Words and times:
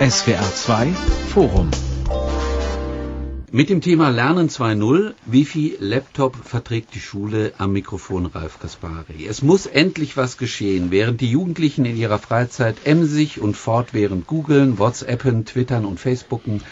SWR 0.00 0.40
2 0.40 0.86
Forum 1.34 1.70
mit 3.52 3.68
dem 3.68 3.82
Thema 3.82 4.08
Lernen 4.08 4.48
2.0, 4.48 5.12
wie 5.26 5.44
viel 5.44 5.76
Laptop 5.78 6.36
verträgt 6.36 6.94
die 6.94 7.00
Schule 7.00 7.52
am 7.58 7.74
Mikrofon 7.74 8.24
Ralf 8.24 8.60
Kaspari. 8.60 9.26
Es 9.28 9.42
muss 9.42 9.66
endlich 9.66 10.16
was 10.16 10.38
geschehen, 10.38 10.90
während 10.90 11.20
die 11.20 11.30
Jugendlichen 11.30 11.84
in 11.84 11.98
ihrer 11.98 12.18
Freizeit 12.18 12.86
emsig 12.86 13.42
und 13.42 13.58
fortwährend 13.58 14.26
googeln, 14.26 14.78
WhatsAppen, 14.78 15.44
Twittern 15.44 15.84
und 15.84 16.00
Facebooken, 16.00 16.62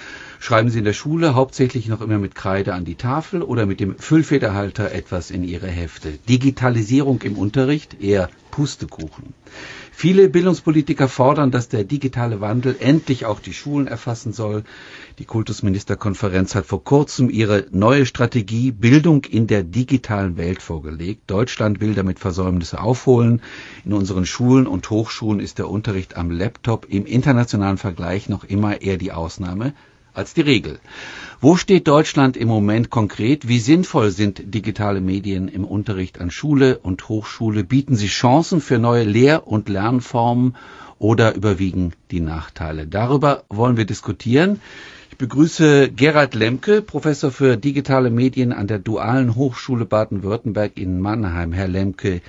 schreiben 0.40 0.70
sie 0.70 0.78
in 0.78 0.86
der 0.86 0.94
Schule 0.94 1.34
hauptsächlich 1.34 1.86
noch 1.86 2.00
immer 2.00 2.16
mit 2.16 2.34
Kreide 2.34 2.72
an 2.72 2.86
die 2.86 2.94
Tafel 2.94 3.42
oder 3.42 3.66
mit 3.66 3.78
dem 3.78 3.98
Füllfederhalter 3.98 4.90
etwas 4.92 5.30
in 5.30 5.44
ihre 5.44 5.68
Hefte. 5.68 6.12
Digitalisierung 6.30 7.20
im 7.20 7.36
Unterricht 7.36 8.00
eher 8.00 8.30
Pustekuchen. 8.52 9.34
Viele 10.00 10.28
Bildungspolitiker 10.28 11.08
fordern, 11.08 11.50
dass 11.50 11.68
der 11.68 11.82
digitale 11.82 12.40
Wandel 12.40 12.76
endlich 12.78 13.26
auch 13.26 13.40
die 13.40 13.52
Schulen 13.52 13.88
erfassen 13.88 14.32
soll. 14.32 14.62
Die 15.18 15.24
Kultusministerkonferenz 15.24 16.54
hat 16.54 16.66
vor 16.66 16.84
kurzem 16.84 17.28
ihre 17.28 17.66
neue 17.72 18.06
Strategie 18.06 18.70
Bildung 18.70 19.24
in 19.24 19.48
der 19.48 19.64
digitalen 19.64 20.36
Welt 20.36 20.62
vorgelegt. 20.62 21.22
Deutschland 21.26 21.80
will 21.80 21.94
damit 21.94 22.20
Versäumnisse 22.20 22.80
aufholen. 22.80 23.42
In 23.84 23.92
unseren 23.92 24.24
Schulen 24.24 24.68
und 24.68 24.88
Hochschulen 24.88 25.40
ist 25.40 25.58
der 25.58 25.68
Unterricht 25.68 26.16
am 26.16 26.30
Laptop 26.30 26.86
im 26.88 27.04
internationalen 27.04 27.76
Vergleich 27.76 28.28
noch 28.28 28.44
immer 28.44 28.80
eher 28.80 28.98
die 28.98 29.10
Ausnahme 29.10 29.74
als 30.18 30.34
die 30.34 30.42
Regel. 30.42 30.80
Wo 31.40 31.56
steht 31.56 31.86
Deutschland 31.86 32.36
im 32.36 32.48
Moment 32.48 32.90
konkret? 32.90 33.46
Wie 33.46 33.60
sinnvoll 33.60 34.10
sind 34.10 34.52
digitale 34.52 35.00
Medien 35.00 35.46
im 35.46 35.64
Unterricht 35.64 36.20
an 36.20 36.32
Schule 36.32 36.78
und 36.78 37.08
Hochschule? 37.08 37.62
Bieten 37.62 37.94
sie 37.94 38.08
Chancen 38.08 38.60
für 38.60 38.78
neue 38.78 39.04
Lehr- 39.04 39.46
und 39.46 39.68
Lernformen 39.68 40.56
oder 40.98 41.36
überwiegen 41.36 41.92
die 42.10 42.20
Nachteile? 42.20 42.88
Darüber 42.88 43.44
wollen 43.48 43.76
wir 43.76 43.84
diskutieren. 43.84 44.60
Ich 45.12 45.16
begrüße 45.16 45.90
Gerhard 45.90 46.34
Lemke, 46.34 46.82
Professor 46.82 47.30
für 47.30 47.56
digitale 47.56 48.10
Medien 48.10 48.52
an 48.52 48.66
der 48.66 48.80
Dualen 48.80 49.36
Hochschule 49.36 49.84
Baden-Württemberg 49.84 50.72
in 50.76 51.00
Mannheim. 51.00 51.52
Herr 51.52 51.68
Lemke, 51.68 52.20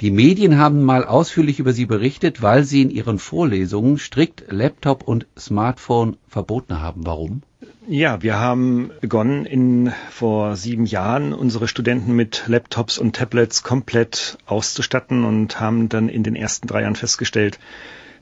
die 0.00 0.10
Medien 0.10 0.58
haben 0.58 0.82
mal 0.82 1.04
ausführlich 1.04 1.60
über 1.60 1.72
Sie 1.72 1.86
berichtet, 1.86 2.42
weil 2.42 2.64
Sie 2.64 2.82
in 2.82 2.90
Ihren 2.90 3.18
Vorlesungen 3.18 3.98
strikt 3.98 4.44
Laptop 4.48 5.06
und 5.06 5.26
Smartphone 5.38 6.16
verboten 6.26 6.80
haben. 6.80 7.06
Warum? 7.06 7.42
Ja, 7.86 8.22
wir 8.22 8.38
haben 8.38 8.90
begonnen, 9.00 9.46
in, 9.46 9.92
vor 10.10 10.56
sieben 10.56 10.86
Jahren 10.86 11.32
unsere 11.32 11.68
Studenten 11.68 12.16
mit 12.16 12.44
Laptops 12.46 12.98
und 12.98 13.14
Tablets 13.14 13.62
komplett 13.62 14.38
auszustatten 14.46 15.24
und 15.24 15.60
haben 15.60 15.88
dann 15.88 16.08
in 16.08 16.22
den 16.22 16.34
ersten 16.34 16.66
drei 16.66 16.82
Jahren 16.82 16.96
festgestellt, 16.96 17.60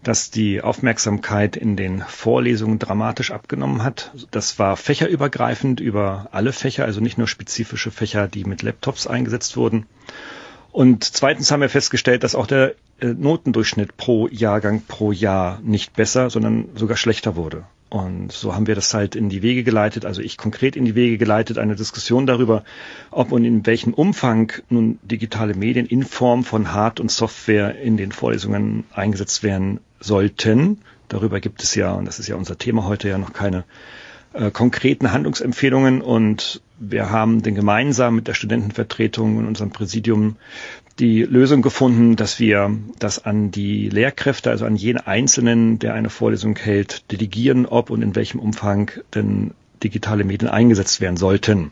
dass 0.02 0.30
die 0.30 0.60
Aufmerksamkeit 0.62 1.56
in 1.56 1.76
den 1.76 2.00
Vorlesungen 2.00 2.80
dramatisch 2.80 3.30
abgenommen 3.30 3.84
hat. 3.84 4.12
Das 4.30 4.58
war 4.58 4.76
fächerübergreifend 4.76 5.80
über 5.80 6.28
alle 6.32 6.52
Fächer, 6.52 6.84
also 6.84 7.00
nicht 7.00 7.16
nur 7.16 7.28
spezifische 7.28 7.92
Fächer, 7.92 8.26
die 8.28 8.44
mit 8.44 8.62
Laptops 8.62 9.06
eingesetzt 9.06 9.56
wurden. 9.56 9.86
Und 10.72 11.04
zweitens 11.04 11.50
haben 11.50 11.60
wir 11.60 11.68
festgestellt, 11.68 12.24
dass 12.24 12.34
auch 12.34 12.46
der 12.46 12.74
äh, 12.98 13.06
Notendurchschnitt 13.06 13.96
pro 13.96 14.26
Jahrgang 14.28 14.82
pro 14.88 15.12
Jahr 15.12 15.60
nicht 15.62 15.94
besser, 15.94 16.30
sondern 16.30 16.70
sogar 16.74 16.96
schlechter 16.96 17.36
wurde. 17.36 17.64
Und 17.90 18.32
so 18.32 18.54
haben 18.54 18.66
wir 18.66 18.74
das 18.74 18.94
halt 18.94 19.14
in 19.16 19.28
die 19.28 19.42
Wege 19.42 19.64
geleitet, 19.64 20.06
also 20.06 20.22
ich 20.22 20.38
konkret 20.38 20.76
in 20.76 20.86
die 20.86 20.94
Wege 20.94 21.18
geleitet, 21.18 21.58
eine 21.58 21.76
Diskussion 21.76 22.26
darüber, 22.26 22.64
ob 23.10 23.32
und 23.32 23.44
in 23.44 23.66
welchem 23.66 23.92
Umfang 23.92 24.50
nun 24.70 24.98
digitale 25.02 25.52
Medien 25.52 25.84
in 25.84 26.02
Form 26.04 26.42
von 26.42 26.72
Hard- 26.72 27.00
und 27.00 27.10
Software 27.10 27.78
in 27.78 27.98
den 27.98 28.10
Vorlesungen 28.10 28.84
eingesetzt 28.94 29.42
werden 29.42 29.80
sollten. 30.00 30.78
Darüber 31.08 31.38
gibt 31.38 31.62
es 31.62 31.74
ja, 31.74 31.92
und 31.92 32.06
das 32.06 32.18
ist 32.18 32.28
ja 32.28 32.36
unser 32.36 32.56
Thema 32.56 32.86
heute, 32.86 33.10
ja 33.10 33.18
noch 33.18 33.34
keine 33.34 33.64
äh, 34.32 34.50
konkreten 34.50 35.12
Handlungsempfehlungen 35.12 36.00
und 36.00 36.62
wir 36.90 37.10
haben 37.10 37.42
den 37.42 37.54
gemeinsam 37.54 38.16
mit 38.16 38.26
der 38.26 38.34
Studentenvertretung 38.34 39.36
und 39.36 39.46
unserem 39.46 39.70
Präsidium 39.70 40.36
die 40.98 41.22
Lösung 41.22 41.62
gefunden, 41.62 42.16
dass 42.16 42.40
wir 42.40 42.76
das 42.98 43.24
an 43.24 43.50
die 43.50 43.88
Lehrkräfte, 43.88 44.50
also 44.50 44.66
an 44.66 44.76
jeden 44.76 44.98
Einzelnen, 44.98 45.78
der 45.78 45.94
eine 45.94 46.10
Vorlesung 46.10 46.56
hält, 46.56 47.10
delegieren, 47.12 47.66
ob 47.66 47.90
und 47.90 48.02
in 48.02 48.16
welchem 48.16 48.40
Umfang 48.40 48.90
denn 49.14 49.52
digitale 49.82 50.24
Medien 50.24 50.50
eingesetzt 50.50 51.00
werden 51.00 51.16
sollten. 51.16 51.70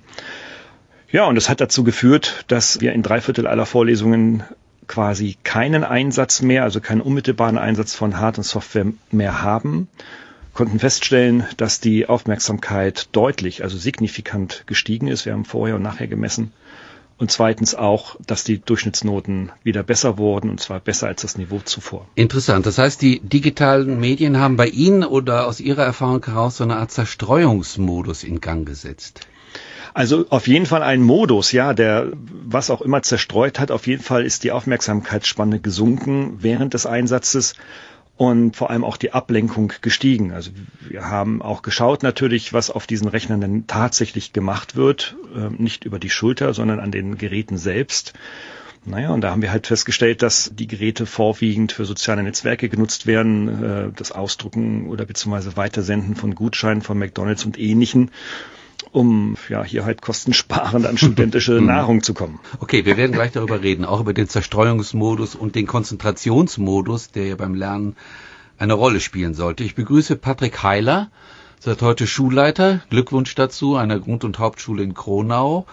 Ja, 1.10 1.25
und 1.26 1.34
das 1.34 1.49
hat 1.49 1.60
dazu 1.60 1.82
geführt, 1.82 2.44
dass 2.47 2.81
wir 2.81 2.93
in 2.93 3.03
drei 3.03 3.20
Viertel 3.20 3.47
aller 3.47 3.66
Vorlesungen 3.66 4.44
quasi 4.87 5.37
keinen 5.43 5.82
Einsatz 5.84 6.41
mehr, 6.41 6.62
also 6.62 6.81
keinen 6.81 7.00
unmittelbaren 7.00 7.59
Einsatz 7.59 7.94
von 7.94 8.19
Hard- 8.19 8.38
und 8.38 8.44
Software 8.44 8.87
mehr 9.10 9.43
haben 9.43 9.88
konnten 10.55 10.78
feststellen, 10.78 11.44
dass 11.56 11.81
die 11.81 12.06
Aufmerksamkeit 12.06 13.09
deutlich, 13.12 13.62
also 13.62 13.78
signifikant 13.78 14.65
gestiegen 14.66 15.09
ist. 15.09 15.27
Wir 15.27 15.33
haben 15.33 15.44
vorher 15.44 15.77
und 15.77 15.83
nachher 15.83 16.06
gemessen. 16.06 16.53
Und 17.19 17.31
zweitens 17.31 17.75
auch, 17.75 18.16
dass 18.27 18.44
die 18.44 18.59
Durchschnittsnoten 18.59 19.53
wieder 19.62 19.83
besser 19.83 20.16
wurden, 20.16 20.49
und 20.49 20.59
zwar 20.59 20.81
besser 20.81 21.06
als 21.06 21.21
das 21.21 21.37
Niveau 21.37 21.59
zuvor. 21.59 22.06
Interessant. 22.15 22.65
Das 22.65 22.78
heißt, 22.78 23.03
die 23.03 23.21
digitalen 23.21 24.00
Medien 24.00 24.38
haben 24.38 24.56
bei 24.56 24.69
Ihnen 24.69 25.05
oder 25.05 25.47
aus 25.47 25.61
Ihrer 25.61 25.84
Erfahrung 25.84 26.25
heraus 26.25 26.56
so 26.56 26.65
eine 26.65 26.77
Art 26.77 26.91
Zerstreuungsmodus 26.91 28.25
in 28.25 28.41
Gang 28.41 28.67
gesetzt. 28.67 29.21
Also 29.93 30.25
auf 30.31 30.47
jeden 30.49 30.65
Fall 30.65 30.82
ein 30.82 31.03
Modus, 31.03 31.53
ja, 31.53 31.75
der 31.75 32.12
was 32.47 32.71
auch 32.71 32.81
immer 32.81 33.03
zerstreut 33.03 33.59
hat. 33.59 33.71
Auf 33.71 33.87
jeden 33.87 34.03
Fall 34.03 34.25
ist 34.25 34.44
die 34.44 34.53
Aufmerksamkeitsspanne 34.53 35.61
gesunken 35.61 36.38
während 36.38 36.72
des 36.72 36.87
Einsatzes 36.87 37.55
und 38.20 38.54
vor 38.54 38.69
allem 38.69 38.84
auch 38.84 38.98
die 38.98 39.14
Ablenkung 39.14 39.72
gestiegen. 39.81 40.32
Also 40.32 40.50
wir 40.86 41.06
haben 41.06 41.41
auch 41.41 41.62
geschaut 41.62 42.03
natürlich, 42.03 42.53
was 42.53 42.69
auf 42.69 42.86
diesen 42.86 43.08
Rechnern 43.08 43.41
denn 43.41 43.66
tatsächlich 43.66 44.34
gemacht 44.34 44.76
wird, 44.76 45.16
ähm, 45.34 45.54
nicht 45.56 45.86
über 45.86 45.98
die 45.98 46.10
Schulter, 46.10 46.53
sondern 46.53 46.81
an 46.81 46.91
den 46.92 47.16
Geräten 47.16 47.56
selbst. 47.56 48.12
Naja, 48.84 49.08
und 49.08 49.22
da 49.22 49.31
haben 49.31 49.41
wir 49.41 49.50
halt 49.50 49.69
festgestellt, 49.69 50.20
dass 50.20 50.50
die 50.54 50.66
Geräte 50.66 51.06
vorwiegend 51.06 51.72
für 51.72 51.86
soziale 51.86 52.22
Netzwerke 52.22 52.69
genutzt 52.69 53.06
werden, 53.06 53.64
äh, 53.64 53.88
das 53.97 54.12
Ausdrucken 54.12 54.88
oder 54.88 55.06
beziehungsweise 55.06 55.56
Weitersenden 55.56 56.14
von 56.14 56.34
Gutscheinen 56.34 56.82
von 56.82 56.98
McDonalds 56.98 57.47
und 57.47 57.58
ähnlichen 57.58 58.10
um 58.92 59.36
ja 59.48 59.62
hier 59.64 59.84
halt 59.84 60.02
kostensparend 60.02 60.86
an 60.86 60.98
studentische 60.98 61.56
hm. 61.58 61.66
Nahrung 61.66 62.02
zu 62.02 62.14
kommen. 62.14 62.41
Okay, 62.58 62.84
wir 62.84 62.96
werden 62.96 63.12
gleich 63.12 63.32
darüber 63.32 63.62
reden, 63.62 63.84
auch 63.84 64.00
über 64.00 64.12
den 64.12 64.28
Zerstreuungsmodus 64.28 65.34
und 65.34 65.54
den 65.54 65.66
Konzentrationsmodus, 65.66 67.10
der 67.10 67.26
ja 67.26 67.36
beim 67.36 67.54
Lernen 67.54 67.96
eine 68.58 68.74
Rolle 68.74 69.00
spielen 69.00 69.34
sollte. 69.34 69.64
Ich 69.64 69.74
begrüße 69.74 70.16
Patrick 70.16 70.62
Heiler, 70.62 71.10
seit 71.60 71.82
heute 71.82 72.06
Schulleiter. 72.06 72.82
Glückwunsch 72.90 73.34
dazu, 73.34 73.76
einer 73.76 73.98
Grund- 73.98 74.24
und 74.24 74.38
Hauptschule 74.38 74.82
in 74.82 74.94
Kronau. 74.94 75.66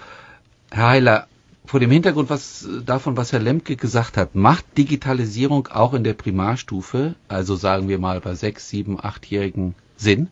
Herr 0.71 0.87
Heiler, 0.87 1.27
vor 1.65 1.81
dem 1.81 1.91
Hintergrund 1.91 2.29
was, 2.29 2.67
davon, 2.85 3.17
was 3.17 3.33
Herr 3.33 3.39
Lemke 3.39 3.75
gesagt 3.75 4.15
hat, 4.15 4.35
macht 4.35 4.65
Digitalisierung 4.77 5.67
auch 5.67 5.93
in 5.93 6.05
der 6.05 6.13
Primarstufe, 6.13 7.15
also 7.27 7.55
sagen 7.57 7.89
wir 7.89 7.99
mal 7.99 8.21
bei 8.21 8.35
sechs, 8.35 8.69
sieben, 8.69 8.97
achtjährigen 9.03 9.75
Sinn? 9.97 10.29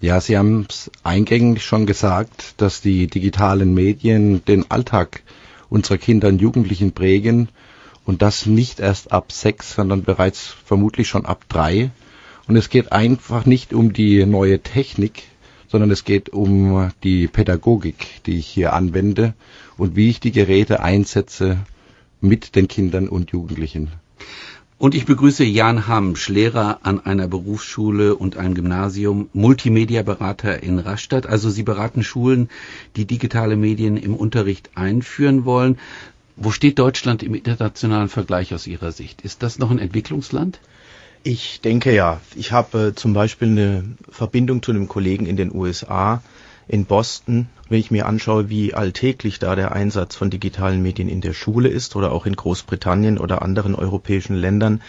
Ja, 0.00 0.20
Sie 0.20 0.38
haben 0.38 0.66
es 0.68 0.92
eingängig 1.02 1.64
schon 1.64 1.84
gesagt, 1.84 2.54
dass 2.58 2.80
die 2.80 3.08
digitalen 3.08 3.74
Medien 3.74 4.44
den 4.44 4.70
Alltag 4.70 5.24
unserer 5.70 5.98
Kinder 5.98 6.28
und 6.28 6.40
Jugendlichen 6.40 6.92
prägen 6.92 7.48
und 8.04 8.22
das 8.22 8.46
nicht 8.46 8.78
erst 8.78 9.10
ab 9.10 9.32
sechs, 9.32 9.74
sondern 9.74 10.04
bereits 10.04 10.54
vermutlich 10.64 11.08
schon 11.08 11.26
ab 11.26 11.46
drei. 11.48 11.90
Und 12.46 12.54
es 12.54 12.70
geht 12.70 12.92
einfach 12.92 13.44
nicht 13.44 13.72
um 13.74 13.92
die 13.92 14.24
neue 14.24 14.60
Technik, 14.60 15.24
sondern 15.66 15.90
es 15.90 16.04
geht 16.04 16.28
um 16.30 16.92
die 17.02 17.26
Pädagogik, 17.26 18.22
die 18.24 18.38
ich 18.38 18.46
hier 18.46 18.74
anwende 18.74 19.34
und 19.76 19.96
wie 19.96 20.10
ich 20.10 20.20
die 20.20 20.32
Geräte 20.32 20.80
einsetze 20.80 21.58
mit 22.20 22.54
den 22.54 22.68
Kindern 22.68 23.08
und 23.08 23.32
Jugendlichen. 23.32 23.90
Und 24.78 24.94
ich 24.94 25.06
begrüße 25.06 25.42
Jan 25.42 25.88
Hamsch, 25.88 26.28
Lehrer 26.28 26.78
an 26.84 27.04
einer 27.04 27.26
Berufsschule 27.26 28.14
und 28.14 28.36
einem 28.36 28.54
Gymnasium, 28.54 29.28
Multimedia-Berater 29.32 30.62
in 30.62 30.78
Rastatt. 30.78 31.26
Also 31.26 31.50
Sie 31.50 31.64
beraten 31.64 32.04
Schulen, 32.04 32.48
die 32.94 33.04
digitale 33.04 33.56
Medien 33.56 33.96
im 33.96 34.14
Unterricht 34.14 34.70
einführen 34.76 35.44
wollen. 35.44 35.80
Wo 36.36 36.52
steht 36.52 36.78
Deutschland 36.78 37.24
im 37.24 37.34
internationalen 37.34 38.08
Vergleich 38.08 38.54
aus 38.54 38.68
Ihrer 38.68 38.92
Sicht? 38.92 39.22
Ist 39.22 39.42
das 39.42 39.58
noch 39.58 39.72
ein 39.72 39.80
Entwicklungsland? 39.80 40.60
Ich 41.24 41.60
denke 41.60 41.92
ja. 41.92 42.20
Ich 42.36 42.52
habe 42.52 42.92
zum 42.94 43.14
Beispiel 43.14 43.48
eine 43.48 43.84
Verbindung 44.08 44.62
zu 44.62 44.70
einem 44.70 44.86
Kollegen 44.86 45.26
in 45.26 45.36
den 45.36 45.52
USA, 45.52 46.22
in 46.68 46.84
Boston, 46.84 47.48
wenn 47.68 47.80
ich 47.80 47.90
mir 47.90 48.06
anschaue, 48.06 48.48
wie 48.48 48.74
alltäglich 48.74 49.38
da 49.38 49.56
der 49.56 49.72
Einsatz 49.72 50.14
von 50.14 50.30
digitalen 50.30 50.82
Medien 50.82 51.08
in 51.08 51.20
der 51.20 51.32
Schule 51.32 51.68
ist 51.68 51.96
oder 51.96 52.12
auch 52.12 52.26
in 52.26 52.36
Großbritannien 52.36 53.18
oder 53.18 53.42
anderen 53.42 53.74
europäischen 53.74 54.36
Ländern, 54.36 54.82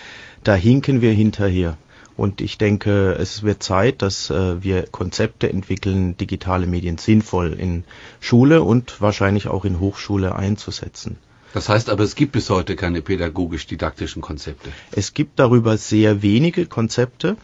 da 0.43 0.55
hinken 0.55 1.01
wir 1.01 1.11
hinterher. 1.11 1.77
Und 2.17 2.41
ich 2.41 2.57
denke, 2.57 3.13
es 3.13 3.43
wird 3.43 3.63
Zeit, 3.63 4.01
dass 4.01 4.29
äh, 4.29 4.61
wir 4.61 4.87
Konzepte 4.87 5.49
entwickeln, 5.49 6.17
digitale 6.17 6.67
Medien 6.67 6.97
sinnvoll 6.97 7.53
in 7.53 7.85
Schule 8.19 8.61
und 8.61 8.99
wahrscheinlich 8.99 9.47
auch 9.47 9.63
in 9.63 9.79
Hochschule 9.79 10.35
einzusetzen. 10.35 11.17
Das 11.53 11.69
heißt 11.69 11.89
aber, 11.89 12.03
es 12.03 12.15
gibt 12.15 12.33
bis 12.33 12.49
heute 12.49 12.75
keine 12.75 13.01
pädagogisch-didaktischen 13.01 14.21
Konzepte. 14.21 14.69
Es 14.91 15.13
gibt 15.13 15.39
darüber 15.39 15.77
sehr 15.77 16.21
wenige 16.21 16.65
Konzepte. 16.65 17.37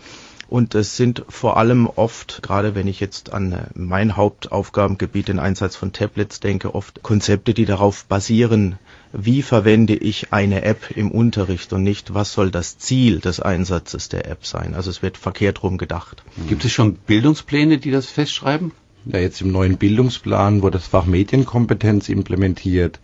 Und 0.47 0.75
es 0.75 0.95
sind 0.95 1.23
vor 1.27 1.57
allem 1.57 1.87
oft, 1.87 2.41
gerade 2.43 2.75
wenn 2.75 2.87
ich 2.87 2.99
jetzt 2.99 3.33
an 3.33 3.51
äh, 3.51 3.65
mein 3.73 4.15
Hauptaufgabengebiet, 4.15 5.27
den 5.27 5.39
Einsatz 5.39 5.75
von 5.75 5.91
Tablets 5.91 6.39
denke, 6.39 6.75
oft 6.75 7.01
Konzepte, 7.01 7.53
die 7.53 7.65
darauf 7.65 8.05
basieren, 8.05 8.77
wie 9.11 9.41
verwende 9.41 9.95
ich 9.95 10.33
eine 10.33 10.61
App 10.63 10.91
im 10.95 11.11
Unterricht 11.11 11.73
und 11.73 11.83
nicht, 11.83 12.13
was 12.13 12.33
soll 12.33 12.51
das 12.51 12.77
Ziel 12.77 13.19
des 13.19 13.39
Einsatzes 13.39 14.09
der 14.09 14.29
App 14.29 14.45
sein. 14.45 14.75
Also 14.75 14.89
es 14.89 15.01
wird 15.01 15.17
verkehrt 15.17 15.63
rum 15.63 15.77
gedacht. 15.77 16.23
Gibt 16.47 16.63
es 16.63 16.71
schon 16.71 16.93
Bildungspläne, 16.93 17.77
die 17.79 17.91
das 17.91 18.07
festschreiben? 18.07 18.71
Ja, 19.05 19.19
jetzt 19.19 19.41
im 19.41 19.51
neuen 19.51 19.77
Bildungsplan 19.77 20.61
wurde 20.61 20.77
das 20.77 20.87
Fach 20.87 21.05
Medienkompetenz 21.05 22.09
implementiert, 22.09 22.99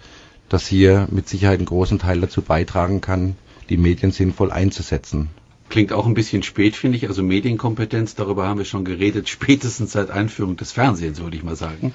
das 0.50 0.68
hier 0.68 1.08
mit 1.12 1.30
Sicherheit 1.30 1.60
einen 1.60 1.68
großen 1.68 2.00
Teil 2.00 2.22
dazu 2.22 2.42
beitragen 2.42 3.02
kann, 3.02 3.36
die 3.70 3.78
Medien 3.78 4.12
sinnvoll 4.12 4.52
einzusetzen. 4.52 5.30
Klingt 5.72 5.94
auch 5.94 6.06
ein 6.06 6.14
bisschen 6.14 6.44
spät, 6.44 6.76
finde 6.76 6.98
ich. 6.98 7.08
Also 7.08 7.24
Medienkompetenz, 7.24 8.14
darüber 8.14 8.46
haben 8.46 8.58
wir 8.58 8.66
schon 8.66 8.84
geredet, 8.84 9.30
spätestens 9.30 9.94
seit 9.94 10.12
Einführung 10.12 10.58
des 10.58 10.74
Fernsehens, 10.74 11.22
würde 11.22 11.38
ich 11.38 11.44
mal 11.44 11.56
sagen. 11.56 11.94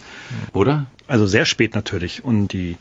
Oder? 0.55 0.87
Also 1.07 1.27
sehr 1.27 1.45
spät 1.45 1.75
natürlich. 1.75 2.25
Und 2.25 2.55
die 2.55 2.77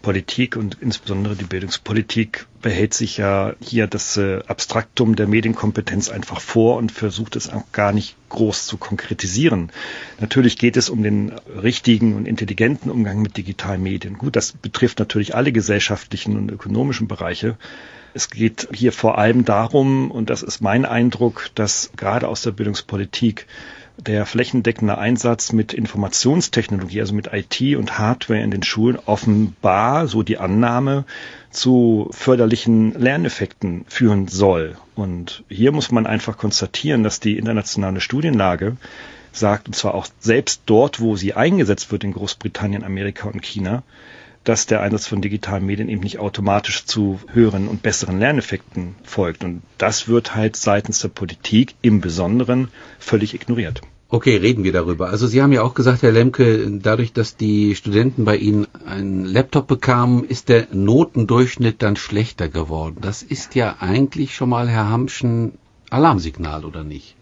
Politik 0.00 0.56
und 0.56 0.78
insbesondere 0.80 1.36
die 1.36 1.44
Bildungspolitik 1.44 2.46
behält 2.62 2.94
sich 2.94 3.18
ja 3.18 3.56
hier 3.60 3.86
das 3.86 4.16
äh, 4.16 4.40
Abstraktum 4.46 5.16
der 5.16 5.26
Medienkompetenz 5.26 6.08
einfach 6.08 6.40
vor 6.40 6.78
und 6.78 6.92
versucht 6.92 7.36
es 7.36 7.50
auch 7.50 7.70
gar 7.72 7.92
nicht 7.92 8.16
groß 8.30 8.66
zu 8.66 8.78
konkretisieren. 8.78 9.70
Natürlich 10.18 10.56
geht 10.56 10.78
es 10.78 10.88
um 10.88 11.02
den 11.02 11.32
richtigen 11.62 12.14
und 12.14 12.26
intelligenten 12.26 12.90
Umgang 12.90 13.20
mit 13.20 13.36
digitalen 13.36 13.82
Medien. 13.82 14.16
Gut, 14.16 14.34
das 14.34 14.52
betrifft 14.52 14.98
natürlich 14.98 15.34
alle 15.34 15.52
gesellschaftlichen 15.52 16.38
und 16.38 16.50
ökonomischen 16.50 17.06
Bereiche. 17.06 17.58
Es 18.14 18.30
geht 18.30 18.68
hier 18.72 18.92
vor 18.92 19.18
allem 19.18 19.44
darum, 19.44 20.10
und 20.10 20.30
das 20.30 20.42
ist 20.42 20.60
mein 20.60 20.84
Eindruck, 20.84 21.50
dass 21.54 21.90
gerade 21.96 22.28
aus 22.28 22.42
der 22.42 22.52
Bildungspolitik 22.52 23.46
der 23.98 24.26
flächendeckende 24.26 24.96
Einsatz 24.96 25.52
mit 25.52 25.72
Informationstechnologie, 25.72 27.00
also 27.00 27.14
mit 27.14 27.30
IT 27.32 27.76
und 27.76 27.98
Hardware 27.98 28.40
in 28.40 28.50
den 28.50 28.62
Schulen 28.62 28.98
offenbar, 29.04 30.06
so 30.06 30.22
die 30.22 30.38
Annahme, 30.38 31.04
zu 31.50 32.08
förderlichen 32.12 32.92
Lerneffekten 32.98 33.84
führen 33.88 34.28
soll. 34.28 34.76
Und 34.94 35.42
hier 35.48 35.72
muss 35.72 35.90
man 35.90 36.06
einfach 36.06 36.38
konstatieren, 36.38 37.02
dass 37.02 37.20
die 37.20 37.38
internationale 37.38 38.00
Studienlage 38.00 38.76
sagt, 39.32 39.66
und 39.66 39.74
zwar 39.74 39.94
auch 39.94 40.06
selbst 40.20 40.62
dort, 40.66 41.00
wo 41.00 41.16
sie 41.16 41.34
eingesetzt 41.34 41.90
wird 41.90 42.04
in 42.04 42.12
Großbritannien, 42.12 42.84
Amerika 42.84 43.28
und 43.28 43.44
China, 43.44 43.82
dass 44.44 44.66
der 44.66 44.80
Einsatz 44.80 45.06
von 45.06 45.20
digitalen 45.20 45.66
Medien 45.66 45.88
eben 45.88 46.02
nicht 46.02 46.18
automatisch 46.18 46.84
zu 46.84 47.20
höheren 47.32 47.68
und 47.68 47.82
besseren 47.82 48.18
Lerneffekten 48.18 48.94
folgt. 49.02 49.44
Und 49.44 49.62
das 49.76 50.08
wird 50.08 50.34
halt 50.34 50.56
seitens 50.56 51.00
der 51.00 51.08
Politik 51.08 51.74
im 51.82 52.00
Besonderen 52.00 52.68
völlig 52.98 53.34
ignoriert. 53.34 53.82
Okay, 54.10 54.36
reden 54.36 54.64
wir 54.64 54.72
darüber. 54.72 55.10
Also 55.10 55.26
Sie 55.26 55.42
haben 55.42 55.52
ja 55.52 55.60
auch 55.62 55.74
gesagt, 55.74 56.02
Herr 56.02 56.12
Lemke, 56.12 56.66
dadurch, 56.80 57.12
dass 57.12 57.36
die 57.36 57.74
Studenten 57.74 58.24
bei 58.24 58.36
Ihnen 58.36 58.66
einen 58.86 59.26
Laptop 59.26 59.66
bekamen, 59.66 60.24
ist 60.24 60.48
der 60.48 60.68
Notendurchschnitt 60.72 61.82
dann 61.82 61.96
schlechter 61.96 62.48
geworden. 62.48 62.96
Das 63.02 63.22
ist 63.22 63.54
ja 63.54 63.76
eigentlich 63.80 64.34
schon 64.34 64.48
mal, 64.48 64.66
Herr 64.66 64.88
Hamschen, 64.88 65.58
Alarmsignal, 65.90 66.64
oder 66.64 66.84
nicht? 66.84 67.16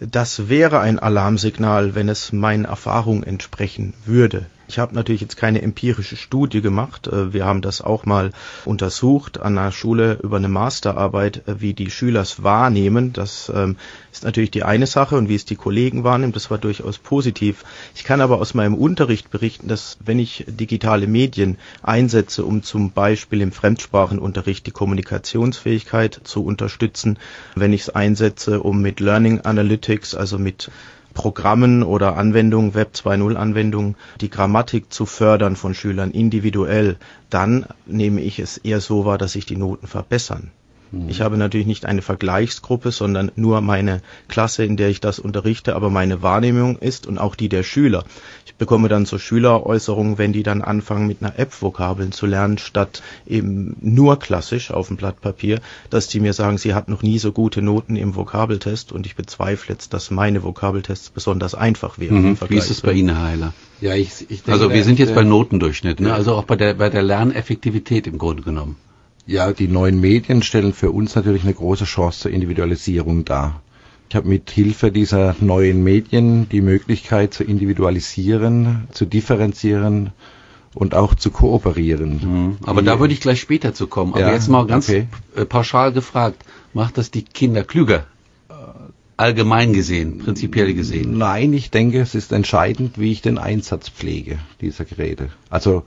Das 0.00 0.50
wäre 0.50 0.80
ein 0.80 0.98
Alarmsignal, 0.98 1.94
wenn 1.94 2.10
es 2.10 2.30
meinen 2.30 2.66
Erfahrungen 2.66 3.22
entsprechen 3.22 3.94
würde. 4.04 4.46
Ich 4.68 4.78
habe 4.78 4.94
natürlich 4.94 5.22
jetzt 5.22 5.38
keine 5.38 5.62
empirische 5.62 6.16
Studie 6.16 6.60
gemacht. 6.60 7.06
Äh, 7.06 7.32
wir 7.32 7.46
haben 7.46 7.62
das 7.62 7.80
auch 7.80 8.04
mal 8.04 8.32
untersucht 8.66 9.40
an 9.40 9.54
der 9.54 9.72
Schule 9.72 10.18
über 10.22 10.36
eine 10.36 10.48
Masterarbeit, 10.48 11.48
äh, 11.48 11.60
wie 11.60 11.72
die 11.72 11.90
Schüler 11.90 12.20
es 12.20 12.42
wahrnehmen. 12.42 13.14
Das 13.14 13.50
ähm, 13.54 13.76
ist 14.12 14.24
natürlich 14.24 14.50
die 14.50 14.64
eine 14.64 14.86
Sache 14.86 15.16
und 15.16 15.30
wie 15.30 15.34
es 15.34 15.46
die 15.46 15.56
Kollegen 15.56 16.04
wahrnehmen, 16.04 16.34
das 16.34 16.50
war 16.50 16.58
durchaus 16.58 16.98
positiv. 16.98 17.64
Ich 17.94 18.04
kann 18.04 18.20
aber 18.20 18.40
aus 18.40 18.52
meinem 18.52 18.74
Unterricht 18.74 19.30
berichten, 19.30 19.68
dass 19.68 19.96
wenn 20.04 20.18
ich 20.18 20.44
digitale 20.46 21.06
Medien 21.06 21.56
einsetze, 21.82 22.44
um 22.44 22.62
zum 22.62 22.90
Beispiel 22.90 23.40
im 23.40 23.52
Fremdsprachenunterricht 23.52 24.66
die 24.66 24.70
Kommunikationsfähigkeit 24.70 26.20
zu 26.24 26.44
unterstützen, 26.44 27.18
wenn 27.54 27.72
ich 27.72 27.82
es 27.82 27.90
einsetze, 27.90 28.60
um 28.60 28.82
mit 28.82 29.00
Learning 29.00 29.40
Analytics, 29.40 30.14
also 30.14 30.38
mit 30.38 30.70
Programmen 31.14 31.82
oder 31.82 32.16
Anwendungen, 32.16 32.74
Web 32.74 32.92
2.0 32.94 33.34
Anwendungen, 33.34 33.96
die 34.20 34.30
Grammatik 34.30 34.92
zu 34.92 35.06
fördern 35.06 35.56
von 35.56 35.74
Schülern 35.74 36.10
individuell, 36.10 36.96
dann 37.30 37.66
nehme 37.86 38.20
ich 38.20 38.38
es 38.38 38.58
eher 38.58 38.80
so 38.80 39.04
wahr, 39.04 39.18
dass 39.18 39.32
sich 39.32 39.46
die 39.46 39.56
Noten 39.56 39.86
verbessern. 39.86 40.50
Mhm. 40.92 41.08
Ich 41.08 41.20
habe 41.20 41.36
natürlich 41.36 41.66
nicht 41.66 41.86
eine 41.86 42.02
Vergleichsgruppe, 42.02 42.90
sondern 42.90 43.30
nur 43.36 43.60
meine 43.60 44.00
Klasse, 44.28 44.64
in 44.64 44.76
der 44.76 44.88
ich 44.88 45.00
das 45.00 45.18
unterrichte, 45.18 45.76
aber 45.76 45.90
meine 45.90 46.22
Wahrnehmung 46.22 46.78
ist 46.78 47.06
und 47.06 47.18
auch 47.18 47.34
die 47.34 47.48
der 47.48 47.62
Schüler. 47.62 48.04
Ich 48.46 48.54
bekomme 48.54 48.88
dann 48.88 49.06
so 49.06 49.18
Schüleräußerungen, 49.18 50.18
wenn 50.18 50.32
die 50.32 50.42
dann 50.42 50.62
anfangen 50.62 51.06
mit 51.06 51.22
einer 51.22 51.38
App 51.38 51.60
Vokabeln 51.60 52.12
zu 52.12 52.26
lernen, 52.26 52.58
statt 52.58 53.02
eben 53.26 53.76
nur 53.80 54.18
klassisch 54.18 54.70
auf 54.70 54.88
dem 54.88 54.96
Blatt 54.96 55.20
Papier, 55.20 55.60
dass 55.90 56.08
die 56.08 56.20
mir 56.20 56.32
sagen, 56.32 56.58
sie 56.58 56.74
hat 56.74 56.88
noch 56.88 57.02
nie 57.02 57.18
so 57.18 57.32
gute 57.32 57.62
Noten 57.62 57.96
im 57.96 58.16
Vokabeltest 58.16 58.92
und 58.92 59.06
ich 59.06 59.16
bezweifle 59.16 59.74
jetzt, 59.74 59.92
dass 59.94 60.10
meine 60.10 60.42
Vokabeltests 60.42 61.10
besonders 61.10 61.54
einfach 61.54 61.98
wären. 61.98 62.30
Mhm. 62.30 62.38
Wie 62.48 62.56
ist 62.56 62.70
es 62.70 62.80
bei 62.80 62.92
Ihnen, 62.92 63.20
Heiler? 63.20 63.52
Ja, 63.80 63.94
ich, 63.94 64.22
ich 64.22 64.42
denke, 64.42 64.52
also 64.52 64.70
wir 64.70 64.82
sind 64.82 64.98
jetzt 64.98 65.14
bei 65.14 65.22
Notendurchschnitt, 65.22 66.00
ne? 66.00 66.12
also 66.12 66.34
auch 66.34 66.44
bei 66.44 66.56
der, 66.56 66.74
bei 66.74 66.90
der 66.90 67.02
Lerneffektivität 67.02 68.06
im 68.06 68.18
Grunde 68.18 68.42
genommen. 68.42 68.76
Ja, 69.28 69.52
die 69.52 69.68
neuen 69.68 70.00
Medien 70.00 70.42
stellen 70.42 70.72
für 70.72 70.90
uns 70.90 71.14
natürlich 71.14 71.42
eine 71.42 71.52
große 71.52 71.84
Chance 71.84 72.20
zur 72.20 72.30
Individualisierung 72.30 73.26
dar. 73.26 73.60
Ich 74.08 74.16
habe 74.16 74.26
mit 74.26 74.50
Hilfe 74.50 74.90
dieser 74.90 75.36
neuen 75.40 75.84
Medien 75.84 76.48
die 76.48 76.62
Möglichkeit 76.62 77.34
zu 77.34 77.44
individualisieren, 77.44 78.88
zu 78.90 79.04
differenzieren 79.04 80.14
und 80.74 80.94
auch 80.94 81.14
zu 81.14 81.30
kooperieren. 81.30 82.20
Mhm. 82.22 82.56
Aber 82.64 82.80
da 82.80 83.00
würde 83.00 83.12
ich 83.12 83.20
gleich 83.20 83.38
später 83.38 83.74
zu 83.74 83.86
kommen. 83.86 84.14
Aber 84.14 84.22
ja, 84.22 84.32
jetzt 84.32 84.48
mal 84.48 84.66
ganz 84.66 84.88
okay. 84.88 85.08
Äh, 85.36 85.44
pauschal 85.44 85.92
gefragt, 85.92 86.42
macht 86.72 86.96
das 86.96 87.10
die 87.10 87.22
Kinder 87.22 87.64
klüger? 87.64 88.06
Allgemein 89.18 89.74
gesehen, 89.74 90.18
prinzipiell 90.18 90.72
gesehen? 90.72 91.18
Nein, 91.18 91.52
ich 91.52 91.70
denke, 91.70 92.00
es 92.00 92.14
ist 92.14 92.32
entscheidend, 92.32 92.98
wie 92.98 93.10
ich 93.12 93.20
den 93.20 93.36
Einsatz 93.36 93.90
pflege 93.90 94.38
dieser 94.60 94.86
Geräte. 94.86 95.30
Also 95.50 95.82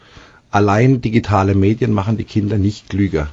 allein 0.52 1.02
digitale 1.02 1.56
Medien 1.56 1.92
machen 1.94 2.18
die 2.18 2.26
Kinder 2.26 2.58
nicht 2.58 2.90
klüger. 2.90 3.30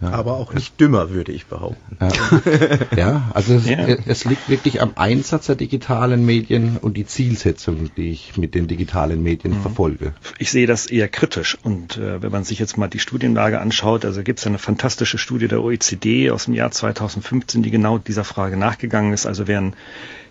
Ja. 0.00 0.12
Aber 0.12 0.34
auch 0.34 0.54
nicht 0.54 0.80
dümmer, 0.80 1.10
würde 1.10 1.32
ich 1.32 1.46
behaupten. 1.46 1.98
Ja, 2.00 2.96
ja 2.96 3.30
also 3.34 3.54
es, 3.54 3.68
ja. 3.68 3.78
es, 3.78 4.24
liegt 4.24 4.48
wirklich 4.48 4.80
am 4.80 4.92
Einsatz 4.96 5.46
der 5.46 5.56
digitalen 5.56 6.24
Medien 6.24 6.78
und 6.78 6.96
die 6.96 7.04
Zielsetzung, 7.04 7.90
die 7.96 8.10
ich 8.10 8.38
mit 8.38 8.54
den 8.54 8.66
digitalen 8.66 9.22
Medien 9.22 9.58
mhm. 9.58 9.62
verfolge. 9.62 10.14
Ich 10.38 10.50
sehe 10.50 10.66
das 10.66 10.86
eher 10.86 11.08
kritisch. 11.08 11.58
Und 11.62 11.98
äh, 11.98 12.22
wenn 12.22 12.32
man 12.32 12.44
sich 12.44 12.58
jetzt 12.58 12.78
mal 12.78 12.88
die 12.88 12.98
Studienlage 12.98 13.60
anschaut, 13.60 14.06
also 14.06 14.22
gibt 14.22 14.38
es 14.38 14.46
eine 14.46 14.58
fantastische 14.58 15.18
Studie 15.18 15.48
der 15.48 15.62
OECD 15.62 16.30
aus 16.30 16.46
dem 16.46 16.54
Jahr 16.54 16.70
2015, 16.70 17.62
die 17.62 17.70
genau 17.70 17.98
dieser 17.98 18.24
Frage 18.24 18.56
nachgegangen 18.56 19.12
ist. 19.12 19.26
Also 19.26 19.48
wären 19.48 19.74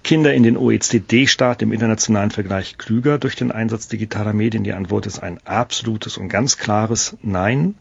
Kinder 0.04 0.34
in 0.34 0.44
den 0.44 0.58
OECD-Staaten 0.58 1.66
im 1.66 1.74
internationalen 1.74 2.32
Vergleich 2.32 2.78
klüger 2.80 3.20
durch 3.20 3.36
den 3.36 3.52
Einsatz 3.52 3.88
digitaler 3.88 4.34
Medien? 4.34 4.64
Die 4.64 4.74
Antwort 4.74 5.06
ist 5.06 5.20
ein 5.20 5.40
absolutes 5.46 6.18
und 6.18 6.30
ganz 6.30 6.58
klares 6.58 7.18
Nein. 7.22 7.76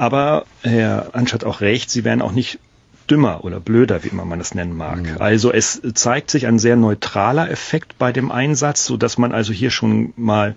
Aber 0.00 0.46
Herr 0.62 1.14
Ansch 1.14 1.34
hat 1.34 1.44
auch 1.44 1.60
recht, 1.60 1.90
sie 1.90 2.04
wären 2.04 2.22
auch 2.22 2.32
nicht 2.32 2.58
dümmer 3.10 3.44
oder 3.44 3.60
blöder, 3.60 4.02
wie 4.02 4.08
immer 4.08 4.24
man 4.24 4.38
das 4.38 4.54
nennen 4.54 4.74
mag. 4.74 5.02
Mhm. 5.02 5.16
Also 5.18 5.52
es 5.52 5.82
zeigt 5.92 6.30
sich 6.30 6.46
ein 6.46 6.58
sehr 6.58 6.76
neutraler 6.76 7.50
Effekt 7.50 7.98
bei 7.98 8.10
dem 8.10 8.30
Einsatz, 8.30 8.86
so 8.86 8.96
dass 8.96 9.18
man 9.18 9.32
also 9.32 9.52
hier 9.52 9.70
schon 9.70 10.14
mal 10.16 10.56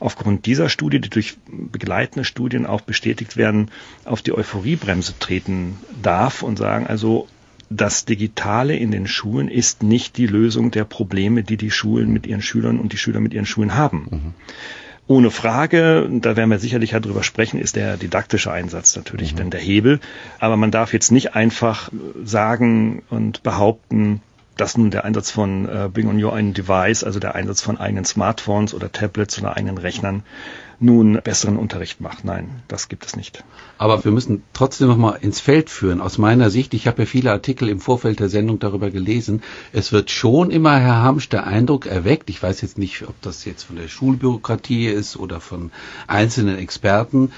aufgrund 0.00 0.46
dieser 0.46 0.70
Studie, 0.70 1.02
die 1.02 1.10
durch 1.10 1.36
begleitende 1.46 2.24
Studien 2.24 2.64
auch 2.64 2.80
bestätigt 2.80 3.36
werden, 3.36 3.70
auf 4.06 4.22
die 4.22 4.32
Euphoriebremse 4.32 5.18
treten 5.18 5.76
darf 6.02 6.42
und 6.42 6.56
sagen, 6.56 6.86
also 6.86 7.28
das 7.68 8.06
Digitale 8.06 8.74
in 8.74 8.90
den 8.90 9.06
Schulen 9.06 9.48
ist 9.48 9.82
nicht 9.82 10.16
die 10.16 10.26
Lösung 10.26 10.70
der 10.70 10.84
Probleme, 10.84 11.42
die 11.42 11.58
die 11.58 11.70
Schulen 11.70 12.10
mit 12.10 12.26
ihren 12.26 12.40
Schülern 12.40 12.80
und 12.80 12.94
die 12.94 12.96
Schüler 12.96 13.20
mit 13.20 13.34
ihren 13.34 13.44
Schulen 13.44 13.74
haben. 13.74 14.06
Mhm. 14.10 14.34
Ohne 15.08 15.30
Frage, 15.30 16.06
da 16.20 16.36
werden 16.36 16.50
wir 16.50 16.58
sicherlich 16.58 16.90
ja 16.90 17.00
drüber 17.00 17.22
sprechen, 17.22 17.58
ist 17.58 17.76
der 17.76 17.96
didaktische 17.96 18.52
Einsatz 18.52 18.94
natürlich 18.94 19.32
mhm. 19.32 19.36
denn 19.38 19.50
der 19.50 19.60
Hebel. 19.60 20.00
Aber 20.38 20.58
man 20.58 20.70
darf 20.70 20.92
jetzt 20.92 21.10
nicht 21.10 21.34
einfach 21.34 21.90
sagen 22.22 23.02
und 23.08 23.42
behaupten, 23.42 24.20
dass 24.58 24.76
nun 24.76 24.90
der 24.90 25.06
Einsatz 25.06 25.30
von 25.30 25.66
äh, 25.66 25.88
Bring 25.90 26.08
on 26.08 26.22
Your 26.22 26.34
Own 26.34 26.52
Device, 26.52 27.04
also 27.04 27.20
der 27.20 27.34
Einsatz 27.34 27.62
von 27.62 27.78
eigenen 27.78 28.04
Smartphones 28.04 28.74
oder 28.74 28.92
Tablets 28.92 29.38
oder 29.38 29.56
eigenen 29.56 29.78
Rechnern, 29.78 30.24
nun 30.80 31.20
besseren 31.22 31.56
Unterricht 31.56 32.00
macht. 32.00 32.24
Nein, 32.24 32.62
das 32.68 32.88
gibt 32.88 33.04
es 33.04 33.16
nicht. 33.16 33.44
Aber 33.78 34.04
wir 34.04 34.12
müssen 34.12 34.42
trotzdem 34.52 34.88
noch 34.88 34.96
mal 34.96 35.18
ins 35.20 35.40
Feld 35.40 35.70
führen. 35.70 36.00
Aus 36.00 36.18
meiner 36.18 36.50
Sicht, 36.50 36.74
ich 36.74 36.86
habe 36.86 37.02
ja 37.02 37.06
viele 37.06 37.32
Artikel 37.32 37.68
im 37.68 37.80
Vorfeld 37.80 38.20
der 38.20 38.28
Sendung 38.28 38.58
darüber 38.58 38.90
gelesen, 38.90 39.42
es 39.72 39.92
wird 39.92 40.10
schon 40.10 40.50
immer, 40.50 40.78
Herr 40.78 41.02
Hamsch, 41.02 41.28
der 41.28 41.46
Eindruck 41.46 41.86
erweckt, 41.86 42.30
ich 42.30 42.42
weiß 42.42 42.60
jetzt 42.60 42.78
nicht, 42.78 43.02
ob 43.08 43.20
das 43.22 43.44
jetzt 43.44 43.64
von 43.64 43.76
der 43.76 43.88
Schulbürokratie 43.88 44.86
ist 44.86 45.16
oder 45.16 45.40
von 45.40 45.72
einzelnen 46.06 46.58
Experten, 46.58 47.32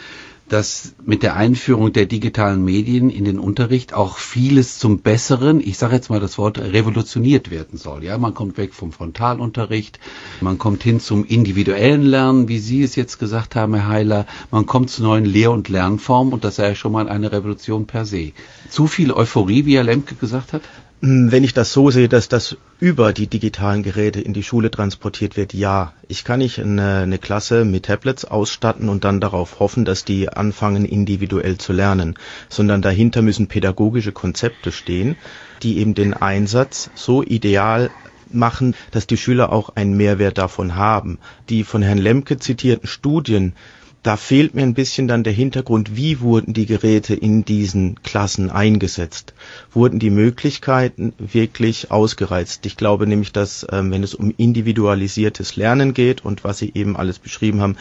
dass 0.50 0.95
mit 1.04 1.23
der 1.23 1.37
Einführung 1.37 1.92
der 1.92 2.07
digitalen 2.07 2.64
Medien 2.64 3.09
in 3.09 3.25
den 3.25 3.38
Unterricht 3.38 3.95
auch 3.95 4.19
vieles 4.19 4.78
zum 4.80 4.99
Besseren, 4.99 5.61
ich 5.61 5.78
sage 5.78 5.95
jetzt 5.95 6.11
mal 6.11 6.19
das 6.19 6.38
Wort, 6.38 6.59
revolutioniert 6.59 7.52
werden 7.52 7.78
soll. 7.78 8.02
Ja, 8.02 8.19
man 8.19 8.35
kommt 8.35 8.59
weg 8.59 8.75
vom 8.75 8.90
Frontalunterricht, 8.90 10.00
man 10.40 10.59
kommt 10.59 10.83
hin 10.83 10.99
zum 10.99 11.25
individuellen 11.25 12.02
Lernen, 12.02 12.49
wie 12.49 12.59
Sie 12.59 12.83
es 12.83 12.97
jetzt 12.97 13.19
gesagt 13.19 13.54
haben, 13.54 13.75
Herr 13.75 13.88
Heiler, 13.88 14.26
man 14.50 14.66
kommt 14.66 14.90
zu 14.90 15.04
neuen 15.04 15.25
Lehr- 15.25 15.52
und 15.52 15.69
Lernformen 15.69 16.35
und 16.35 16.42
das 16.42 16.57
sei 16.57 16.69
ja 16.69 16.75
schon 16.75 16.92
mal 16.92 17.09
eine 17.09 17.30
Revolution 17.30 17.87
per 17.87 18.04
se. 18.04 18.33
Zu 18.69 18.88
viel 18.88 19.12
Euphorie, 19.12 19.66
wie 19.66 19.76
Herr 19.76 19.85
Lemke 19.85 20.16
gesagt 20.16 20.52
hat? 20.52 20.62
Hm, 21.02 21.33
wenn 21.33 21.45
ich 21.45 21.54
das 21.54 21.73
so 21.73 21.90
sehe, 21.90 22.11
dass 22.11 22.28
das 22.28 22.59
über 22.78 23.14
die 23.14 23.26
digitalen 23.26 23.83
Geräte 23.83 24.21
in 24.21 24.35
die 24.35 24.42
Schule 24.42 24.71
transportiert 24.71 25.37
wird, 25.37 25.54
ja. 25.54 25.95
Ich 26.09 26.25
kann 26.25 26.40
nicht 26.40 26.59
eine, 26.59 26.99
eine, 26.99 27.19
Klasse 27.19 27.64
mit 27.64 27.87
Tablets 27.87 28.26
ausstatten 28.26 28.90
und 28.90 29.04
dann 29.04 29.21
darauf 29.21 29.61
hoffen, 29.61 29.87
dass 29.87 30.04
die 30.04 30.28
anfangen, 30.28 30.85
individuell 30.85 31.57
zu 31.57 31.73
lernen, 31.73 32.19
sondern 32.50 32.83
dahinter 32.83 33.23
müssen 33.23 33.49
pädagogische 33.49 34.12
Konzepte 34.12 34.73
stehen, 34.73 35.16
die 35.62 35.78
eben 35.78 35.95
den 35.95 36.12
Einsatz 36.12 36.90
so 36.95 37.23
ideal 37.23 37.90
machen, 38.30 38.75
dass 38.90 39.07
die 39.07 39.16
Schüler 39.16 39.52
auch 39.52 39.71
einen 39.76 39.97
Mehrwert 39.97 40.37
davon 40.37 40.76
haben. 40.76 41.19
Die 41.49 41.64
von 41.64 41.83
Herrn 41.83 41.99
Lemke 41.99 42.38
zitierten 42.38 42.87
Studien 42.87 43.54
da 44.02 44.16
fehlt 44.16 44.54
mir 44.54 44.62
ein 44.62 44.75
bisschen 44.75 45.09
dann 45.09 45.25
der 45.25 45.33
Hintergrund, 45.33 45.95
wie 45.95 46.21
wurden 46.21 46.54
die 46.54 46.66
Geräte 46.66 47.14
in 47.14 47.45
diesen 47.45 48.02
Klassen 48.02 48.50
eingesetzt? 48.50 49.35
Wurden 49.73 49.99
die 49.99 50.11
Möglichkeiten 50.11 51.12
wirklich 51.19 51.90
ausgereizt? 51.90 52.64
Ich 52.64 52.76
glaube 52.76 53.07
nämlich, 53.07 53.33
dass 53.33 53.66
ähm, 53.71 53.90
wenn 53.90 54.02
es 54.02 54.14
um 54.14 54.33
individualisiertes 54.37 55.57
Lernen 55.57 55.92
geht 55.92 56.25
und 56.25 56.45
was 56.45 56.59
Sie 56.59 56.73
eben 56.75 56.97
alles 56.97 57.19
beschrieben 57.19 57.61
haben, 57.61 57.76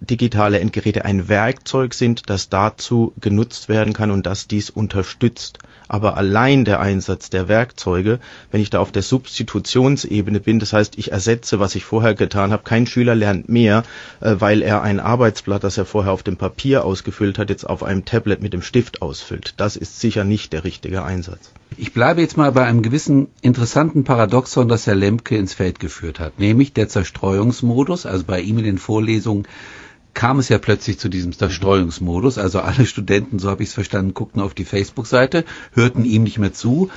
digitale 0.00 0.58
Endgeräte 0.58 1.04
ein 1.04 1.28
Werkzeug 1.28 1.94
sind, 1.94 2.28
das 2.28 2.48
dazu 2.48 3.12
genutzt 3.20 3.68
werden 3.68 3.92
kann 3.92 4.10
und 4.10 4.26
das 4.26 4.48
dies 4.48 4.70
unterstützt. 4.70 5.58
Aber 5.92 6.16
allein 6.16 6.64
der 6.64 6.80
Einsatz 6.80 7.28
der 7.28 7.48
Werkzeuge, 7.48 8.18
wenn 8.50 8.62
ich 8.62 8.70
da 8.70 8.80
auf 8.80 8.92
der 8.92 9.02
Substitutionsebene 9.02 10.40
bin, 10.40 10.58
das 10.58 10.72
heißt, 10.72 10.96
ich 10.96 11.12
ersetze, 11.12 11.60
was 11.60 11.74
ich 11.74 11.84
vorher 11.84 12.14
getan 12.14 12.50
habe, 12.50 12.62
kein 12.62 12.86
Schüler 12.86 13.14
lernt 13.14 13.50
mehr, 13.50 13.82
äh, 14.20 14.36
weil 14.38 14.62
er 14.62 14.80
ein 14.80 15.00
Arbeitsblatt, 15.00 15.62
das 15.62 15.76
er 15.76 15.84
vorher 15.84 16.12
auf 16.12 16.22
dem 16.22 16.38
Papier 16.38 16.86
ausgefüllt 16.86 17.38
hat, 17.38 17.50
jetzt 17.50 17.68
auf 17.68 17.82
einem 17.82 18.06
Tablet 18.06 18.40
mit 18.40 18.54
dem 18.54 18.62
Stift 18.62 19.02
ausfüllt. 19.02 19.52
Das 19.58 19.76
ist 19.76 20.00
sicher 20.00 20.24
nicht 20.24 20.54
der 20.54 20.64
richtige 20.64 21.04
Einsatz. 21.04 21.52
Ich 21.76 21.92
bleibe 21.92 22.22
jetzt 22.22 22.38
mal 22.38 22.52
bei 22.52 22.64
einem 22.64 22.80
gewissen 22.80 23.28
interessanten 23.42 24.04
Paradoxon, 24.04 24.68
das 24.68 24.86
Herr 24.86 24.94
Lemke 24.94 25.36
ins 25.36 25.52
Feld 25.52 25.78
geführt 25.78 26.20
hat, 26.20 26.38
nämlich 26.38 26.72
der 26.72 26.88
Zerstreuungsmodus, 26.88 28.06
also 28.06 28.24
bei 28.24 28.40
ihm 28.40 28.56
in 28.56 28.64
den 28.64 28.78
Vorlesungen 28.78 29.46
kam 30.14 30.38
es 30.38 30.48
ja 30.48 30.58
plötzlich 30.58 30.98
zu 30.98 31.08
diesem 31.08 31.32
Zerstreuungsmodus. 31.32 32.38
Also 32.38 32.60
alle 32.60 32.86
Studenten, 32.86 33.38
so 33.38 33.50
habe 33.50 33.62
ich 33.62 33.70
es 33.70 33.74
verstanden, 33.74 34.14
guckten 34.14 34.40
auf 34.40 34.54
die 34.54 34.64
Facebook-Seite, 34.64 35.44
hörten 35.72 36.04
ihm 36.04 36.22
nicht 36.22 36.38
mehr 36.38 36.52
zu. 36.52 36.90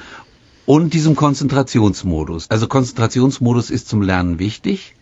Und 0.65 0.93
diesem 0.93 1.15
Konzentrationsmodus. 1.15 2.49
Also 2.49 2.67
Konzentrationsmodus 2.67 3.69
ist 3.69 3.87
zum 3.87 4.01
Lernen 4.01 4.39
wichtig, 4.39 4.95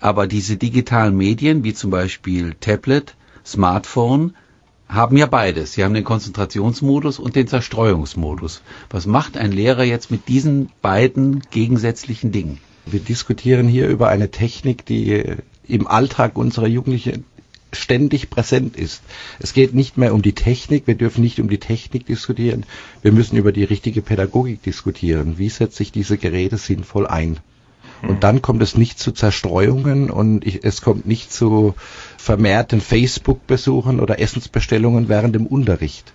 aber 0.00 0.26
diese 0.26 0.56
digitalen 0.56 1.16
Medien, 1.16 1.62
wie 1.62 1.72
zum 1.72 1.90
Beispiel 1.90 2.54
Tablet, 2.58 3.14
Smartphone, 3.44 4.34
haben 4.88 5.16
ja 5.16 5.26
beides. 5.26 5.74
Sie 5.74 5.84
haben 5.84 5.94
den 5.94 6.04
Konzentrationsmodus 6.04 7.18
und 7.18 7.36
den 7.36 7.46
Zerstreuungsmodus. 7.46 8.62
Was 8.90 9.06
macht 9.06 9.36
ein 9.36 9.52
Lehrer 9.52 9.84
jetzt 9.84 10.10
mit 10.10 10.28
diesen 10.28 10.70
beiden 10.82 11.42
gegensätzlichen 11.50 12.32
Dingen? 12.32 12.58
Wir 12.86 13.00
diskutieren 13.00 13.68
hier 13.68 13.86
über 13.88 14.08
eine 14.08 14.30
Technik, 14.30 14.86
die 14.86 15.22
im 15.64 15.86
Alltag 15.86 16.36
unserer 16.36 16.66
Jugendlichen 16.66 17.24
ständig 17.72 18.30
präsent 18.30 18.76
ist. 18.76 19.02
Es 19.38 19.52
geht 19.52 19.74
nicht 19.74 19.96
mehr 19.96 20.14
um 20.14 20.22
die 20.22 20.34
Technik, 20.34 20.86
wir 20.86 20.94
dürfen 20.94 21.22
nicht 21.22 21.40
um 21.40 21.48
die 21.48 21.58
Technik 21.58 22.06
diskutieren, 22.06 22.64
wir 23.02 23.12
müssen 23.12 23.36
über 23.36 23.52
die 23.52 23.64
richtige 23.64 24.02
Pädagogik 24.02 24.62
diskutieren. 24.62 25.38
Wie 25.38 25.48
setze 25.48 25.82
ich 25.82 25.92
diese 25.92 26.18
Geräte 26.18 26.56
sinnvoll 26.56 27.06
ein? 27.06 27.38
Und 28.02 28.08
hm. 28.08 28.20
dann 28.20 28.42
kommt 28.42 28.62
es 28.62 28.76
nicht 28.76 28.98
zu 28.98 29.12
Zerstreuungen 29.12 30.10
und 30.10 30.46
ich, 30.46 30.64
es 30.64 30.82
kommt 30.82 31.06
nicht 31.06 31.32
zu 31.32 31.74
vermehrten 32.16 32.80
Facebook-Besuchen 32.80 34.00
oder 34.00 34.20
Essensbestellungen 34.20 35.08
während 35.08 35.34
dem 35.34 35.46
Unterricht. 35.46 36.12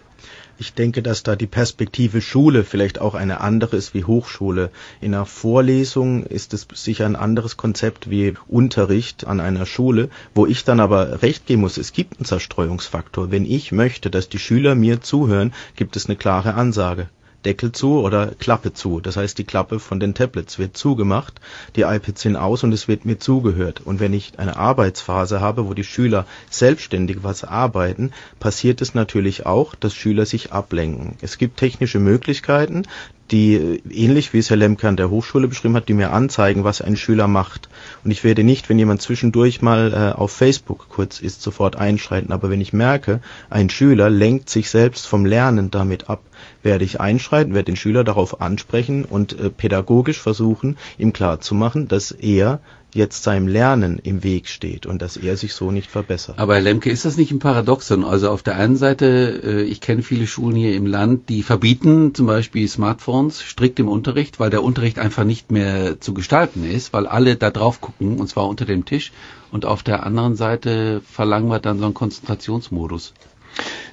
Ich 0.60 0.74
denke, 0.74 1.02
dass 1.02 1.24
da 1.24 1.36
die 1.36 1.48
Perspektive 1.48 2.22
Schule 2.22 2.64
vielleicht 2.64 3.02
auch 3.02 3.16
eine 3.16 3.42
andere 3.42 3.76
ist 3.76 3.94
wie 3.94 4.04
Hochschule. 4.04 4.70
In 5.02 5.16
einer 5.16 5.26
Vorlesung 5.26 6.24
ist 6.24 6.54
es 6.54 6.68
sicher 6.76 7.06
ein 7.06 7.16
anderes 7.16 7.58
Konzept 7.58 8.10
wie 8.10 8.36
Unterricht 8.48 9.26
an 9.26 9.40
einer 9.40 9.66
Schule, 9.66 10.10
wo 10.36 10.46
ich 10.46 10.64
dann 10.64 10.80
aber 10.80 11.24
recht 11.24 11.48
geben 11.48 11.62
muss, 11.62 11.78
es 11.78 11.92
gibt 11.92 12.20
einen 12.20 12.26
Zerstreuungsfaktor. 12.26 13.32
Wenn 13.32 13.46
ich 13.46 13.72
möchte, 13.72 14.12
dass 14.12 14.30
die 14.30 14.40
Schüler 14.40 14.76
mir 14.76 15.02
zuhören, 15.02 15.54
gibt 15.76 15.96
es 15.96 16.06
eine 16.06 16.16
klare 16.16 16.54
Ansage. 16.54 17.10
Deckel 17.46 17.72
zu 17.72 18.00
oder 18.00 18.28
Klappe 18.40 18.74
zu. 18.74 19.00
Das 19.00 19.18
heißt, 19.18 19.38
die 19.38 19.44
Klappe 19.44 19.80
von 19.80 20.00
den 20.00 20.14
Tablets 20.14 20.60
wird 20.60 20.78
zugemacht, 20.78 21.40
die 21.76 21.82
iPads 21.82 22.22
sind 22.22 22.36
aus 22.36 22.64
und 22.64 22.72
es 22.74 22.88
wird 22.88 23.06
mir 23.06 23.20
zugehört. 23.20 23.82
Und 23.82 24.00
wenn 24.00 24.14
ich 24.14 24.40
eine 24.40 24.58
Arbeitsphase 24.58 25.42
habe, 25.42 25.68
wo 25.68 25.74
die 25.74 25.84
Schüler 25.84 26.26
selbstständig 26.50 27.24
was 27.24 27.44
arbeiten, 27.44 28.12
passiert 28.40 28.82
es 28.82 28.94
natürlich 28.94 29.46
auch, 29.46 29.76
dass 29.76 29.94
Schüler 29.94 30.26
sich 30.26 30.52
ablenken. 30.52 31.18
Es 31.22 31.38
gibt 31.38 31.58
technische 31.58 32.00
Möglichkeiten, 32.00 32.84
die 33.32 33.82
ähnlich 33.90 34.34
wie 34.34 34.40
es 34.40 34.50
Herr 34.50 34.58
Lemke 34.58 34.88
an 34.88 34.98
der 34.98 35.10
Hochschule 35.10 35.48
beschrieben 35.48 35.76
hat, 35.76 35.88
die 35.88 35.94
mir 35.94 36.12
anzeigen, 36.12 36.64
was 36.64 36.82
ein 36.82 36.98
Schüler 36.98 37.28
macht. 37.28 37.70
Und 38.04 38.12
ich 38.12 38.24
werde 38.24 38.44
nicht, 38.44 38.70
wenn 38.70 38.80
jemand 38.80 39.02
zwischendurch 39.02 39.62
mal 39.62 39.94
äh, 39.94 40.18
auf 40.18 40.32
Facebook 40.32 40.88
kurz 40.90 41.20
ist, 41.20 41.42
sofort 41.42 41.76
einschreiten. 41.76 42.32
Aber 42.32 42.50
wenn 42.50 42.62
ich 42.62 42.74
merke, 42.74 43.22
ein 43.50 43.70
Schüler 43.70 44.10
lenkt 44.10 44.50
sich 44.50 44.70
selbst 44.70 45.08
vom 45.08 45.26
Lernen 45.26 45.72
damit 45.72 46.10
ab, 46.10 46.22
werde 46.62 46.86
ich 46.86 47.00
einschreiten, 47.00 47.54
werde 47.54 47.72
den 47.72 47.76
Schüler 47.76 48.04
darauf 48.04 48.42
ansprechen 48.42 49.06
und 49.06 49.40
äh, 49.40 49.50
pädagogisch 49.50 50.20
versuchen, 50.20 50.78
ihm 50.98 51.14
klarzumachen, 51.14 51.88
dass 51.88 52.12
er 52.12 52.60
jetzt 52.94 53.24
seinem 53.24 53.48
Lernen 53.48 54.00
im 54.00 54.24
Weg 54.24 54.48
steht 54.48 54.86
und 54.86 55.02
dass 55.02 55.18
er 55.18 55.38
sich 55.38 55.54
so 55.54 55.72
nicht 55.72 55.90
verbessert. 55.90 56.38
Aber 56.38 56.56
Herr 56.56 56.62
Lemke, 56.62 56.90
ist 56.90 57.06
das 57.06 57.18
nicht 57.18 57.32
ein 57.32 57.40
Paradoxon? 57.40 58.04
Also 58.04 58.30
auf 58.30 58.44
der 58.44 58.56
einen 58.56 58.76
Seite, 58.76 59.42
äh, 59.44 59.62
ich 59.64 59.82
kenne 59.82 60.04
viele 60.04 60.28
Schulen 60.28 60.56
hier 60.56 60.76
im 60.76 60.86
Land, 60.86 61.30
die 61.30 61.44
verbieten 61.44 62.14
zum 62.14 62.28
Beispiel 62.28 62.68
Smartphones 62.68 63.42
strikt 63.42 63.80
im 63.80 63.88
Unterricht, 63.88 64.40
weil 64.40 64.50
der 64.50 64.64
Unterricht 64.64 65.00
einfach 65.00 65.24
nicht 65.24 65.52
mehr 65.52 66.00
zu 66.00 66.14
gestalten 66.14 66.64
ist, 66.64 66.94
weil 66.94 67.08
alle 67.08 67.36
da 67.36 67.50
drauf 67.50 67.82
gucken 67.82 68.20
und 68.20 68.28
zwar 68.28 68.48
unter 68.48 68.66
dem 68.66 68.86
Tisch. 68.86 69.12
Und 69.52 69.66
auf 69.66 69.84
der 69.84 70.04
anderen 70.04 70.36
Seite 70.36 71.02
verlangen 71.02 71.50
wir 71.50 71.60
dann 71.60 71.78
so 71.78 71.86
einen 71.86 71.94
Konzentrationsmodus. 71.94 73.14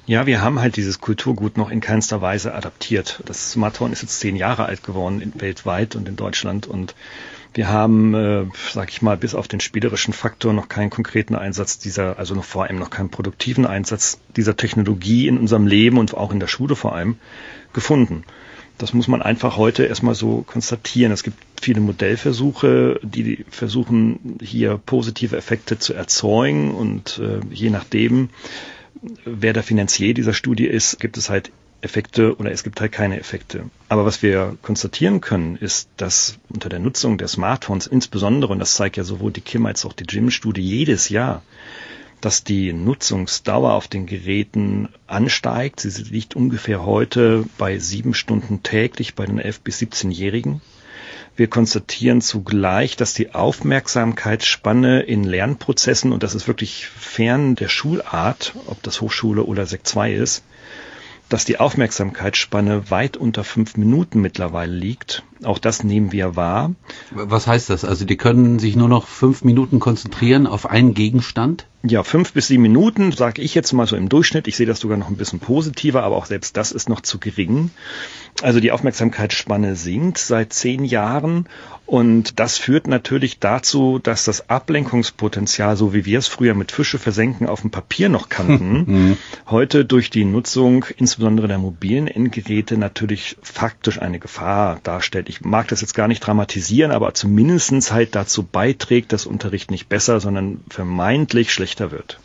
Ja, 0.07 0.25
wir 0.25 0.41
haben 0.41 0.59
halt 0.59 0.75
dieses 0.75 0.99
Kulturgut 0.99 1.57
noch 1.57 1.69
in 1.69 1.81
keinster 1.81 2.21
Weise 2.21 2.53
adaptiert. 2.55 3.21
Das 3.25 3.51
Smartphone 3.51 3.93
ist 3.93 4.01
jetzt 4.01 4.19
zehn 4.19 4.35
Jahre 4.35 4.65
alt 4.65 4.83
geworden 4.83 5.33
weltweit 5.37 5.95
und 5.95 6.07
in 6.07 6.15
Deutschland 6.15 6.65
und 6.67 6.95
wir 7.53 7.67
haben, 7.69 8.13
äh, 8.13 8.45
sag 8.71 8.89
ich 8.89 9.01
mal, 9.01 9.17
bis 9.17 9.35
auf 9.35 9.47
den 9.47 9.59
spielerischen 9.59 10.13
Faktor 10.13 10.53
noch 10.53 10.69
keinen 10.69 10.89
konkreten 10.89 11.35
Einsatz 11.35 11.77
dieser, 11.77 12.17
also 12.17 12.33
noch 12.33 12.45
vor 12.45 12.63
allem 12.63 12.79
noch 12.79 12.89
keinen 12.89 13.09
produktiven 13.09 13.65
Einsatz 13.65 14.19
dieser 14.37 14.55
Technologie 14.55 15.27
in 15.27 15.37
unserem 15.37 15.67
Leben 15.67 15.97
und 15.97 16.15
auch 16.15 16.31
in 16.31 16.39
der 16.39 16.47
Schule 16.47 16.75
vor 16.75 16.95
allem 16.95 17.17
gefunden. 17.73 18.23
Das 18.77 18.93
muss 18.93 19.07
man 19.07 19.21
einfach 19.21 19.57
heute 19.57 19.83
erstmal 19.83 20.15
so 20.15 20.41
konstatieren. 20.41 21.11
Es 21.11 21.23
gibt 21.23 21.37
viele 21.61 21.81
Modellversuche, 21.81 22.99
die 23.03 23.45
versuchen, 23.49 24.39
hier 24.41 24.79
positive 24.83 25.37
Effekte 25.37 25.77
zu 25.77 25.93
erzeugen 25.93 26.71
und 26.71 27.19
äh, 27.19 27.41
je 27.53 27.69
nachdem, 27.69 28.29
wer 29.25 29.53
der 29.53 29.63
Finanzier 29.63 30.13
dieser 30.13 30.33
Studie 30.33 30.65
ist, 30.65 30.99
gibt 30.99 31.17
es 31.17 31.29
halt 31.29 31.51
Effekte 31.81 32.35
oder 32.37 32.51
es 32.51 32.63
gibt 32.63 32.79
halt 32.81 32.91
keine 32.91 33.19
Effekte. 33.19 33.69
Aber 33.89 34.05
was 34.05 34.21
wir 34.21 34.57
konstatieren 34.61 35.21
können, 35.21 35.55
ist, 35.55 35.89
dass 35.97 36.37
unter 36.49 36.69
der 36.69 36.79
Nutzung 36.79 37.17
der 37.17 37.27
Smartphones 37.27 37.87
insbesondere, 37.87 38.53
und 38.53 38.59
das 38.59 38.73
zeigt 38.73 38.97
ja 38.97 39.03
sowohl 39.03 39.31
die 39.31 39.41
Kim 39.41 39.65
als 39.65 39.85
auch 39.85 39.93
die 39.93 40.05
Jim-Studie 40.07 40.61
jedes 40.61 41.09
Jahr, 41.09 41.41
dass 42.21 42.43
die 42.43 42.71
Nutzungsdauer 42.71 43.73
auf 43.73 43.87
den 43.87 44.05
Geräten 44.05 44.89
ansteigt. 45.07 45.79
Sie 45.79 46.03
liegt 46.03 46.35
ungefähr 46.35 46.85
heute 46.85 47.45
bei 47.57 47.79
sieben 47.79 48.13
Stunden 48.13 48.61
täglich 48.61 49.15
bei 49.15 49.25
den 49.25 49.41
11- 49.41 49.61
bis 49.63 49.79
17-Jährigen. 49.79 50.61
Wir 51.35 51.47
konstatieren 51.47 52.21
zugleich, 52.21 52.95
dass 52.95 53.13
die 53.15 53.33
Aufmerksamkeitsspanne 53.33 55.01
in 55.01 55.23
Lernprozessen, 55.23 56.11
und 56.11 56.21
das 56.21 56.35
ist 56.35 56.47
wirklich 56.47 56.85
fern 56.85 57.55
der 57.55 57.69
Schulart, 57.69 58.53
ob 58.67 58.83
das 58.83 59.01
Hochschule 59.01 59.43
oder 59.43 59.65
Sek 59.65 59.87
2 59.87 60.13
ist, 60.13 60.43
dass 61.31 61.45
die 61.45 61.61
Aufmerksamkeitsspanne 61.61 62.91
weit 62.91 63.15
unter 63.15 63.45
fünf 63.45 63.77
Minuten 63.77 64.19
mittlerweile 64.19 64.73
liegt 64.73 65.23
Auch 65.43 65.59
das 65.59 65.81
nehmen 65.81 66.11
wir 66.11 66.35
wahr. 66.35 66.75
Was 67.11 67.47
heißt 67.47 67.69
das? 67.69 67.85
Also 67.85 68.03
die 68.03 68.17
können 68.17 68.59
sich 68.59 68.75
nur 68.75 68.89
noch 68.89 69.07
fünf 69.07 69.45
Minuten 69.45 69.79
konzentrieren 69.79 70.45
auf 70.45 70.69
einen 70.69 70.93
Gegenstand? 70.93 71.67
Ja, 71.83 72.03
fünf 72.03 72.33
bis 72.33 72.47
sieben 72.47 72.63
Minuten, 72.63 73.13
sage 73.13 73.41
ich 73.41 73.55
jetzt 73.55 73.71
mal 73.71 73.87
so 73.87 73.95
im 73.95 74.09
Durchschnitt. 74.09 74.47
Ich 74.49 74.57
sehe 74.57 74.67
das 74.67 74.81
sogar 74.81 74.97
noch 74.97 75.07
ein 75.07 75.15
bisschen 75.15 75.39
positiver, 75.39 76.03
aber 76.03 76.17
auch 76.17 76.25
selbst 76.25 76.57
das 76.57 76.73
ist 76.73 76.89
noch 76.89 76.99
zu 76.99 77.17
gering. 77.17 77.71
Also 78.41 78.59
die 78.59 78.73
Aufmerksamkeitsspanne 78.73 79.77
sinkt 79.77 80.17
seit 80.17 80.51
zehn 80.51 80.83
Jahren 80.83 81.47
und 81.91 82.39
das 82.39 82.57
führt 82.57 82.87
natürlich 82.87 83.39
dazu, 83.39 83.99
dass 84.01 84.23
das 84.23 84.49
Ablenkungspotenzial, 84.49 85.75
so 85.75 85.93
wie 85.93 86.05
wir 86.05 86.19
es 86.19 86.27
früher 86.29 86.53
mit 86.53 86.71
Fische 86.71 86.97
versenken 86.97 87.47
auf 87.47 87.59
dem 87.59 87.69
Papier 87.69 88.07
noch 88.07 88.29
kannten, 88.29 88.85
mhm. 88.87 89.17
heute 89.49 89.83
durch 89.83 90.09
die 90.09 90.23
Nutzung 90.23 90.85
insbesondere 90.95 91.49
der 91.49 91.57
mobilen 91.57 92.07
Endgeräte 92.07 92.77
natürlich 92.77 93.35
faktisch 93.41 94.01
eine 94.01 94.19
Gefahr 94.19 94.79
darstellt. 94.83 95.27
Ich 95.27 95.41
mag 95.41 95.67
das 95.67 95.81
jetzt 95.81 95.93
gar 95.93 96.07
nicht 96.07 96.21
dramatisieren, 96.21 96.91
aber 96.91 97.13
zumindestens 97.13 97.91
halt 97.91 98.15
dazu 98.15 98.43
beiträgt, 98.43 99.11
dass 99.11 99.25
Unterricht 99.25 99.69
nicht 99.69 99.89
besser, 99.89 100.21
sondern 100.21 100.61
vermeintlich 100.69 101.51
schlechter 101.51 101.91
wird. 101.91 102.21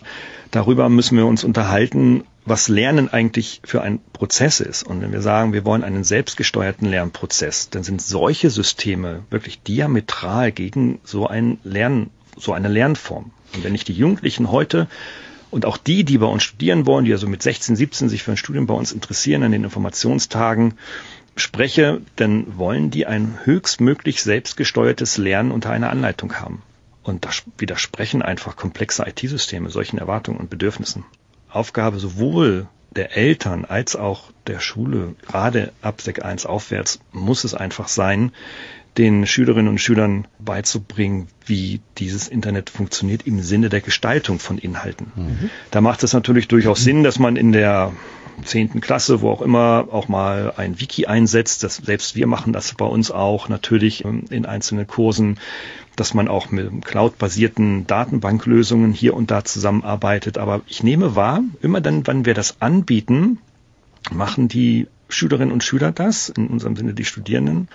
Darüber 0.53 0.89
müssen 0.89 1.19
wir 1.19 1.27
uns 1.27 1.43
unterhalten, 1.43 2.23
was 2.47 2.69
Lernen 2.69 3.13
eigentlich 3.13 3.61
für 3.65 3.83
ein 3.83 3.99
Prozess 4.13 4.61
ist. 4.61 4.85
Und 4.85 5.03
wenn 5.03 5.13
wir 5.13 5.21
sagen, 5.21 5.53
wir 5.53 5.65
wollen 5.65 5.83
einen 5.83 6.05
selbstgesteuerten 6.05 6.89
Lernprozess, 6.89 7.71
dann 7.71 7.83
sind 7.83 8.01
solche 8.01 8.51
Systeme 8.51 9.25
wirklich 9.31 9.61
diametral 9.63 10.53
gegen 10.53 11.01
so 11.03 11.27
ein 11.27 11.59
Lernen, 11.65 12.11
so 12.37 12.53
eine 12.53 12.69
Lernform. 12.69 13.33
Und 13.55 13.65
wenn 13.65 13.75
ich 13.75 13.85
die 13.85 13.93
Jugendlichen 13.93 14.53
heute 14.53 14.87
und 15.51 15.67
auch 15.67 15.77
die, 15.77 16.05
die 16.05 16.19
bei 16.19 16.27
uns 16.27 16.45
studieren 16.45 16.87
wollen, 16.87 17.05
die 17.05 17.13
also 17.13 17.27
mit 17.27 17.43
16, 17.43 17.75
17 17.75 18.09
sich 18.09 18.23
für 18.23 18.31
ein 18.31 18.37
Studium 18.37 18.67
bei 18.67 18.75
uns 18.75 18.93
interessieren 18.93 19.43
an 19.43 19.53
den 19.53 19.65
Informationstagen, 19.65 20.75
spreche, 21.35 22.01
dann 22.15 22.57
wollen 22.57 22.91
die 22.91 23.07
ein 23.07 23.41
höchstmöglich 23.43 24.23
selbstgesteuertes 24.23 25.19
Lernen 25.19 25.51
unter 25.51 25.71
einer 25.71 25.91
Anleitung 25.91 26.35
haben. 26.35 26.63
Und 27.03 27.25
das 27.25 27.43
widersprechen 27.59 28.23
einfach 28.23 28.57
komplexe 28.57 29.05
IT-Systeme 29.07 29.71
solchen 29.71 29.99
Erwartungen 29.99 30.39
und 30.39 30.51
Bedürfnissen. 30.51 31.05
Aufgabe 31.51 31.99
sowohl 31.99 32.69
der 32.95 33.17
Eltern 33.17 33.65
als 33.65 33.95
auch 33.95 34.31
der 34.47 34.61
Schule, 34.61 35.15
gerade 35.27 35.73
ab 35.83 36.01
Sek 36.01 36.25
1 36.25 36.47
aufwärts, 36.47 37.01
muss 37.13 37.45
es 37.45 37.55
einfach 37.55 37.89
sein, 37.89 38.33
den 38.97 39.27
Schülerinnen 39.27 39.69
und 39.69 39.81
Schülern 39.81 40.27
beizubringen, 40.39 41.29
wie 41.45 41.81
dieses 41.99 42.29
Internet 42.29 42.71
funktioniert 42.71 43.27
im 43.27 43.43
Sinne 43.43 43.69
der 43.69 43.83
Gestaltung 43.83 44.39
von 44.39 44.57
Inhalten. 44.57 45.13
Mhm. 45.15 45.51
Da 45.71 45.83
macht 45.83 46.03
es 46.03 46.15
natürlich 46.15 46.49
durchaus 46.49 46.83
Sinn, 46.83 47.03
dass 47.03 47.19
man 47.19 47.37
in 47.37 47.53
der 47.53 47.93
zehnten 48.45 48.81
Klasse, 48.81 49.21
wo 49.21 49.31
auch 49.31 49.43
immer, 49.43 49.89
auch 49.91 50.09
mal 50.09 50.53
ein 50.57 50.81
Wiki 50.81 51.07
einsetzt. 51.07 51.63
Das, 51.63 51.77
selbst 51.77 52.17
wir 52.17 52.27
machen 52.27 52.53
das 52.53 52.75
bei 52.75 52.85
uns 52.85 53.11
auch 53.11 53.49
natürlich 53.49 54.05
ähm, 54.05 54.25
in 54.31 54.47
einzelnen 54.47 54.87
Kursen, 54.87 55.39
dass 55.97 56.15
man 56.15 56.29
auch 56.29 56.51
mit 56.51 56.85
cloud-basierten 56.85 57.87
Datenbanklösungen 57.87 58.93
hier 58.93 59.15
und 59.15 59.31
da 59.31 59.45
zusammenarbeitet. 59.45 60.39
Aber 60.39 60.63
ich 60.67 60.83
nehme 60.83 61.17
wahr, 61.17 61.43
immer 61.63 61.81
dann, 61.81 62.07
wenn 62.07 62.25
wir 62.25 62.35
das 62.35 62.61
anbieten, 62.61 63.39
machen 64.13 64.49
die 64.49 64.87
Schülerinnen 65.09 65.53
und 65.53 65.65
Schüler 65.65 65.93
das, 65.93 66.29
in 66.29 66.49
unserem 66.49 66.77
Sinne 66.77 66.95
die 66.95 67.05
Studierenden. 67.05 67.69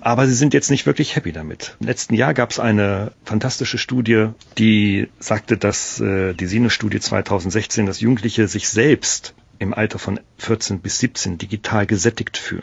Aber 0.00 0.26
sie 0.26 0.34
sind 0.34 0.54
jetzt 0.54 0.70
nicht 0.70 0.86
wirklich 0.86 1.16
happy 1.16 1.32
damit. 1.32 1.76
Im 1.80 1.86
letzten 1.86 2.14
Jahr 2.14 2.32
gab 2.32 2.50
es 2.50 2.60
eine 2.60 3.12
fantastische 3.24 3.78
Studie, 3.78 4.28
die 4.56 5.08
sagte, 5.18 5.56
dass 5.56 6.00
äh, 6.00 6.32
die 6.32 6.46
Sinus-Studie 6.46 7.00
2016, 7.00 7.86
dass 7.86 8.00
Jugendliche 8.00 8.46
sich 8.46 8.68
selbst 8.68 9.34
im 9.58 9.74
Alter 9.74 9.98
von 9.98 10.20
14 10.38 10.80
bis 10.80 10.98
17 11.00 11.38
digital 11.38 11.86
gesättigt 11.86 12.36
fühlen. 12.36 12.62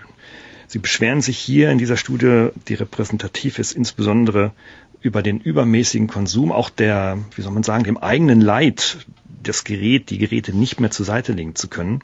Sie 0.67 0.79
beschweren 0.79 1.21
sich 1.21 1.37
hier 1.37 1.69
in 1.69 1.77
dieser 1.77 1.97
Studie, 1.97 2.49
die 2.67 2.75
repräsentativ 2.75 3.59
ist, 3.59 3.73
insbesondere 3.73 4.53
über 5.03 5.21
den 5.21 5.39
übermäßigen 5.39 6.07
Konsum, 6.07 6.51
auch 6.51 6.69
der, 6.69 7.19
wie 7.35 7.41
soll 7.41 7.53
man 7.53 7.63
sagen, 7.63 7.83
dem 7.83 7.97
eigenen 7.97 8.41
Leid, 8.41 9.05
das 9.43 9.63
Gerät, 9.63 10.09
die 10.09 10.17
Geräte 10.17 10.55
nicht 10.55 10.79
mehr 10.79 10.91
zur 10.91 11.05
Seite 11.05 11.33
legen 11.33 11.55
zu 11.55 11.67
können 11.67 12.01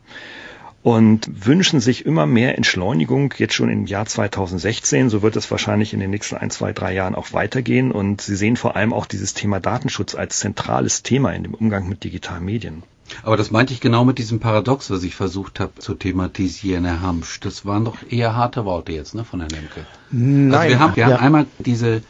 und 0.81 1.45
wünschen 1.45 1.79
sich 1.79 2.05
immer 2.05 2.25
mehr 2.25 2.57
Entschleunigung 2.57 3.33
jetzt 3.37 3.53
schon 3.53 3.69
im 3.69 3.85
Jahr 3.85 4.05
2016. 4.05 5.09
So 5.09 5.21
wird 5.21 5.35
es 5.35 5.49
wahrscheinlich 5.51 5.93
in 5.93 5.99
den 5.99 6.09
nächsten 6.09 6.35
ein, 6.35 6.51
zwei, 6.51 6.71
drei 6.71 6.93
Jahren 6.93 7.15
auch 7.15 7.33
weitergehen. 7.33 7.91
Und 7.91 8.21
Sie 8.21 8.35
sehen 8.35 8.55
vor 8.55 8.75
allem 8.75 8.93
auch 8.93 9.05
dieses 9.05 9.33
Thema 9.33 9.59
Datenschutz 9.59 10.15
als 10.15 10.39
zentrales 10.39 11.03
Thema 11.03 11.31
in 11.31 11.43
dem 11.43 11.53
Umgang 11.53 11.89
mit 11.89 12.03
digitalen 12.03 12.45
Medien. 12.45 12.83
Aber 13.23 13.37
das 13.37 13.51
meinte 13.51 13.73
ich 13.73 13.81
genau 13.81 14.05
mit 14.05 14.19
diesem 14.19 14.39
Paradox, 14.39 14.89
was 14.91 15.03
ich 15.03 15.15
versucht 15.15 15.59
habe 15.59 15.73
zu 15.79 15.95
thematisieren, 15.95 16.85
Herr 16.85 17.01
Hamsch. 17.01 17.39
Das 17.39 17.65
waren 17.65 17.83
doch 17.83 17.97
eher 18.09 18.35
harte 18.35 18.65
Worte 18.65 18.91
jetzt, 18.91 19.15
ne, 19.15 19.25
von 19.25 19.39
Herrn 19.39 19.49
Lemke. 19.49 19.85
Nein. 20.11 20.53
Also 20.53 20.69
wir 20.69 20.79
haben, 20.79 20.95
wir 20.95 21.03
ja. 21.03 21.07
haben 21.13 21.25
einmal 21.25 21.45
diese 21.57 22.03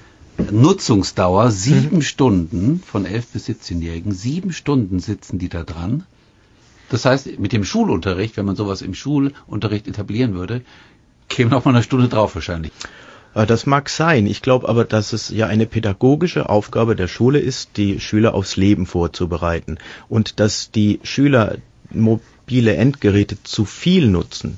Nutzungsdauer, 0.51 1.51
sieben 1.51 1.97
mhm. 1.97 2.01
Stunden 2.01 2.83
von 2.85 3.05
elf 3.05 3.27
bis 3.27 3.47
17-Jährigen, 3.47 4.11
sieben 4.11 4.53
Stunden 4.53 4.99
sitzen 4.99 5.39
die 5.39 5.49
da 5.49 5.63
dran. 5.63 6.03
Das 6.89 7.05
heißt, 7.05 7.39
mit 7.39 7.53
dem 7.53 7.63
Schulunterricht, 7.63 8.37
wenn 8.37 8.45
man 8.45 8.55
sowas 8.55 8.81
im 8.81 8.93
Schulunterricht 8.93 9.87
etablieren 9.87 10.33
würde, 10.33 10.61
käme 11.27 11.51
noch 11.51 11.65
mal 11.65 11.75
eine 11.75 11.83
Stunde 11.83 12.07
drauf 12.07 12.35
wahrscheinlich. 12.35 12.71
Äh, 13.35 13.45
das 13.45 13.65
mag 13.65 13.89
sein. 13.89 14.25
Ich 14.25 14.41
glaube 14.41 14.67
aber, 14.67 14.85
dass 14.85 15.13
es 15.13 15.29
ja 15.29 15.47
eine 15.47 15.65
pädagogische 15.65 16.49
Aufgabe 16.49 16.95
der 16.95 17.07
Schule 17.07 17.39
ist, 17.39 17.77
die 17.77 17.99
Schüler 17.99 18.33
aufs 18.33 18.57
Leben 18.57 18.85
vorzubereiten. 18.85 19.77
Und 20.07 20.39
dass 20.39 20.71
die 20.71 20.99
Schüler 21.03 21.57
mobile 21.91 22.75
Endgeräte 22.75 23.41
zu 23.43 23.65
viel 23.65 24.07
nutzen, 24.07 24.57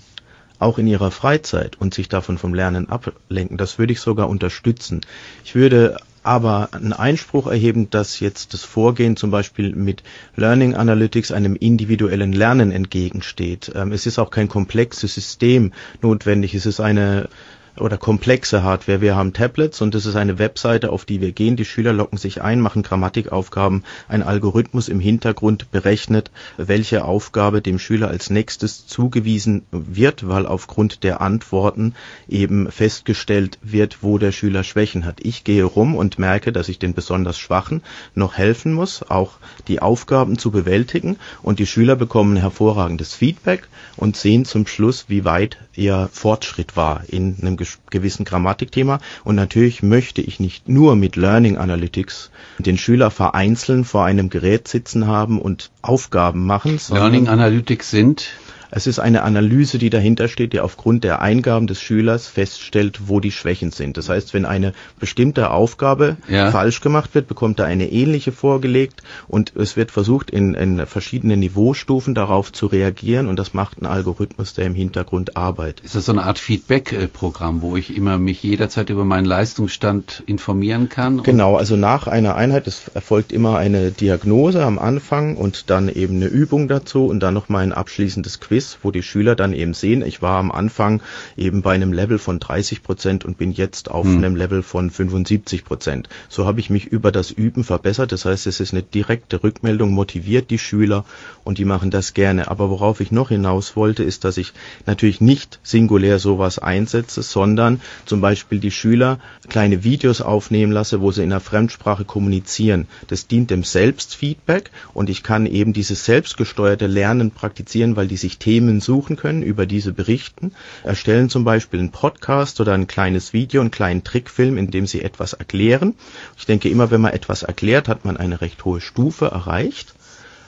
auch 0.61 0.77
in 0.77 0.87
ihrer 0.87 1.11
Freizeit 1.11 1.79
und 1.79 1.93
sich 1.93 2.09
davon 2.09 2.37
vom 2.37 2.53
Lernen 2.53 2.89
ablenken, 2.89 3.57
das 3.57 3.79
würde 3.79 3.93
ich 3.93 3.99
sogar 3.99 4.29
unterstützen. 4.29 5.01
Ich 5.43 5.55
würde 5.55 5.97
aber 6.23 6.69
einen 6.73 6.93
Einspruch 6.93 7.47
erheben, 7.47 7.89
dass 7.89 8.19
jetzt 8.19 8.53
das 8.53 8.63
Vorgehen 8.63 9.17
zum 9.17 9.31
Beispiel 9.31 9.75
mit 9.75 10.03
Learning 10.35 10.75
Analytics 10.75 11.31
einem 11.31 11.55
individuellen 11.55 12.31
Lernen 12.31 12.71
entgegensteht. 12.71 13.71
Ähm, 13.73 13.91
es 13.91 14.05
ist 14.05 14.19
auch 14.19 14.29
kein 14.29 14.47
komplexes 14.47 15.15
System 15.15 15.73
notwendig. 16.01 16.53
Es 16.53 16.67
ist 16.67 16.79
eine 16.79 17.27
oder 17.77 17.97
komplexe 17.97 18.63
Hardware. 18.63 19.01
Wir 19.01 19.15
haben 19.15 19.33
Tablets 19.33 19.81
und 19.81 19.95
das 19.95 20.05
ist 20.05 20.15
eine 20.15 20.39
Webseite, 20.39 20.91
auf 20.91 21.05
die 21.05 21.21
wir 21.21 21.31
gehen. 21.31 21.55
Die 21.55 21.65
Schüler 21.65 21.93
locken 21.93 22.17
sich 22.17 22.41
ein, 22.41 22.59
machen 22.59 22.83
Grammatikaufgaben. 22.83 23.83
Ein 24.07 24.23
Algorithmus 24.23 24.89
im 24.89 24.99
Hintergrund 24.99 25.71
berechnet, 25.71 26.31
welche 26.57 27.05
Aufgabe 27.05 27.61
dem 27.61 27.79
Schüler 27.79 28.09
als 28.09 28.29
nächstes 28.29 28.87
zugewiesen 28.87 29.63
wird, 29.71 30.27
weil 30.27 30.45
aufgrund 30.45 31.03
der 31.03 31.21
Antworten 31.21 31.95
eben 32.27 32.69
festgestellt 32.71 33.57
wird, 33.61 33.99
wo 34.01 34.17
der 34.17 34.31
Schüler 34.31 34.63
Schwächen 34.63 35.05
hat. 35.05 35.19
Ich 35.21 35.43
gehe 35.43 35.63
rum 35.63 35.95
und 35.95 36.19
merke, 36.19 36.51
dass 36.51 36.69
ich 36.69 36.79
den 36.79 36.93
besonders 36.93 37.37
Schwachen 37.37 37.81
noch 38.15 38.37
helfen 38.37 38.73
muss, 38.73 39.03
auch 39.09 39.33
die 39.67 39.81
Aufgaben 39.81 40.37
zu 40.37 40.51
bewältigen 40.51 41.17
und 41.41 41.59
die 41.59 41.67
Schüler 41.67 41.95
bekommen 41.95 42.35
hervorragendes 42.37 43.13
Feedback 43.13 43.67
und 43.97 44.17
sehen 44.17 44.45
zum 44.45 44.67
Schluss, 44.67 45.05
wie 45.07 45.25
weit 45.25 45.57
ihr 45.75 46.09
Fortschritt 46.11 46.75
war 46.75 47.03
in 47.07 47.37
einem 47.41 47.57
gewissen 47.89 48.25
Grammatikthema. 48.25 48.99
Und 49.23 49.35
natürlich 49.35 49.83
möchte 49.83 50.21
ich 50.21 50.39
nicht 50.39 50.67
nur 50.67 50.95
mit 50.95 51.15
Learning 51.15 51.57
Analytics 51.57 52.31
den 52.59 52.77
Schüler 52.77 53.11
vereinzeln 53.11 53.85
vor 53.85 54.05
einem 54.05 54.29
Gerät 54.29 54.67
sitzen 54.67 55.07
haben 55.07 55.39
und 55.41 55.71
Aufgaben 55.81 56.45
machen. 56.45 56.79
Learning 56.89 57.27
Analytics 57.27 57.89
sind 57.89 58.29
es 58.71 58.87
ist 58.87 58.99
eine 58.99 59.23
Analyse, 59.23 59.77
die 59.77 59.89
dahinter 59.89 60.29
steht, 60.29 60.53
die 60.53 60.61
aufgrund 60.61 61.03
der 61.03 61.21
Eingaben 61.21 61.67
des 61.67 61.81
Schülers 61.81 62.27
feststellt, 62.27 63.01
wo 63.07 63.19
die 63.19 63.31
Schwächen 63.31 63.71
sind. 63.71 63.97
Das 63.97 64.07
heißt, 64.07 64.33
wenn 64.33 64.45
eine 64.45 64.71
bestimmte 64.97 65.51
Aufgabe 65.51 66.15
ja. 66.29 66.51
falsch 66.51 66.79
gemacht 66.79 67.13
wird, 67.13 67.27
bekommt 67.27 67.59
er 67.59 67.65
eine 67.65 67.91
ähnliche 67.91 68.31
vorgelegt 68.31 69.03
und 69.27 69.53
es 69.57 69.75
wird 69.75 69.91
versucht, 69.91 70.31
in, 70.31 70.53
in 70.53 70.85
verschiedenen 70.85 71.41
Niveaustufen 71.41 72.15
darauf 72.15 72.53
zu 72.53 72.67
reagieren 72.67 73.27
und 73.27 73.37
das 73.37 73.53
macht 73.53 73.81
ein 73.81 73.85
Algorithmus, 73.85 74.53
der 74.53 74.67
im 74.67 74.75
Hintergrund 74.75 75.35
arbeitet. 75.35 75.83
Ist 75.83 75.95
das 75.95 76.05
so 76.05 76.13
eine 76.13 76.23
Art 76.23 76.39
Feedback-Programm, 76.39 77.61
wo 77.61 77.75
ich 77.75 77.95
immer 77.95 78.17
mich 78.17 78.41
jederzeit 78.41 78.89
über 78.89 79.03
meinen 79.03 79.25
Leistungsstand 79.25 80.23
informieren 80.27 80.87
kann? 80.87 81.23
Genau, 81.23 81.57
also 81.57 81.75
nach 81.75 82.07
einer 82.07 82.35
Einheit, 82.35 82.67
es 82.67 82.87
erfolgt 82.93 83.33
immer 83.33 83.57
eine 83.57 83.91
Diagnose 83.91 84.63
am 84.63 84.79
Anfang 84.79 85.35
und 85.35 85.69
dann 85.69 85.89
eben 85.89 86.15
eine 86.15 86.27
Übung 86.27 86.69
dazu 86.69 87.05
und 87.05 87.19
dann 87.19 87.33
nochmal 87.33 87.63
ein 87.63 87.73
abschließendes 87.73 88.39
Quiz 88.39 88.60
Quiz, 88.61 88.77
wo 88.83 88.91
die 88.91 89.01
Schüler 89.01 89.35
dann 89.35 89.53
eben 89.53 89.73
sehen, 89.73 90.03
ich 90.03 90.21
war 90.21 90.37
am 90.37 90.51
Anfang 90.51 91.01
eben 91.35 91.61
bei 91.63 91.73
einem 91.73 91.93
Level 91.93 92.19
von 92.19 92.39
30 92.39 92.83
Prozent 92.83 93.25
und 93.25 93.37
bin 93.37 93.51
jetzt 93.51 93.89
auf 93.89 94.05
hm. 94.05 94.17
einem 94.17 94.35
Level 94.35 94.61
von 94.61 94.91
75 94.91 95.65
Prozent. 95.65 96.09
So 96.29 96.45
habe 96.45 96.59
ich 96.59 96.69
mich 96.69 96.85
über 96.85 97.11
das 97.11 97.31
Üben 97.31 97.63
verbessert. 97.63 98.11
Das 98.11 98.25
heißt, 98.25 98.45
es 98.45 98.59
ist 98.59 98.73
eine 98.73 98.83
direkte 98.83 99.43
Rückmeldung, 99.43 99.91
motiviert 99.91 100.51
die 100.51 100.59
Schüler 100.59 101.05
und 101.43 101.57
die 101.57 101.65
machen 101.65 101.89
das 101.89 102.13
gerne. 102.13 102.49
Aber 102.49 102.69
worauf 102.69 102.99
ich 102.99 103.11
noch 103.11 103.29
hinaus 103.29 103.75
wollte, 103.75 104.03
ist, 104.03 104.25
dass 104.25 104.37
ich 104.37 104.53
natürlich 104.85 105.21
nicht 105.21 105.59
singulär 105.63 106.19
sowas 106.19 106.59
einsetze, 106.59 107.23
sondern 107.23 107.81
zum 108.05 108.21
Beispiel 108.21 108.59
die 108.59 108.71
Schüler 108.71 109.19
kleine 109.49 109.83
Videos 109.83 110.21
aufnehmen 110.21 110.71
lasse, 110.71 111.01
wo 111.01 111.11
sie 111.11 111.23
in 111.23 111.31
der 111.31 111.39
Fremdsprache 111.39 112.05
kommunizieren. 112.05 112.87
Das 113.07 113.27
dient 113.27 113.49
dem 113.49 113.63
Selbstfeedback 113.63 114.69
und 114.93 115.09
ich 115.09 115.23
kann 115.23 115.45
eben 115.47 115.73
dieses 115.73 116.05
selbstgesteuerte 116.05 116.87
Lernen 116.87 117.31
praktizieren, 117.31 117.95
weil 117.95 118.07
die 118.07 118.17
sich 118.17 118.37
täglich 118.37 118.50
Themen 118.51 118.81
suchen 118.81 119.15
können, 119.15 119.43
über 119.43 119.65
diese 119.65 119.93
berichten, 119.93 120.51
erstellen 120.83 121.29
zum 121.29 121.45
Beispiel 121.45 121.79
einen 121.79 121.91
Podcast 121.91 122.59
oder 122.59 122.73
ein 122.73 122.85
kleines 122.85 123.31
Video, 123.31 123.61
einen 123.61 123.71
kleinen 123.71 124.03
Trickfilm, 124.03 124.57
in 124.57 124.69
dem 124.69 124.87
sie 124.87 125.01
etwas 125.01 125.31
erklären. 125.31 125.95
Ich 126.37 126.47
denke, 126.47 126.67
immer 126.67 126.91
wenn 126.91 126.99
man 126.99 127.13
etwas 127.13 127.43
erklärt, 127.43 127.87
hat 127.87 128.03
man 128.03 128.17
eine 128.17 128.41
recht 128.41 128.65
hohe 128.65 128.81
Stufe 128.81 129.27
erreicht 129.27 129.95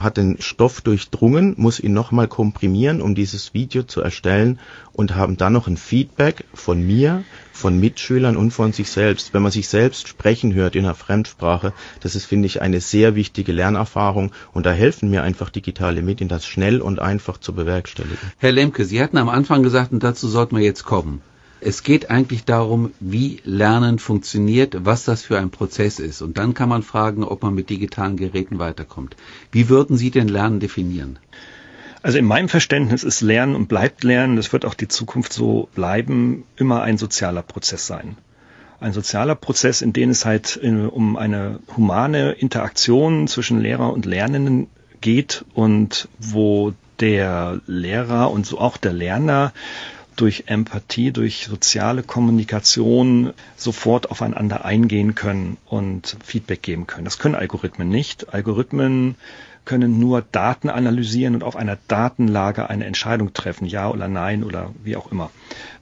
hat 0.04 0.18
den 0.18 0.42
Stoff 0.42 0.82
durchdrungen, 0.82 1.56
muss 1.58 1.80
ihn 1.80 1.94
nochmal 1.94 2.28
komprimieren, 2.28 3.02
um 3.02 3.16
dieses 3.16 3.54
Video 3.54 3.84
zu 3.84 4.02
erstellen 4.02 4.60
und 4.92 5.16
haben 5.16 5.38
dann 5.38 5.54
noch 5.54 5.68
ein 5.68 5.78
Feedback 5.78 6.46
von 6.54 6.86
mir, 6.86 7.24
von 7.52 7.80
Mitschülern 7.80 8.38
und 8.38 8.52
von 8.52 8.74
sich 8.74 8.90
selbst. 8.90 9.34
Wenn 9.34 9.42
man 9.42 9.52
sich 9.52 9.68
selbst 9.68 10.08
sprechen 10.08 10.54
hört 10.54 10.76
in 10.76 10.86
einer 10.86 10.96
Fremdsprache, 10.96 11.74
das 12.02 12.16
ist, 12.16 12.26
finde 12.26 12.46
ich, 12.46 12.62
eine 12.62 12.82
sehr 12.82 13.16
wichtige 13.16 13.52
Lernerfahrung 13.52 14.32
und 14.54 14.66
da 14.66 14.72
helfen 14.72 15.10
mir 15.10 15.24
einfach 15.24 15.50
digitale 15.50 16.02
Medien, 16.02 16.28
das 16.28 16.46
schnell 16.46 16.82
und 16.82 17.00
einfach 17.00 17.38
zu 17.38 17.54
bewerkstelligen. 17.54 18.18
Herr 18.38 18.52
Lemke, 18.52 18.86
Sie 18.86 19.02
hatten 19.02 19.18
am 19.18 19.30
Anfang 19.30 19.64
gesagt, 19.64 19.92
und 19.92 20.04
dazu 20.04 20.28
sollten 20.28 20.56
wir 20.56 20.64
jetzt 20.64 20.84
kommen. 20.84 21.22
Es 21.66 21.84
geht 21.84 22.10
eigentlich 22.10 22.44
darum, 22.44 22.92
wie 23.00 23.40
Lernen 23.46 23.98
funktioniert, 23.98 24.86
was 24.86 25.06
das 25.06 25.22
für 25.22 25.38
ein 25.40 25.50
Prozess 25.50 26.00
ist. 26.00 26.22
Und 26.22 26.38
dann 26.38 26.54
kann 26.54 26.68
man 26.68 26.84
fragen, 26.84 27.24
ob 27.24 27.42
man 27.42 27.54
mit 27.54 27.70
digitalen 27.70 28.18
Geräten 28.18 28.60
weiterkommt. 28.60 29.16
Wie 29.52 29.70
würden 29.70 29.96
Sie 29.96 30.12
denn 30.12 30.28
Lernen 30.28 30.60
definieren? 30.60 31.20
Also 32.02 32.18
in 32.18 32.26
meinem 32.26 32.50
Verständnis 32.50 33.06
ist 33.06 33.22
Lernen 33.22 33.56
und 33.56 33.70
bleibt 33.70 34.04
Lernen, 34.04 34.36
das 34.36 34.52
wird 34.52 34.66
auch 34.66 34.74
die 34.74 34.90
Zukunft 34.90 35.32
so 35.32 35.70
bleiben, 35.74 36.44
immer 36.58 36.82
ein 36.82 36.98
sozialer 36.98 37.44
Prozess 37.44 37.88
sein. 37.88 38.18
Ein 38.82 38.92
sozialer 38.92 39.36
Prozess, 39.36 39.82
in 39.82 39.94
dem 39.94 40.10
es 40.10 40.26
halt 40.26 40.60
äh, 40.62 40.70
um 40.70 41.16
eine 41.16 41.60
humane 41.78 42.34
Interaktion 42.34 43.30
zwischen 43.30 43.62
Lehrer 43.62 43.94
und 43.94 44.06
Lernenden 44.06 44.68
geht 45.00 45.46
und 45.54 46.10
wo 46.20 46.74
der 47.00 47.62
Lehrer 47.68 48.32
und 48.32 48.46
so 48.46 48.60
auch 48.60 48.76
der 48.76 48.92
Lerner 48.92 49.54
durch 50.16 50.46
Empathie, 50.48 51.12
durch 51.12 51.46
soziale 51.46 52.04
Kommunikation 52.04 53.34
sofort 53.56 54.12
aufeinander 54.12 54.66
eingehen 54.66 55.16
können 55.16 55.58
und 55.66 56.18
Feedback 56.24 56.62
geben 56.62 56.88
können. 56.88 57.06
Das 57.06 57.20
können 57.20 57.36
Algorithmen 57.36 57.90
nicht. 57.90 58.34
Algorithmen 58.34 59.16
können 59.66 60.00
nur 60.00 60.22
Daten 60.22 60.70
analysieren 60.70 61.36
und 61.36 61.44
auf 61.44 61.56
einer 61.56 61.78
Datenlage 61.88 62.70
eine 62.70 62.86
Entscheidung 62.86 63.34
treffen, 63.34 63.66
ja 63.66 63.90
oder 63.90 64.08
nein 64.08 64.44
oder 64.44 64.72
wie 64.84 64.96
auch 64.96 65.12
immer. 65.12 65.32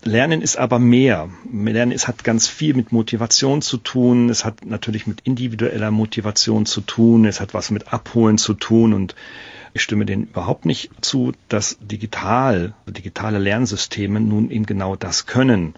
Lernen 0.04 0.42
ist 0.42 0.58
aber 0.58 0.78
mehr. 0.78 1.30
Lernen 1.52 1.92
ist, 1.92 2.08
hat 2.08 2.24
ganz 2.24 2.48
viel 2.48 2.76
mit 2.76 2.92
Motivation 2.92 3.62
zu 3.62 3.78
tun. 3.78 4.30
Es 4.30 4.46
hat 4.46 4.66
natürlich 4.66 5.08
mit 5.08 5.22
individueller 5.22 5.92
Motivation 5.92 6.66
zu 6.66 6.82
tun. 6.82 7.26
Es 7.26 7.40
hat 7.40 7.54
was 7.54 7.72
mit 7.72 7.92
Abholen 7.92 8.38
zu 8.38 8.54
tun 8.54 8.94
und 8.94 9.16
ich 9.74 9.82
stimme 9.82 10.06
denen 10.06 10.26
überhaupt 10.26 10.66
nicht 10.66 10.90
zu, 11.02 11.32
dass 11.50 11.78
digital, 11.80 12.74
digitale 12.88 13.40
Lernsysteme 13.40 14.20
nun 14.20 14.52
eben 14.52 14.66
genau 14.66 14.96
das 14.96 15.26
können. 15.26 15.74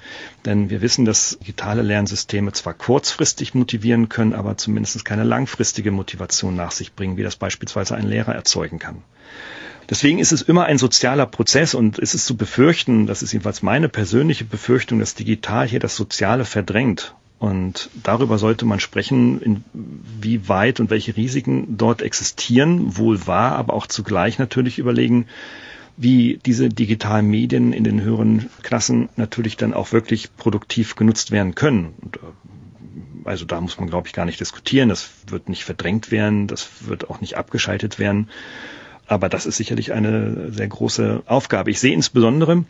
Denn 0.46 0.70
wir 0.70 0.82
wissen, 0.82 1.06
dass 1.06 1.38
digitale 1.40 1.82
Lernsysteme 1.82 2.52
zwar 2.54 2.74
kurzfristig 2.74 3.54
motivieren 3.54 4.10
können, 4.10 4.34
aber 4.34 4.58
zumindest 4.58 5.06
keine 5.06 5.24
langfristige 5.24 5.92
Motivation 5.92 6.56
nach 6.56 6.72
sich 6.72 6.94
bringen, 6.94 7.18
wie 7.18 7.24
das 7.24 7.36
beispielsweise 7.36 7.96
ein 7.96 8.08
Lehrer 8.08 8.34
erzeugen 8.34 8.80
kann. 8.80 9.04
Deswegen 9.90 10.20
ist 10.20 10.32
es 10.32 10.42
immer 10.42 10.66
ein 10.66 10.78
sozialer 10.78 11.26
Prozess 11.26 11.74
und 11.74 12.00
es 12.00 12.16
ist 12.16 12.26
zu 12.26 12.38
befürchten, 12.38 13.06
das 13.06 13.22
ist 13.22 13.34
jedenfalls 13.34 13.62
meine 13.62 13.90
persönliche 13.90 14.46
Befürchtung, 14.46 15.00
dass 15.00 15.14
digital 15.14 15.68
hier 15.68 15.80
das 15.80 15.96
Soziale 15.96 16.46
verdrängt 16.46 17.16
und 17.40 17.90
darüber 18.04 18.38
sollte 18.38 18.66
man 18.66 18.80
sprechen, 18.80 19.66
wie 20.22 20.48
weit 20.48 20.80
und 20.80 20.90
welche 20.90 21.18
Risiken 21.18 21.78
dort 21.78 22.02
existieren, 22.02 22.98
wohl 22.98 23.28
wahr, 23.28 23.54
aber 23.54 23.74
auch 23.74 23.88
zugleich 23.88 24.40
natürlich 24.40 24.80
überlegen, 24.80 25.26
wie 25.98 26.40
diese 26.46 26.70
digitalen 26.70 27.28
Medien 27.28 27.74
in 27.74 27.84
den 27.84 28.02
höheren 28.02 28.50
Klassen 28.64 29.10
natürlich 29.16 29.58
dann 29.58 29.74
auch 29.74 29.92
wirklich 29.92 30.36
produktiv 30.38 30.96
genutzt 30.96 31.32
werden 31.32 31.54
können. 31.54 31.94
Und, 32.02 32.18
äh, 32.18 32.20
also 33.26 33.46
da 33.46 33.62
muss 33.62 33.78
man, 33.78 33.90
glaube 33.90 34.08
ich, 34.08 34.14
gar 34.14 34.26
nicht 34.26 34.40
diskutieren. 34.40 34.90
Das 34.90 35.10
wird 35.28 35.50
nicht 35.50 35.66
verdrängt 35.66 36.12
werden, 36.12 36.48
das 36.48 36.88
wird 36.88 37.10
auch 37.10 37.22
nicht 37.22 37.38
abgeschaltet 37.38 38.00
werden. 38.00 38.30
Aber 39.06 39.30
das 39.30 39.46
ist 39.46 39.58
sicherlich 39.58 39.94
eine 39.94 40.52
sehr 40.52 40.68
große 40.68 41.24
Aufgabe. 41.26 41.72
Ich 41.72 41.80
sehe 41.80 41.94
insbesondere, 41.94 42.66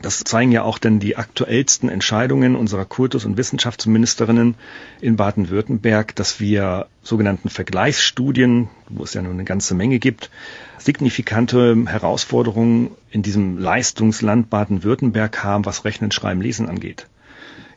das 0.00 0.20
zeigen 0.20 0.52
ja 0.52 0.62
auch 0.62 0.78
denn 0.78 1.00
die 1.00 1.16
aktuellsten 1.16 1.88
Entscheidungen 1.90 2.56
unserer 2.56 2.86
Kultus- 2.86 3.26
und 3.26 3.36
Wissenschaftsministerinnen 3.36 4.54
in 5.00 5.16
Baden-Württemberg, 5.16 6.16
dass 6.16 6.40
wir 6.40 6.86
sogenannten 7.02 7.50
Vergleichsstudien, 7.50 8.70
wo 8.88 9.04
es 9.04 9.12
ja 9.12 9.22
nur 9.22 9.32
eine 9.32 9.44
ganze 9.44 9.74
Menge 9.74 9.98
gibt, 9.98 10.30
signifikante 10.78 11.84
Herausforderungen 11.86 12.92
in 13.10 13.22
diesem 13.22 13.58
Leistungsland 13.58 14.48
Baden-Württemberg 14.48 15.44
haben, 15.44 15.66
was 15.66 15.84
Rechnen, 15.84 16.10
Schreiben, 16.10 16.40
Lesen 16.40 16.68
angeht. 16.68 17.06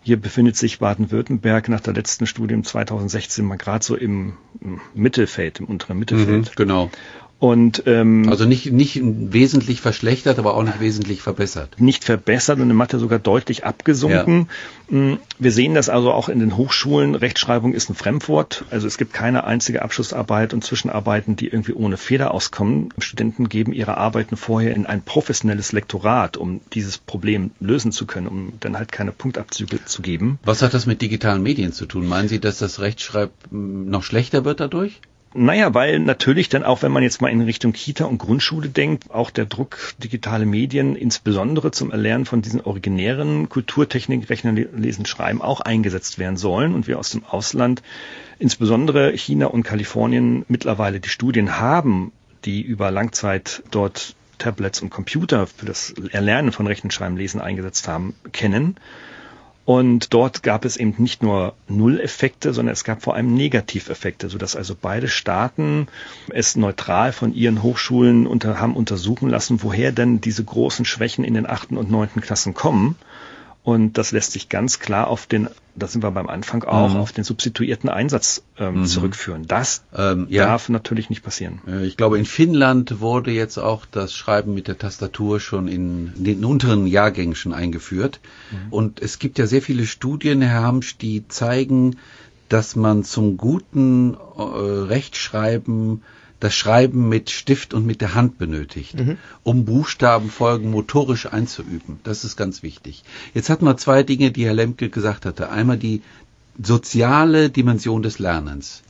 Hier 0.02 0.18
befindet 0.18 0.56
sich 0.56 0.80
Baden-Württemberg 0.80 1.68
nach 1.68 1.80
der 1.80 1.96
letzten 1.96 2.28
Studie 2.28 2.62
2016 2.62 3.44
mal 3.44 3.58
gerade 3.58 3.84
so 3.84 3.96
im 3.96 4.34
Mittelfeld, 4.94 5.60
im 5.60 5.66
unteren 5.66 5.98
Mittelfeld. 5.98 6.46
Mhm, 6.46 6.56
genau. 6.56 6.92
Und, 7.38 7.84
ähm, 7.86 8.30
also 8.30 8.46
nicht, 8.46 8.72
nicht 8.72 9.00
wesentlich 9.04 9.82
verschlechtert, 9.82 10.40
aber 10.40 10.56
auch 10.56 10.64
nicht 10.64 10.80
wesentlich 10.80 11.22
verbessert. 11.22 11.76
Nicht 11.80 12.06
verbessert 12.06 12.60
und 12.60 12.70
in 12.70 12.76
Mathe 12.76 12.98
sogar 12.98 13.20
deutlich 13.20 13.66
abgesunken. 13.66 14.48
Ja. 14.90 14.98
Mm, 14.98 15.20
wir 15.38 15.52
sehen 15.52 15.76
das 15.76 15.90
also 15.90 16.12
auch 16.12 16.30
in 16.30 16.40
den 16.40 16.56
Hochschulen. 16.56 17.14
Rechtschreibung 17.14 17.74
ist 17.74 17.90
ein 17.90 17.96
Fremdwort. 17.96 18.64
Also 18.72 18.88
es 18.88 18.98
gibt 18.98 19.14
keine 19.14 19.44
einzige 19.44 19.82
Abschlussarbeit 19.82 20.54
und 20.54 20.64
Zwischenarbeiten, 20.64 21.36
die 21.36 21.48
irgendwie 21.48 21.74
ohne 21.74 21.98
Fehler 21.98 22.34
auskommen. 22.34 22.94
Studenten 23.00 23.50
geben 23.50 23.74
ihre 23.74 23.98
Arbeiten 23.98 24.38
vorher 24.38 24.74
in 24.74 24.86
ein 24.86 25.02
professionelles 25.02 25.74
Lektorat, 25.74 26.38
um 26.38 26.62
dieses 26.74 26.98
Problem 26.98 27.52
lösen 27.60 27.92
zu 27.92 28.06
können, 28.06 28.28
um 28.28 28.54
dann 28.62 28.78
halt 28.78 28.94
keine 28.94 29.12
Punktabzüge 29.12 29.84
zu 29.84 30.02
geben. 30.02 30.40
Was 30.46 30.62
hat 30.62 30.74
das 30.74 30.86
mit 30.86 31.02
digitalen 31.02 31.44
Medien 31.44 31.74
zu 31.74 31.86
tun? 31.86 32.08
Meinen 32.08 32.30
Sie, 32.30 32.40
dass 32.40 32.60
das 32.60 32.80
Rechtschreiben 32.80 33.90
noch 33.90 34.04
schlechter 34.04 34.46
wird 34.46 34.62
dadurch? 34.62 35.02
Naja, 35.38 35.74
weil 35.74 36.00
natürlich 36.00 36.48
dann 36.48 36.64
auch, 36.64 36.82
wenn 36.82 36.94
man 36.94 37.04
jetzt 37.04 37.22
mal 37.22 37.28
in 37.28 37.42
Richtung 37.42 37.74
Kita 37.74 38.06
und 38.06 38.20
Grundschule 38.20 38.70
denkt, 38.70 39.12
auch 39.12 39.30
der 39.30 39.46
Druck 39.46 39.94
digitale 40.02 40.46
Medien 40.46 40.96
insbesondere 40.96 41.72
zum 41.72 41.92
Erlernen 41.92 42.26
von 42.26 42.42
diesen 42.42 42.62
originären 42.62 43.50
Kulturtechniken, 43.50 44.26
Rechnen, 44.28 44.56
Lesen, 44.56 45.06
Schreiben 45.06 45.42
auch 45.42 45.60
eingesetzt 45.60 46.20
werden 46.20 46.38
sollen 46.38 46.74
und 46.74 46.88
wir 46.88 46.98
aus 46.98 47.10
dem 47.10 47.26
Ausland, 47.26 47.84
insbesondere 48.40 49.12
China 49.12 49.48
und 49.48 49.64
Kalifornien, 49.64 50.46
mittlerweile 50.48 51.02
die 51.02 51.10
Studien 51.10 51.60
haben, 51.60 52.14
die 52.46 52.62
über 52.62 52.90
Langzeit 52.90 53.62
dort 53.72 54.16
Tablets 54.38 54.82
und 54.82 54.90
Computer 54.90 55.48
für 55.48 55.66
das 55.66 55.94
Erlernen 56.12 56.54
von 56.54 56.66
Rechnen, 56.66 56.92
Schreiben, 56.92 57.18
Lesen 57.18 57.42
eingesetzt 57.42 57.90
haben, 57.90 58.16
kennen. 58.32 58.78
Und 59.66 60.14
dort 60.14 60.44
gab 60.44 60.64
es 60.64 60.78
eben 60.78 60.94
nicht 61.00 61.24
nur 61.24 61.56
Nulleffekte, 61.68 62.54
sondern 62.54 62.74
es 62.74 62.84
gab 62.84 63.02
vor 63.02 63.16
allem 63.16 63.34
Negativeffekte, 63.34 64.30
sodass 64.30 64.56
also 64.56 64.76
beide 64.80 65.08
Staaten 65.08 65.88
es 66.30 66.56
neutral 66.56 67.12
von 67.12 67.34
ihren 67.34 67.64
Hochschulen 67.64 68.28
unter, 68.28 68.60
haben 68.60 68.76
untersuchen 68.76 69.28
lassen, 69.28 69.64
woher 69.64 69.92
denn 69.92 70.22
diese 70.22 70.44
großen 70.44 70.86
Schwächen 70.86 71.26
in 71.26 71.34
den 71.34 71.48
achten 71.48 71.78
und 71.78 71.90
neunten 71.90 72.22
Klassen 72.22 72.54
kommen. 72.54 72.96
Und 73.64 73.98
das 73.98 74.12
lässt 74.12 74.34
sich 74.34 74.50
ganz 74.50 74.80
klar 74.80 75.08
auf 75.08 75.26
den, 75.26 75.50
da 75.76 75.88
sind 75.88 76.04
wir 76.04 76.12
beim 76.12 76.28
Anfang 76.28 76.64
auch, 76.64 76.94
mhm. 76.94 76.98
auf 76.98 77.12
den 77.12 77.24
substituierten 77.24 77.90
Einsatz 77.90 78.44
ähm, 78.58 78.80
mhm. 78.80 78.86
zurückführen. 78.86 79.48
Das 79.48 79.84
ähm, 79.96 80.28
ja. 80.30 80.46
darf 80.46 80.70
natürlich 80.70 81.10
nicht 81.10 81.24
passieren. 81.24 81.62
Ich 81.84 81.98
glaube, 81.98 82.18
in 82.18 82.26
Finnland 82.26 83.02
wurde 83.02 83.32
jetzt 83.32 83.58
auch 83.58 83.86
das 83.86 84.14
Schreiben 84.14 84.54
mit 84.54 84.68
der 84.68 84.78
Tastatur 84.78 85.40
schon 85.40 85.68
in 85.68 86.14
den 86.16 86.46
unteren 86.46 86.88
Jahrgängen 86.88 87.36
schon 87.36 87.54
eingeführt. 87.54 88.20
Mhm. 88.52 88.74
Und 88.74 89.02
es 89.02 89.20
gibt 89.20 89.38
ja 89.38 89.48
sehr 89.48 89.62
viele 89.62 89.86
Studien, 89.86 90.42
Herr 90.42 90.64
Hamsch, 90.64 90.98
die 90.98 91.28
zeigen, 91.28 91.98
dass 92.50 92.76
man 92.76 93.04
zum 93.04 93.38
guten 93.38 94.14
äh, 94.14 94.42
Rechtschreiben 94.42 96.04
das 96.40 96.54
Schreiben 96.54 97.10
mit 97.10 97.30
Stift 97.30 97.74
und 97.74 97.86
mit 97.86 98.02
der 98.02 98.14
Hand 98.14 98.38
benötigt, 98.38 98.96
mhm. 98.96 99.18
um 99.44 99.66
Buchstabenfolgen 99.66 100.70
motorisch 100.70 101.26
einzuüben. 101.28 102.00
Das 102.04 102.24
ist 102.24 102.36
ganz 102.36 102.62
wichtig. 102.62 103.04
Jetzt 103.34 103.50
hatten 103.50 103.66
wir 103.66 103.78
zwei 103.78 104.04
Dinge, 104.04 104.32
die 104.32 104.46
Herr 104.46 104.54
Lemke 104.54 104.90
gesagt 104.90 105.26
hatte. 105.26 105.50
Einmal 105.50 105.78
die 105.78 106.02
soziale 106.62 107.50
Dimension 107.50 108.02
des 108.02 108.20
Lernens. 108.20 108.82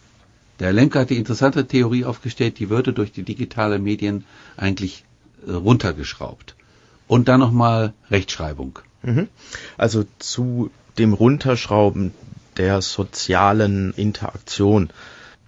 Der 0.59 0.67
Herr 0.67 0.73
Lemke 0.73 0.99
hat 0.99 1.09
die 1.09 1.17
interessante 1.17 1.67
Theorie 1.67 2.05
aufgestellt, 2.05 2.59
die 2.59 2.69
würde 2.69 2.93
durch 2.93 3.11
die 3.11 3.23
digitalen 3.23 3.83
Medien 3.83 4.25
eigentlich 4.57 5.03
äh, 5.45 5.51
runtergeschraubt. 5.51 6.55
Und 7.07 7.27
dann 7.27 7.39
nochmal 7.39 7.93
Rechtschreibung. 8.09 8.79
Mhm. 9.03 9.27
Also 9.77 10.05
zu 10.17 10.71
dem 10.97 11.13
Runterschrauben 11.13 12.11
der 12.57 12.81
sozialen 12.81 13.93
Interaktion 13.93 14.89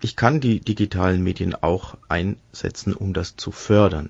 ich 0.01 0.15
kann 0.15 0.39
die 0.39 0.59
digitalen 0.59 1.23
Medien 1.23 1.55
auch 1.55 1.97
einsetzen, 2.07 2.93
um 2.93 3.13
das 3.13 3.35
zu 3.35 3.51
fördern. 3.51 4.09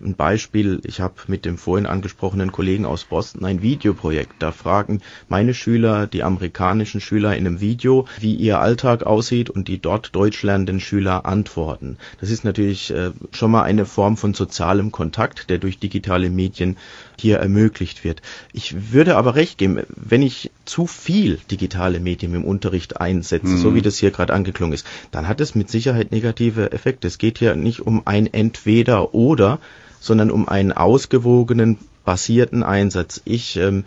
Ein 0.00 0.14
Beispiel, 0.14 0.80
ich 0.84 1.00
habe 1.00 1.14
mit 1.26 1.44
dem 1.44 1.56
vorhin 1.56 1.86
angesprochenen 1.86 2.52
Kollegen 2.52 2.84
aus 2.84 3.04
Boston 3.04 3.44
ein 3.46 3.62
Videoprojekt. 3.62 4.34
Da 4.40 4.52
fragen 4.52 5.00
meine 5.28 5.54
Schüler, 5.54 6.06
die 6.06 6.22
amerikanischen 6.22 7.00
Schüler 7.00 7.34
in 7.34 7.46
einem 7.46 7.60
Video, 7.60 8.06
wie 8.20 8.34
ihr 8.34 8.60
Alltag 8.60 9.04
aussieht 9.04 9.48
und 9.48 9.68
die 9.68 9.78
dort 9.78 10.14
Deutsch 10.14 10.42
lernenden 10.42 10.80
Schüler 10.80 11.24
antworten. 11.24 11.96
Das 12.20 12.30
ist 12.30 12.44
natürlich 12.44 12.90
äh, 12.90 13.12
schon 13.32 13.50
mal 13.50 13.62
eine 13.62 13.86
Form 13.86 14.16
von 14.18 14.34
sozialem 14.34 14.92
Kontakt, 14.92 15.48
der 15.48 15.58
durch 15.58 15.78
digitale 15.78 16.28
Medien 16.28 16.76
hier 17.20 17.38
ermöglicht 17.38 18.04
wird. 18.04 18.22
Ich 18.52 18.92
würde 18.92 19.16
aber 19.16 19.34
recht 19.34 19.58
geben, 19.58 19.80
wenn 19.88 20.22
ich 20.22 20.50
zu 20.64 20.86
viel 20.86 21.38
digitale 21.50 22.00
Medien 22.00 22.34
im 22.34 22.44
Unterricht 22.44 23.00
einsetze, 23.00 23.48
mhm. 23.48 23.58
so 23.58 23.74
wie 23.74 23.82
das 23.82 23.98
hier 23.98 24.10
gerade 24.10 24.32
angeklungen 24.32 24.72
ist, 24.72 24.86
dann 25.10 25.28
hat 25.28 25.40
es 25.40 25.54
mit 25.54 25.70
Sicherheit 25.70 26.12
negative 26.12 26.72
Effekte. 26.72 27.08
Es 27.08 27.18
geht 27.18 27.38
hier 27.38 27.54
nicht 27.54 27.80
um 27.80 28.02
ein 28.06 28.26
Entweder 28.32 29.14
oder, 29.14 29.58
sondern 30.00 30.30
um 30.30 30.48
einen 30.48 30.72
ausgewogenen, 30.72 31.78
basierten 32.04 32.62
Einsatz. 32.62 33.20
Ich 33.24 33.56
ähm, 33.56 33.84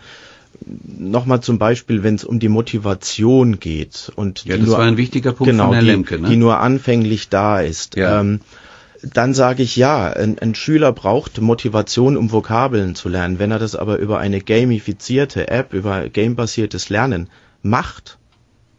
nochmal 0.98 1.40
zum 1.40 1.58
Beispiel, 1.58 2.02
wenn 2.02 2.14
es 2.14 2.24
um 2.24 2.38
die 2.38 2.48
Motivation 2.48 3.60
geht 3.60 4.12
und 4.14 4.44
ja, 4.44 4.56
das 4.56 4.66
nur, 4.66 4.78
war 4.78 4.84
ein 4.84 4.96
wichtiger 4.96 5.32
Punkt 5.32 5.50
genau, 5.50 5.66
von 5.66 5.74
Herrn 5.74 5.86
Lemke, 5.86 6.18
ne? 6.18 6.28
die 6.28 6.36
nur 6.36 6.58
anfänglich 6.58 7.28
da 7.28 7.60
ist. 7.60 7.96
Ja. 7.96 8.20
Ähm, 8.20 8.40
dann 9.02 9.34
sage 9.34 9.62
ich 9.62 9.76
ja, 9.76 10.10
ein, 10.10 10.38
ein, 10.38 10.54
Schüler 10.54 10.92
braucht 10.92 11.40
Motivation, 11.40 12.16
um 12.16 12.32
Vokabeln 12.32 12.94
zu 12.94 13.08
lernen. 13.08 13.38
Wenn 13.38 13.50
er 13.50 13.58
das 13.58 13.74
aber 13.74 13.98
über 13.98 14.18
eine 14.18 14.40
gamifizierte 14.40 15.48
App, 15.48 15.72
über 15.72 16.08
gamebasiertes 16.08 16.88
Lernen 16.90 17.30
macht 17.62 18.18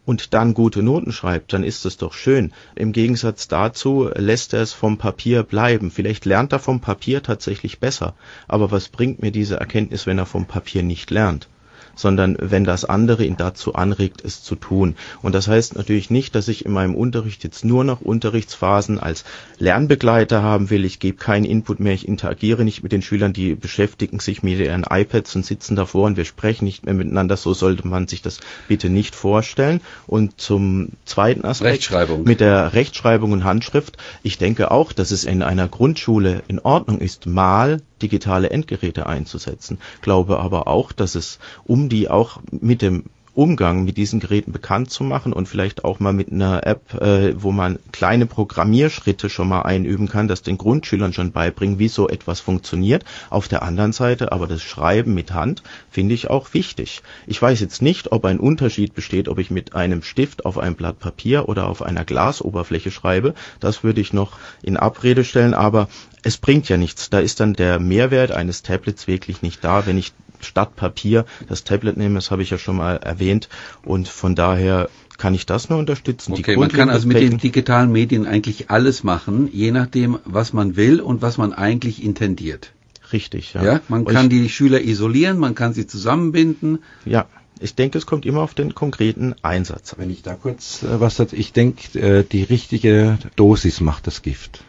und 0.04 0.34
dann 0.34 0.54
gute 0.54 0.82
Noten 0.82 1.12
schreibt, 1.12 1.52
dann 1.52 1.64
ist 1.64 1.84
das 1.84 1.96
doch 1.96 2.12
schön. 2.12 2.52
Im 2.74 2.92
Gegensatz 2.92 3.48
dazu 3.48 4.10
lässt 4.14 4.52
er 4.52 4.62
es 4.62 4.72
vom 4.72 4.98
Papier 4.98 5.42
bleiben. 5.42 5.90
Vielleicht 5.90 6.24
lernt 6.24 6.52
er 6.52 6.58
vom 6.58 6.80
Papier 6.80 7.22
tatsächlich 7.22 7.80
besser. 7.80 8.14
Aber 8.48 8.70
was 8.70 8.88
bringt 8.88 9.22
mir 9.22 9.32
diese 9.32 9.56
Erkenntnis, 9.56 10.06
wenn 10.06 10.18
er 10.18 10.26
vom 10.26 10.46
Papier 10.46 10.82
nicht 10.82 11.10
lernt? 11.10 11.48
Sondern 11.94 12.36
wenn 12.40 12.64
das 12.64 12.84
andere 12.84 13.24
ihn 13.24 13.36
dazu 13.36 13.74
anregt, 13.74 14.22
es 14.24 14.42
zu 14.42 14.54
tun. 14.54 14.96
Und 15.22 15.34
das 15.34 15.48
heißt 15.48 15.76
natürlich 15.76 16.10
nicht, 16.10 16.34
dass 16.34 16.48
ich 16.48 16.64
in 16.64 16.72
meinem 16.72 16.94
Unterricht 16.94 17.44
jetzt 17.44 17.64
nur 17.64 17.84
noch 17.84 18.00
Unterrichtsphasen 18.00 18.98
als 18.98 19.24
Lernbegleiter 19.58 20.42
haben 20.42 20.70
will. 20.70 20.84
Ich 20.84 20.98
gebe 20.98 21.16
keinen 21.16 21.44
Input 21.44 21.80
mehr, 21.80 21.94
ich 21.94 22.06
interagiere 22.06 22.64
nicht 22.64 22.82
mit 22.82 22.92
den 22.92 23.02
Schülern, 23.02 23.32
die 23.32 23.54
beschäftigen 23.54 24.20
sich 24.20 24.42
mit 24.42 24.58
ihren 24.58 24.84
iPads 24.88 25.36
und 25.36 25.46
sitzen 25.46 25.76
davor 25.76 26.06
und 26.06 26.16
wir 26.16 26.24
sprechen 26.24 26.64
nicht 26.64 26.84
mehr 26.84 26.94
miteinander. 26.94 27.36
So 27.36 27.54
sollte 27.54 27.86
man 27.86 28.08
sich 28.08 28.22
das 28.22 28.40
bitte 28.68 28.88
nicht 28.88 29.14
vorstellen. 29.14 29.80
Und 30.06 30.40
zum 30.40 30.90
zweiten 31.04 31.44
Aspekt 31.44 31.90
mit 32.24 32.40
der 32.40 32.72
Rechtschreibung 32.72 33.32
und 33.32 33.44
Handschrift. 33.44 33.96
Ich 34.22 34.38
denke 34.38 34.70
auch, 34.70 34.92
dass 34.92 35.10
es 35.10 35.24
in 35.24 35.42
einer 35.42 35.68
Grundschule 35.68 36.42
in 36.48 36.58
Ordnung 36.58 36.98
ist, 36.98 37.26
mal 37.26 37.80
digitale 38.02 38.50
Endgeräte 38.50 39.06
einzusetzen. 39.06 39.78
Glaube 40.00 40.40
aber 40.40 40.66
auch, 40.68 40.92
dass 40.92 41.14
es, 41.14 41.38
um 41.64 41.88
die 41.88 42.10
auch 42.10 42.40
mit 42.50 42.82
dem 42.82 43.04
Umgang 43.34 43.84
mit 43.84 43.96
diesen 43.96 44.20
Geräten 44.20 44.52
bekannt 44.52 44.90
zu 44.90 45.04
machen 45.04 45.32
und 45.32 45.48
vielleicht 45.48 45.84
auch 45.84 46.00
mal 46.00 46.12
mit 46.12 46.30
einer 46.30 46.66
App, 46.66 46.94
äh, 47.00 47.40
wo 47.40 47.50
man 47.50 47.78
kleine 47.90 48.26
Programmierschritte 48.26 49.30
schon 49.30 49.48
mal 49.48 49.62
einüben 49.62 50.08
kann, 50.08 50.28
das 50.28 50.42
den 50.42 50.58
Grundschülern 50.58 51.14
schon 51.14 51.32
beibringen, 51.32 51.78
wie 51.78 51.88
so 51.88 52.08
etwas 52.08 52.40
funktioniert. 52.40 53.04
Auf 53.30 53.48
der 53.48 53.62
anderen 53.62 53.92
Seite 53.92 54.32
aber 54.32 54.46
das 54.46 54.62
Schreiben 54.62 55.14
mit 55.14 55.32
Hand 55.32 55.62
finde 55.90 56.14
ich 56.14 56.28
auch 56.28 56.52
wichtig. 56.52 57.02
Ich 57.26 57.40
weiß 57.40 57.60
jetzt 57.60 57.80
nicht, 57.80 58.12
ob 58.12 58.26
ein 58.26 58.38
Unterschied 58.38 58.94
besteht, 58.94 59.28
ob 59.28 59.38
ich 59.38 59.50
mit 59.50 59.74
einem 59.74 60.02
Stift 60.02 60.44
auf 60.44 60.58
einem 60.58 60.74
Blatt 60.74 60.98
Papier 60.98 61.48
oder 61.48 61.68
auf 61.68 61.80
einer 61.80 62.04
Glasoberfläche 62.04 62.90
schreibe. 62.90 63.34
Das 63.60 63.82
würde 63.82 64.02
ich 64.02 64.12
noch 64.12 64.38
in 64.62 64.76
Abrede 64.76 65.24
stellen, 65.24 65.54
aber 65.54 65.88
es 66.22 66.36
bringt 66.36 66.68
ja 66.68 66.76
nichts. 66.76 67.10
Da 67.10 67.18
ist 67.18 67.40
dann 67.40 67.54
der 67.54 67.78
Mehrwert 67.78 68.30
eines 68.30 68.62
Tablets 68.62 69.06
wirklich 69.06 69.42
nicht 69.42 69.64
da, 69.64 69.86
wenn 69.86 69.98
ich 69.98 70.12
statt 70.44 70.76
Papier 70.76 71.24
das 71.48 71.64
Tablet 71.64 71.96
nehmen, 71.96 72.14
das 72.14 72.30
habe 72.30 72.42
ich 72.42 72.50
ja 72.50 72.58
schon 72.58 72.76
mal 72.76 72.96
erwähnt. 72.96 73.48
Und 73.84 74.08
von 74.08 74.34
daher 74.34 74.88
kann 75.18 75.34
ich 75.34 75.46
das 75.46 75.68
nur 75.68 75.78
unterstützen. 75.78 76.32
Okay, 76.32 76.56
man 76.56 76.70
kann 76.70 76.90
also 76.90 77.06
mit 77.06 77.18
den 77.18 77.38
digitalen 77.38 77.92
Medien 77.92 78.26
eigentlich 78.26 78.70
alles 78.70 79.04
machen, 79.04 79.48
je 79.52 79.70
nachdem, 79.70 80.18
was 80.24 80.52
man 80.52 80.76
will 80.76 81.00
und 81.00 81.22
was 81.22 81.38
man 81.38 81.52
eigentlich 81.52 82.02
intendiert. 82.02 82.72
Richtig, 83.12 83.54
ja. 83.54 83.64
ja 83.64 83.80
man 83.88 84.04
kann 84.04 84.28
die 84.28 84.48
Schüler 84.48 84.80
isolieren, 84.80 85.38
man 85.38 85.54
kann 85.54 85.74
sie 85.74 85.86
zusammenbinden. 85.86 86.78
Ja, 87.04 87.26
ich 87.60 87.74
denke, 87.74 87.98
es 87.98 88.06
kommt 88.06 88.26
immer 88.26 88.40
auf 88.40 88.54
den 88.54 88.74
konkreten 88.74 89.34
Einsatz. 89.42 89.94
Wenn 89.96 90.10
ich 90.10 90.22
da 90.22 90.34
kurz 90.34 90.82
äh, 90.82 91.00
was 91.00 91.16
dazu, 91.16 91.36
ich 91.36 91.52
denke, 91.52 91.98
äh, 91.98 92.24
die 92.24 92.42
richtige 92.42 93.18
Dosis 93.36 93.80
macht 93.80 94.06
das 94.06 94.22
Gift. 94.22 94.64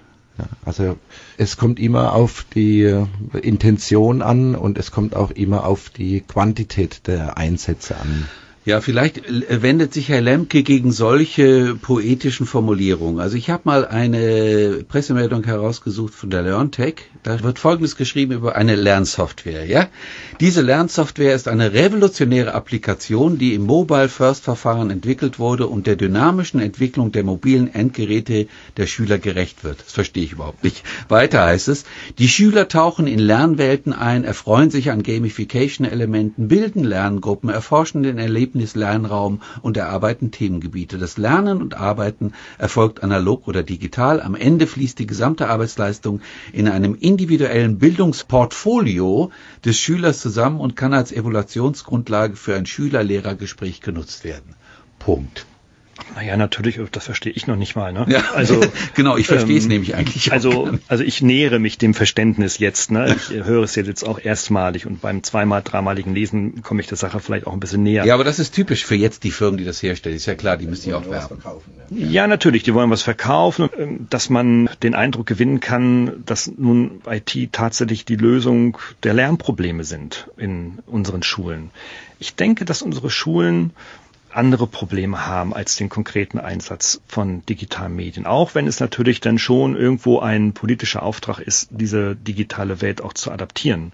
Also 0.65 0.97
es 1.37 1.57
kommt 1.57 1.79
immer 1.79 2.13
auf 2.13 2.45
die 2.55 2.83
äh, 2.83 3.05
Intention 3.41 4.21
an 4.21 4.55
und 4.55 4.77
es 4.77 4.91
kommt 4.91 5.15
auch 5.15 5.31
immer 5.31 5.65
auf 5.65 5.89
die 5.89 6.21
Quantität 6.21 7.07
der 7.07 7.37
Einsätze 7.37 7.95
an. 7.97 8.27
Ja, 8.65 8.79
vielleicht 8.79 9.21
wendet 9.27 9.93
sich 9.93 10.07
Herr 10.07 10.21
Lemke 10.21 10.63
gegen 10.63 10.93
solche 10.93 11.75
poetischen 11.75 12.45
Formulierungen. 12.45 13.19
Also 13.19 13.35
ich 13.35 13.49
habe 13.49 13.63
mal 13.65 13.85
eine 13.85 14.85
Pressemeldung 14.87 15.43
herausgesucht 15.43 16.13
von 16.13 16.29
der 16.29 16.43
LearnTech. 16.43 16.95
Da 17.23 17.43
wird 17.43 17.59
Folgendes 17.59 17.97
geschrieben 17.97 18.31
über 18.31 18.55
eine 18.55 18.75
Lernsoftware. 18.75 19.65
Ja, 19.65 19.89
diese 20.39 20.61
Lernsoftware 20.61 21.35
ist 21.35 21.49
eine 21.49 21.73
revolutionäre 21.73 22.53
Applikation, 22.53 23.37
die 23.37 23.53
im 23.53 23.65
Mobile 23.65 24.07
First 24.07 24.45
Verfahren 24.45 24.91
entwickelt 24.91 25.39
wurde 25.39 25.67
und 25.67 25.85
der 25.85 25.97
dynamischen 25.97 26.61
Entwicklung 26.61 27.11
der 27.11 27.25
mobilen 27.25 27.73
Endgeräte 27.73 28.47
der 28.77 28.87
Schüler 28.87 29.17
gerecht 29.17 29.65
wird. 29.65 29.81
Das 29.81 29.91
verstehe 29.91 30.23
ich 30.23 30.31
überhaupt 30.31 30.63
nicht. 30.63 30.83
Weiter 31.09 31.43
heißt 31.43 31.67
es: 31.67 31.83
Die 32.17 32.29
Schüler 32.29 32.69
tauchen 32.69 33.07
in 33.07 33.19
Lernwelten 33.19 33.91
ein, 33.91 34.23
erfreuen 34.23 34.69
sich 34.69 34.89
an 34.89 35.03
Gamification-Elementen, 35.03 36.47
bilden 36.47 36.85
Lerngruppen, 36.85 37.49
erforschen 37.49 38.03
den 38.03 38.17
Erlebnissen 38.17 38.52
Erlebnis-Lernraum 38.53 39.41
und 39.61 39.77
erarbeiten 39.77 40.31
Themengebiete. 40.31 40.97
Das 40.97 41.17
Lernen 41.17 41.61
und 41.61 41.75
Arbeiten 41.75 42.33
erfolgt 42.57 43.03
analog 43.03 43.47
oder 43.47 43.63
digital. 43.63 44.21
Am 44.21 44.35
Ende 44.35 44.67
fließt 44.67 44.99
die 44.99 45.07
gesamte 45.07 45.49
Arbeitsleistung 45.49 46.21
in 46.51 46.67
einem 46.67 46.95
individuellen 46.95 47.79
Bildungsportfolio 47.79 49.31
des 49.65 49.77
Schülers 49.77 50.21
zusammen 50.21 50.59
und 50.59 50.75
kann 50.75 50.93
als 50.93 51.11
Evaluationsgrundlage 51.11 52.35
für 52.35 52.55
ein 52.55 52.65
Schüler-Lehrer-Gespräch 52.65 53.81
genutzt 53.81 54.23
werden. 54.23 54.55
Punkt. 54.99 55.45
Naja, 56.15 56.37
natürlich, 56.37 56.79
das 56.91 57.05
verstehe 57.05 57.31
ich 57.33 57.47
noch 57.47 57.55
nicht 57.55 57.75
mal. 57.75 57.93
Ne? 57.93 58.05
Ja, 58.09 58.23
also 58.35 58.61
genau, 58.95 59.17
ich 59.17 59.27
verstehe 59.27 59.57
es 59.57 59.63
ähm, 59.63 59.69
nämlich 59.69 59.95
eigentlich. 59.95 60.31
Also, 60.31 60.69
also 60.87 61.03
ich 61.03 61.21
nähere 61.21 61.59
mich 61.59 61.77
dem 61.77 61.93
Verständnis 61.93 62.57
jetzt. 62.57 62.91
Ne? 62.91 63.15
Ich 63.15 63.29
höre 63.29 63.63
es 63.63 63.75
jetzt 63.75 64.03
auch 64.03 64.19
erstmalig 64.19 64.85
und 64.85 65.01
beim 65.01 65.23
zweimal, 65.23 65.61
dreimaligen 65.61 66.15
Lesen 66.15 66.61
komme 66.63 66.81
ich 66.81 66.87
der 66.87 66.97
Sache 66.97 67.19
vielleicht 67.19 67.45
auch 67.47 67.53
ein 67.53 67.59
bisschen 67.59 67.83
näher. 67.83 68.05
Ja, 68.05 68.15
aber 68.15 68.23
das 68.23 68.39
ist 68.39 68.53
typisch 68.53 68.85
für 68.85 68.95
jetzt 68.95 69.23
die 69.23 69.31
Firmen, 69.31 69.57
die 69.57 69.65
das 69.65 69.81
herstellen. 69.83 70.15
Ist 70.15 70.25
ja 70.25 70.35
klar, 70.35 70.57
die 70.57 70.65
müssen 70.65 70.89
ja 70.89 70.97
auch 70.97 71.09
werben. 71.09 71.41
Ja. 71.91 72.07
ja, 72.07 72.27
natürlich, 72.27 72.63
die 72.63 72.73
wollen 72.73 72.89
was 72.89 73.03
verkaufen, 73.03 73.69
ähm, 73.77 74.07
dass 74.09 74.29
man 74.29 74.69
den 74.81 74.95
Eindruck 74.95 75.27
gewinnen 75.27 75.59
kann, 75.59 76.23
dass 76.25 76.51
nun 76.57 77.01
IT 77.07 77.51
tatsächlich 77.51 78.05
die 78.05 78.15
Lösung 78.15 78.77
der 79.03 79.13
Lernprobleme 79.13 79.83
sind 79.83 80.27
in 80.37 80.79
unseren 80.87 81.21
Schulen. 81.23 81.69
Ich 82.19 82.35
denke, 82.35 82.65
dass 82.65 82.81
unsere 82.81 83.09
Schulen 83.09 83.73
andere 84.35 84.67
Probleme 84.67 85.25
haben 85.25 85.53
als 85.53 85.75
den 85.75 85.89
konkreten 85.89 86.39
Einsatz 86.39 87.01
von 87.07 87.45
digitalen 87.45 87.95
Medien. 87.95 88.25
Auch 88.25 88.55
wenn 88.55 88.67
es 88.67 88.79
natürlich 88.79 89.21
dann 89.21 89.37
schon 89.37 89.75
irgendwo 89.75 90.19
ein 90.19 90.53
politischer 90.53 91.03
Auftrag 91.03 91.39
ist, 91.39 91.69
diese 91.71 92.15
digitale 92.15 92.81
Welt 92.81 93.01
auch 93.01 93.13
zu 93.13 93.31
adaptieren. 93.31 93.91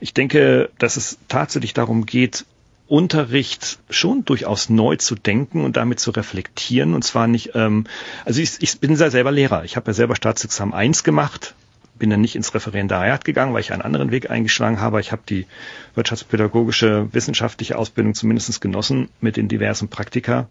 Ich 0.00 0.14
denke, 0.14 0.70
dass 0.78 0.96
es 0.96 1.18
tatsächlich 1.28 1.74
darum 1.74 2.06
geht, 2.06 2.44
Unterricht 2.90 3.78
schon 3.88 4.24
durchaus 4.24 4.68
neu 4.68 4.96
zu 4.96 5.14
denken 5.14 5.64
und 5.64 5.76
damit 5.76 6.00
zu 6.00 6.10
reflektieren. 6.10 6.94
Und 6.94 7.04
zwar 7.04 7.28
nicht, 7.28 7.52
ähm, 7.54 7.86
also 8.24 8.40
ich, 8.40 8.56
ich 8.60 8.80
bin 8.80 8.96
ja 8.96 9.10
selber 9.10 9.30
Lehrer. 9.30 9.64
Ich 9.64 9.76
habe 9.76 9.90
ja 9.90 9.94
selber 9.94 10.16
Staatsexamen 10.16 10.74
1 10.74 11.04
gemacht, 11.04 11.54
bin 12.00 12.10
dann 12.10 12.20
nicht 12.20 12.34
ins 12.34 12.52
Referendariat 12.52 13.24
gegangen, 13.24 13.54
weil 13.54 13.60
ich 13.60 13.72
einen 13.72 13.82
anderen 13.82 14.10
Weg 14.10 14.28
eingeschlagen 14.28 14.80
habe. 14.80 15.00
Ich 15.00 15.12
habe 15.12 15.22
die 15.28 15.46
wirtschaftspädagogische 15.94 17.08
wissenschaftliche 17.12 17.78
Ausbildung 17.78 18.14
zumindest 18.14 18.60
genossen 18.60 19.08
mit 19.20 19.36
den 19.36 19.46
diversen 19.46 19.86
Praktika. 19.88 20.48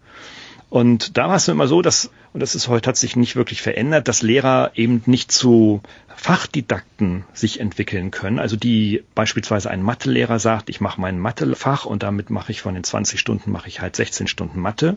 Und 0.70 1.18
da 1.18 1.28
war 1.28 1.34
es 1.34 1.48
immer 1.48 1.66
so, 1.66 1.82
dass, 1.82 2.10
und 2.32 2.40
das 2.40 2.54
ist 2.54 2.68
heute 2.68 2.88
hat 2.88 2.96
sich 2.96 3.16
nicht 3.16 3.34
wirklich 3.34 3.60
verändert, 3.60 4.06
dass 4.06 4.22
Lehrer 4.22 4.70
eben 4.76 5.02
nicht 5.04 5.32
zu 5.32 5.82
Fachdidakten 6.14 7.24
sich 7.34 7.58
entwickeln 7.58 8.12
können. 8.12 8.38
Also 8.38 8.54
die 8.56 9.02
beispielsweise 9.16 9.68
ein 9.68 9.82
Mathelehrer 9.82 10.38
sagt, 10.38 10.70
ich 10.70 10.80
mache 10.80 11.00
mein 11.00 11.18
Mathefach 11.18 11.86
und 11.86 12.04
damit 12.04 12.30
mache 12.30 12.52
ich 12.52 12.60
von 12.60 12.74
den 12.74 12.84
20 12.84 13.18
Stunden 13.18 13.50
mache 13.50 13.66
ich 13.66 13.80
halt 13.80 13.96
16 13.96 14.28
Stunden 14.28 14.60
Mathe 14.60 14.96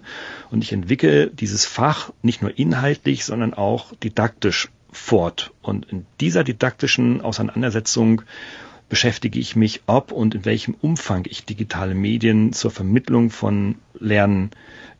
und 0.52 0.64
ich 0.64 0.72
entwickle 0.74 1.28
dieses 1.28 1.66
Fach 1.66 2.12
nicht 2.22 2.44
nur 2.44 2.56
inhaltlich, 2.56 3.26
sondern 3.26 3.56
auch 3.56 3.96
didaktisch 3.96 4.70
fort. 4.94 5.52
Und 5.62 5.86
in 5.92 6.06
dieser 6.20 6.44
didaktischen 6.44 7.22
Auseinandersetzung 7.22 8.24
beschäftige 8.90 9.40
ich 9.40 9.56
mich, 9.56 9.82
ob 9.88 10.12
und 10.12 10.36
in 10.36 10.46
welchem 10.46 10.76
Umfang 10.80 11.26
ich 11.28 11.46
digitale 11.46 11.96
Medien 11.96 12.54
zur 12.54 12.72
Vermittlung 12.72 13.30
von 13.32 13.76
Lernen 14.00 14.52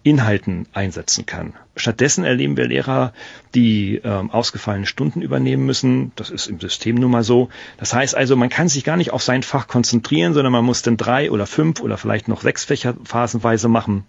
Inhalten 0.02 0.68
einsetzen 0.74 1.26
kann. 1.26 1.54
Stattdessen 1.78 2.26
erleben 2.26 2.58
wir 2.58 2.68
Lehrer, 2.68 3.14
die 3.56 3.96
äh, 3.98 4.08
ausgefallene 4.08 4.86
Stunden 4.86 5.22
übernehmen 5.22 5.66
müssen. 5.66 6.12
Das 6.18 6.30
ist 6.30 6.48
im 6.48 6.60
System 6.60 6.96
nun 6.96 7.12
mal 7.12 7.24
so. 7.24 7.50
Das 7.78 7.94
heißt 7.94 8.16
also, 8.16 8.36
man 8.36 8.50
kann 8.50 8.68
sich 8.68 8.84
gar 8.84 8.98
nicht 8.98 9.14
auf 9.14 9.24
sein 9.24 9.44
Fach 9.44 9.68
konzentrieren, 9.68 10.34
sondern 10.34 10.52
man 10.52 10.66
muss 10.66 10.82
dann 10.82 10.98
drei 10.98 11.32
oder 11.32 11.46
fünf 11.46 11.80
oder 11.80 11.98
vielleicht 11.98 12.28
noch 12.28 12.42
sechs 12.42 12.66
Fächer 12.66 12.96
phasenweise 13.06 13.70
machen 13.70 14.06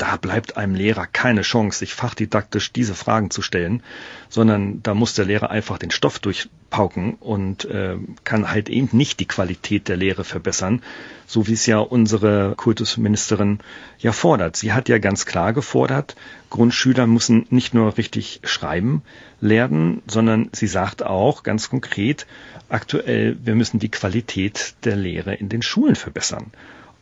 da 0.00 0.16
bleibt 0.16 0.56
einem 0.56 0.74
Lehrer 0.74 1.06
keine 1.06 1.42
Chance, 1.42 1.80
sich 1.80 1.92
fachdidaktisch 1.92 2.72
diese 2.72 2.94
Fragen 2.94 3.30
zu 3.30 3.42
stellen, 3.42 3.82
sondern 4.30 4.82
da 4.82 4.94
muss 4.94 5.14
der 5.14 5.26
Lehrer 5.26 5.50
einfach 5.50 5.76
den 5.76 5.90
Stoff 5.90 6.18
durchpauken 6.18 7.16
und 7.16 7.66
äh, 7.66 7.98
kann 8.24 8.50
halt 8.50 8.70
eben 8.70 8.88
nicht 8.92 9.20
die 9.20 9.26
Qualität 9.26 9.88
der 9.88 9.98
Lehre 9.98 10.24
verbessern, 10.24 10.82
so 11.26 11.46
wie 11.46 11.52
es 11.52 11.66
ja 11.66 11.80
unsere 11.80 12.54
Kultusministerin 12.56 13.58
ja 13.98 14.12
fordert. 14.12 14.56
Sie 14.56 14.72
hat 14.72 14.88
ja 14.88 14.96
ganz 14.96 15.26
klar 15.26 15.52
gefordert, 15.52 16.16
Grundschüler 16.48 17.06
müssen 17.06 17.44
nicht 17.50 17.74
nur 17.74 17.98
richtig 17.98 18.40
schreiben 18.42 19.02
lernen, 19.42 20.00
sondern 20.06 20.48
sie 20.52 20.66
sagt 20.66 21.02
auch 21.02 21.42
ganz 21.42 21.68
konkret, 21.68 22.26
aktuell, 22.70 23.36
wir 23.44 23.54
müssen 23.54 23.80
die 23.80 23.90
Qualität 23.90 24.76
der 24.84 24.96
Lehre 24.96 25.34
in 25.34 25.50
den 25.50 25.60
Schulen 25.60 25.94
verbessern. 25.94 26.52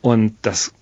Und 0.01 0.35
das 0.41 0.73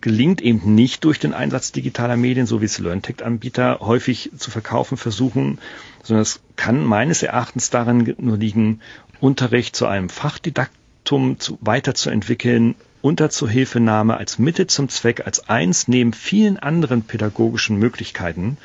gelingt 0.00 0.40
eben 0.40 0.74
nicht 0.74 1.04
durch 1.04 1.18
den 1.18 1.34
Einsatz 1.34 1.72
digitaler 1.72 2.16
Medien, 2.16 2.46
so 2.46 2.60
wie 2.60 2.66
es 2.66 2.78
LearnTech-Anbieter 2.78 3.80
häufig 3.80 4.30
zu 4.36 4.50
verkaufen 4.50 4.96
versuchen, 4.96 5.58
sondern 6.02 6.22
es 6.22 6.40
kann 6.56 6.84
meines 6.84 7.22
Erachtens 7.22 7.70
darin 7.70 8.14
nur 8.18 8.36
liegen, 8.36 8.80
Unterricht 9.20 9.74
zu 9.74 9.86
einem 9.86 10.08
Fachdidaktum 10.08 11.40
zu, 11.40 11.58
weiterzuentwickeln, 11.60 12.76
unter 13.02 13.30
Zuhilfenahme 13.30 14.16
als 14.16 14.38
Mittel 14.38 14.66
zum 14.66 14.88
Zweck, 14.88 15.26
als 15.26 15.48
eins 15.48 15.88
neben 15.88 16.12
vielen 16.12 16.58
anderen 16.58 17.02
pädagogischen 17.02 17.78
Möglichkeiten, 17.78 18.58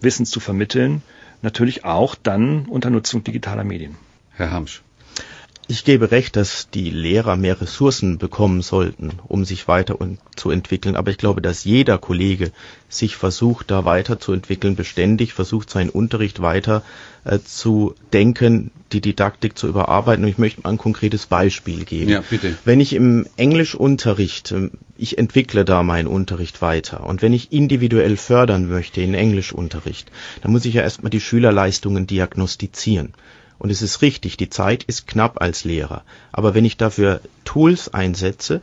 Wissen 0.00 0.26
zu 0.26 0.40
vermitteln, 0.40 1.02
natürlich 1.42 1.84
auch 1.84 2.14
dann 2.14 2.66
unter 2.66 2.90
Nutzung 2.90 3.24
digitaler 3.24 3.64
Medien. 3.64 3.96
Herr 4.32 4.50
Hamsch. 4.50 4.82
Ich 5.70 5.84
gebe 5.84 6.10
recht, 6.10 6.34
dass 6.34 6.68
die 6.68 6.90
Lehrer 6.90 7.36
mehr 7.36 7.60
Ressourcen 7.60 8.18
bekommen 8.18 8.60
sollten, 8.60 9.12
um 9.28 9.44
sich 9.44 9.68
weiter 9.68 9.96
zu 10.34 10.50
entwickeln. 10.50 10.96
Aber 10.96 11.12
ich 11.12 11.16
glaube, 11.16 11.40
dass 11.40 11.62
jeder 11.62 11.96
Kollege 11.96 12.50
sich 12.88 13.14
versucht, 13.14 13.70
da 13.70 13.84
weiterzuentwickeln, 13.84 14.74
beständig 14.74 15.32
versucht, 15.32 15.70
seinen 15.70 15.90
Unterricht 15.90 16.42
weiter 16.42 16.82
äh, 17.22 17.38
zu 17.38 17.94
denken, 18.12 18.72
die 18.90 19.00
Didaktik 19.00 19.56
zu 19.56 19.68
überarbeiten. 19.68 20.24
Und 20.24 20.30
ich 20.30 20.38
möchte 20.38 20.62
mal 20.62 20.70
ein 20.70 20.76
konkretes 20.76 21.26
Beispiel 21.26 21.84
geben. 21.84 22.10
Ja, 22.10 22.24
bitte. 22.28 22.56
Wenn 22.64 22.80
ich 22.80 22.92
im 22.92 23.28
Englischunterricht, 23.36 24.50
äh, 24.50 24.70
ich 24.98 25.18
entwickle 25.18 25.64
da 25.64 25.84
meinen 25.84 26.08
Unterricht 26.08 26.62
weiter. 26.62 27.06
Und 27.06 27.22
wenn 27.22 27.32
ich 27.32 27.52
individuell 27.52 28.16
fördern 28.16 28.68
möchte 28.68 29.02
in 29.02 29.14
Englischunterricht, 29.14 30.10
dann 30.42 30.50
muss 30.50 30.64
ich 30.64 30.74
ja 30.74 30.82
erstmal 30.82 31.10
die 31.10 31.20
Schülerleistungen 31.20 32.08
diagnostizieren. 32.08 33.14
Und 33.60 33.70
es 33.70 33.82
ist 33.82 34.00
richtig, 34.00 34.38
die 34.38 34.48
Zeit 34.48 34.82
ist 34.84 35.06
knapp 35.06 35.40
als 35.40 35.64
Lehrer. 35.64 36.02
Aber 36.32 36.54
wenn 36.54 36.64
ich 36.64 36.78
dafür 36.78 37.20
Tools 37.44 37.92
einsetze, 37.92 38.62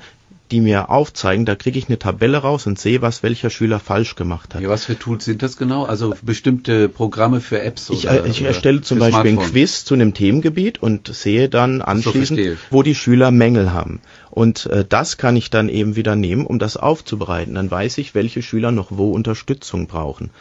die 0.50 0.60
mir 0.60 0.90
aufzeigen, 0.90 1.46
da 1.46 1.56
kriege 1.56 1.78
ich 1.78 1.88
eine 1.88 2.00
Tabelle 2.00 2.38
raus 2.40 2.66
und 2.66 2.80
sehe, 2.80 3.02
was 3.02 3.22
welcher 3.22 3.52
Schüler 3.52 3.80
falsch 3.80 4.16
gemacht 4.16 4.56
hat. 4.56 4.62
Ja, 4.62 4.70
was 4.70 4.86
für 4.86 4.98
Tools 4.98 5.26
sind 5.26 5.44
das 5.44 5.58
genau? 5.58 5.84
Also 5.84 6.16
bestimmte 6.24 6.90
Programme 6.90 7.42
für 7.42 7.62
Apps? 7.62 7.92
Ich, 7.92 8.06
oder, 8.08 8.26
ich 8.26 8.42
erstelle 8.42 8.82
zum 8.82 8.98
Beispiel 8.98 9.34
Smartphone. 9.34 9.46
ein 9.46 9.52
Quiz 9.52 9.86
zu 9.86 9.94
einem 9.94 10.16
Themengebiet 10.16 10.82
und 10.82 11.14
sehe 11.14 11.48
dann 11.48 11.82
anschließend, 11.84 12.40
so 12.40 12.56
wo 12.72 12.82
die 12.82 12.96
Schüler 12.96 13.30
Mängel 13.30 13.74
haben. 13.74 14.02
Und 14.32 14.68
äh, 14.68 14.84
das 14.88 15.18
kann 15.18 15.36
ich 15.36 15.52
dann 15.52 15.70
eben 15.70 15.96
wieder 15.96 16.16
nehmen, 16.16 16.46
um 16.46 16.60
das 16.60 16.76
aufzubereiten. 16.76 17.54
Dann 17.56 17.70
weiß 17.70 17.98
ich, 18.00 18.16
welche 18.16 18.42
Schüler 18.42 18.72
noch 18.72 18.88
wo 18.90 19.12
Unterstützung 19.12 19.86
brauchen. 19.88 20.32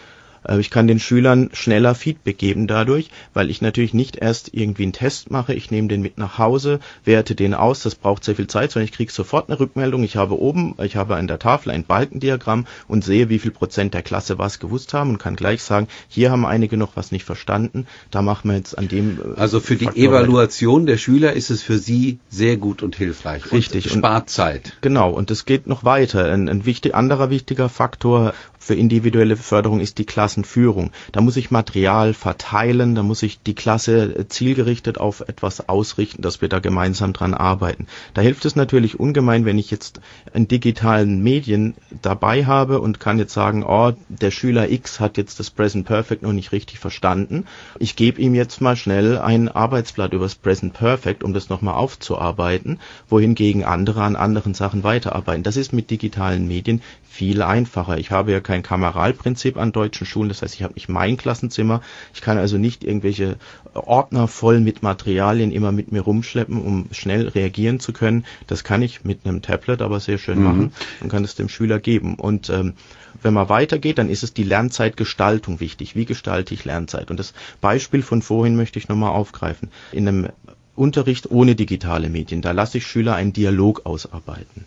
Äh, 0.48 0.60
ich 0.60 0.70
kann 0.70 0.86
den 0.86 1.00
Schülern 1.00 1.50
schneller 1.52 1.94
Feedback 1.94 2.38
geben 2.38 2.66
dadurch, 2.66 3.10
weil 3.34 3.50
ich 3.50 3.62
natürlich 3.62 3.94
nicht 3.94 4.16
erst 4.16 4.52
irgendwie 4.52 4.84
einen 4.84 4.92
Test 4.92 5.30
mache, 5.30 5.54
ich 5.54 5.70
nehme 5.70 5.88
den 5.88 6.02
mit 6.02 6.18
nach 6.18 6.38
Hause, 6.38 6.80
werte 7.04 7.34
den 7.34 7.54
aus, 7.54 7.82
das 7.82 7.94
braucht 7.94 8.24
sehr 8.24 8.36
viel 8.36 8.46
Zeit, 8.46 8.72
sondern 8.72 8.86
ich 8.86 8.92
kriege 8.92 9.12
sofort 9.12 9.48
eine 9.48 9.58
Rückmeldung. 9.58 10.02
Ich 10.02 10.16
habe 10.16 10.38
oben, 10.38 10.74
ich 10.82 10.96
habe 10.96 11.16
an 11.16 11.26
der 11.26 11.38
Tafel 11.38 11.70
ein 11.70 11.84
Balkendiagramm 11.84 12.66
und 12.88 13.04
sehe, 13.04 13.28
wie 13.28 13.38
viel 13.38 13.50
Prozent 13.50 13.94
der 13.94 14.02
Klasse 14.02 14.38
was 14.38 14.58
gewusst 14.58 14.94
haben 14.94 15.10
und 15.10 15.18
kann 15.18 15.36
gleich 15.36 15.62
sagen, 15.62 15.88
hier 16.08 16.30
haben 16.30 16.46
einige 16.46 16.76
noch 16.76 16.96
was 16.96 17.12
nicht 17.12 17.24
verstanden, 17.24 17.86
da 18.10 18.22
machen 18.22 18.50
wir 18.50 18.56
jetzt 18.56 18.76
an 18.76 18.88
dem. 18.88 19.18
Äh, 19.18 19.40
also 19.40 19.60
für 19.60 19.76
die 19.76 19.86
Faktor 19.86 20.02
Evaluation 20.02 20.82
weiter. 20.82 20.92
der 20.92 20.98
Schüler 20.98 21.32
ist 21.32 21.50
es 21.50 21.62
für 21.62 21.78
Sie 21.78 22.18
sehr 22.28 22.56
gut 22.56 22.82
und 22.82 22.96
hilfreich. 22.96 23.52
Richtig. 23.52 23.92
Und 23.92 23.98
spart 23.98 24.30
Zeit. 24.30 24.76
Genau. 24.80 25.10
Und 25.10 25.30
es 25.30 25.44
geht 25.44 25.66
noch 25.66 25.84
weiter. 25.84 26.32
Ein, 26.32 26.48
ein 26.48 26.66
wichtig, 26.66 26.94
anderer 26.94 27.30
wichtiger 27.30 27.68
Faktor 27.68 28.34
für 28.66 28.74
individuelle 28.74 29.36
Förderung 29.36 29.78
ist 29.78 29.98
die 29.98 30.04
Klassenführung. 30.04 30.90
Da 31.12 31.20
muss 31.20 31.36
ich 31.36 31.52
Material 31.52 32.14
verteilen, 32.14 32.96
da 32.96 33.04
muss 33.04 33.22
ich 33.22 33.40
die 33.40 33.54
Klasse 33.54 34.26
zielgerichtet 34.28 34.98
auf 34.98 35.20
etwas 35.20 35.68
ausrichten, 35.68 36.20
dass 36.20 36.40
wir 36.40 36.48
da 36.48 36.58
gemeinsam 36.58 37.12
dran 37.12 37.32
arbeiten. 37.32 37.86
Da 38.14 38.22
hilft 38.22 38.44
es 38.44 38.56
natürlich 38.56 38.98
ungemein, 38.98 39.44
wenn 39.44 39.56
ich 39.56 39.70
jetzt 39.70 40.00
in 40.34 40.48
digitalen 40.48 41.22
Medien 41.22 41.74
dabei 42.02 42.44
habe 42.44 42.80
und 42.80 42.98
kann 42.98 43.20
jetzt 43.20 43.34
sagen, 43.34 43.62
oh, 43.62 43.92
der 44.08 44.32
Schüler 44.32 44.68
X 44.68 44.98
hat 44.98 45.16
jetzt 45.16 45.38
das 45.38 45.50
Present 45.50 45.86
Perfect 45.86 46.22
noch 46.22 46.32
nicht 46.32 46.50
richtig 46.50 46.80
verstanden. 46.80 47.46
Ich 47.78 47.94
gebe 47.94 48.20
ihm 48.20 48.34
jetzt 48.34 48.60
mal 48.60 48.74
schnell 48.74 49.18
ein 49.18 49.48
Arbeitsblatt 49.48 50.12
über 50.12 50.24
das 50.24 50.34
Present 50.34 50.72
Perfect, 50.72 51.22
um 51.22 51.32
das 51.32 51.50
nochmal 51.50 51.74
aufzuarbeiten, 51.74 52.80
wohingegen 53.08 53.62
andere 53.62 54.02
an 54.02 54.16
anderen 54.16 54.54
Sachen 54.54 54.82
weiterarbeiten. 54.82 55.44
Das 55.44 55.56
ist 55.56 55.72
mit 55.72 55.90
digitalen 55.90 56.48
Medien 56.48 56.82
viel 57.16 57.40
einfacher. 57.40 57.96
Ich 57.96 58.10
habe 58.10 58.32
ja 58.32 58.40
kein 58.40 58.55
Kameralprinzip 58.62 59.56
an 59.56 59.72
deutschen 59.72 60.06
Schulen, 60.06 60.28
das 60.28 60.42
heißt, 60.42 60.54
ich 60.54 60.62
habe 60.62 60.74
nicht 60.74 60.88
mein 60.88 61.16
Klassenzimmer. 61.16 61.82
Ich 62.14 62.20
kann 62.20 62.38
also 62.38 62.58
nicht 62.58 62.84
irgendwelche 62.84 63.36
Ordner 63.74 64.28
voll 64.28 64.60
mit 64.60 64.82
Materialien 64.82 65.52
immer 65.52 65.72
mit 65.72 65.92
mir 65.92 66.02
rumschleppen, 66.02 66.60
um 66.60 66.86
schnell 66.92 67.28
reagieren 67.28 67.80
zu 67.80 67.92
können. 67.92 68.24
Das 68.46 68.64
kann 68.64 68.82
ich 68.82 69.04
mit 69.04 69.20
einem 69.24 69.42
Tablet 69.42 69.82
aber 69.82 70.00
sehr 70.00 70.18
schön 70.18 70.38
mhm. 70.38 70.44
machen 70.44 70.72
und 71.00 71.08
kann 71.08 71.24
es 71.24 71.34
dem 71.34 71.48
Schüler 71.48 71.78
geben. 71.78 72.14
Und 72.14 72.50
ähm, 72.50 72.74
wenn 73.22 73.34
man 73.34 73.48
weitergeht, 73.48 73.98
dann 73.98 74.08
ist 74.08 74.22
es 74.22 74.34
die 74.34 74.44
Lernzeitgestaltung 74.44 75.60
wichtig. 75.60 75.96
Wie 75.96 76.04
gestalte 76.04 76.54
ich 76.54 76.64
Lernzeit? 76.64 77.10
Und 77.10 77.18
das 77.18 77.34
Beispiel 77.60 78.02
von 78.02 78.22
vorhin 78.22 78.56
möchte 78.56 78.78
ich 78.78 78.88
nochmal 78.88 79.10
aufgreifen. 79.10 79.70
In 79.92 80.06
einem 80.06 80.28
Unterricht 80.74 81.30
ohne 81.30 81.54
digitale 81.54 82.10
Medien, 82.10 82.42
da 82.42 82.52
lasse 82.52 82.78
ich 82.78 82.86
Schüler 82.86 83.14
einen 83.14 83.32
Dialog 83.32 83.86
ausarbeiten 83.86 84.66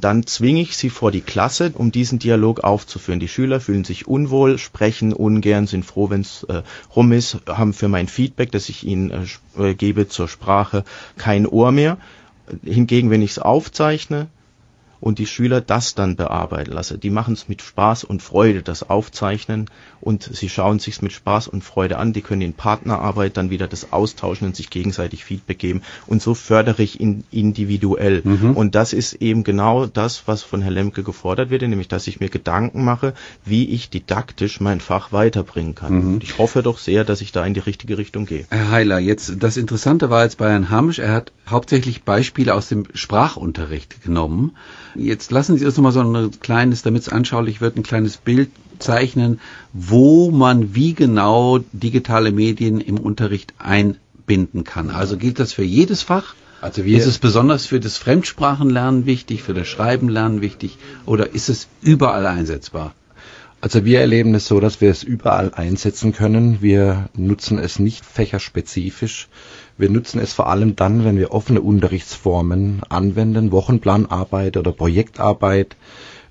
dann 0.00 0.26
zwinge 0.26 0.60
ich 0.60 0.76
sie 0.76 0.90
vor 0.90 1.10
die 1.10 1.20
Klasse, 1.20 1.72
um 1.74 1.92
diesen 1.92 2.18
Dialog 2.18 2.60
aufzuführen. 2.64 3.20
Die 3.20 3.28
Schüler 3.28 3.60
fühlen 3.60 3.84
sich 3.84 4.06
unwohl, 4.06 4.58
sprechen 4.58 5.12
ungern, 5.12 5.66
sind 5.66 5.84
froh, 5.84 6.10
wenn 6.10 6.22
es 6.22 6.44
äh, 6.44 6.62
rum 6.94 7.12
ist, 7.12 7.38
haben 7.46 7.72
für 7.72 7.88
mein 7.88 8.08
Feedback, 8.08 8.52
das 8.52 8.68
ich 8.68 8.84
ihnen 8.84 9.28
äh, 9.58 9.74
gebe 9.74 10.08
zur 10.08 10.28
Sprache, 10.28 10.84
kein 11.16 11.46
Ohr 11.46 11.72
mehr. 11.72 11.98
Hingegen, 12.64 13.10
wenn 13.10 13.22
ich 13.22 13.32
es 13.32 13.38
aufzeichne, 13.38 14.28
und 15.00 15.18
die 15.18 15.26
Schüler 15.26 15.60
das 15.60 15.94
dann 15.94 16.16
bearbeiten 16.16 16.72
lassen. 16.72 17.00
Die 17.00 17.10
machen 17.10 17.34
es 17.34 17.48
mit 17.48 17.62
Spaß 17.62 18.04
und 18.04 18.22
Freude, 18.22 18.62
das 18.62 18.88
Aufzeichnen 18.88 19.66
und 20.00 20.22
sie 20.22 20.48
schauen 20.48 20.78
sich 20.78 21.02
mit 21.02 21.12
Spaß 21.12 21.48
und 21.48 21.62
Freude 21.62 21.98
an. 21.98 22.12
Die 22.12 22.22
können 22.22 22.42
in 22.42 22.52
Partnerarbeit 22.52 23.36
dann 23.36 23.50
wieder 23.50 23.66
das 23.66 23.92
austauschen 23.92 24.46
und 24.46 24.56
sich 24.56 24.70
gegenseitig 24.70 25.24
Feedback 25.24 25.58
geben. 25.58 25.82
Und 26.06 26.22
so 26.22 26.34
fördere 26.34 26.82
ich 26.82 27.00
ihn 27.00 27.24
individuell. 27.30 28.22
Mhm. 28.24 28.56
Und 28.56 28.74
das 28.74 28.92
ist 28.92 29.14
eben 29.14 29.44
genau 29.44 29.86
das, 29.86 30.22
was 30.26 30.42
von 30.42 30.62
Herrn 30.62 30.74
Lemke 30.74 31.02
gefordert 31.02 31.50
wird, 31.50 31.62
nämlich 31.62 31.88
dass 31.88 32.06
ich 32.06 32.20
mir 32.20 32.28
Gedanken 32.28 32.84
mache, 32.84 33.14
wie 33.44 33.68
ich 33.68 33.90
didaktisch 33.90 34.60
mein 34.60 34.80
Fach 34.80 35.12
weiterbringen 35.12 35.74
kann. 35.74 35.94
Mhm. 35.94 36.14
Und 36.14 36.24
ich 36.24 36.38
hoffe 36.38 36.62
doch 36.62 36.78
sehr, 36.78 37.04
dass 37.04 37.20
ich 37.20 37.32
da 37.32 37.44
in 37.44 37.54
die 37.54 37.60
richtige 37.60 37.98
Richtung 37.98 38.26
gehe. 38.26 38.46
Herr 38.50 38.70
Heiler, 38.70 38.98
jetzt 38.98 39.42
das 39.42 39.56
Interessante 39.56 40.10
war 40.10 40.24
jetzt 40.24 40.38
bei 40.38 40.50
Herrn 40.50 40.70
Hamsch, 40.70 40.98
er 40.98 41.12
hat 41.12 41.32
hauptsächlich 41.48 42.04
Beispiele 42.04 42.54
aus 42.54 42.68
dem 42.68 42.84
Sprachunterricht 42.94 44.02
genommen. 44.02 44.56
Jetzt 44.94 45.30
lassen 45.30 45.58
Sie 45.58 45.64
uns 45.64 45.76
noch 45.76 45.84
mal 45.84 45.92
so 45.92 46.00
ein 46.00 46.30
kleines, 46.40 46.82
damit 46.82 47.02
es 47.02 47.08
anschaulich 47.08 47.60
wird, 47.60 47.76
ein 47.76 47.82
kleines 47.82 48.16
Bild 48.16 48.50
zeichnen, 48.78 49.40
wo 49.72 50.30
man 50.30 50.74
wie 50.74 50.94
genau 50.94 51.58
digitale 51.72 52.32
Medien 52.32 52.80
im 52.80 52.98
Unterricht 52.98 53.54
einbinden 53.58 54.64
kann. 54.64 54.90
Also 54.90 55.16
gilt 55.16 55.38
das 55.38 55.52
für 55.52 55.64
jedes 55.64 56.02
Fach? 56.02 56.34
Also 56.60 56.82
ist 56.82 57.06
es 57.06 57.18
besonders 57.18 57.66
für 57.66 57.80
das 57.80 57.96
Fremdsprachenlernen 57.96 59.06
wichtig, 59.06 59.42
für 59.42 59.54
das 59.54 59.66
Schreibenlernen 59.66 60.42
wichtig 60.42 60.76
oder 61.06 61.34
ist 61.34 61.48
es 61.48 61.68
überall 61.80 62.26
einsetzbar? 62.26 62.94
Also 63.62 63.84
wir 63.84 64.00
erleben 64.00 64.34
es 64.34 64.46
so, 64.46 64.58
dass 64.58 64.80
wir 64.80 64.90
es 64.90 65.02
überall 65.02 65.52
einsetzen 65.52 66.12
können. 66.12 66.62
Wir 66.62 67.10
nutzen 67.14 67.58
es 67.58 67.78
nicht 67.78 68.06
fächerspezifisch. 68.06 69.28
Wir 69.76 69.90
nutzen 69.90 70.18
es 70.18 70.32
vor 70.32 70.48
allem 70.48 70.76
dann, 70.76 71.04
wenn 71.04 71.18
wir 71.18 71.32
offene 71.32 71.60
Unterrichtsformen 71.60 72.80
anwenden, 72.88 73.52
Wochenplanarbeit 73.52 74.56
oder 74.56 74.72
Projektarbeit. 74.72 75.76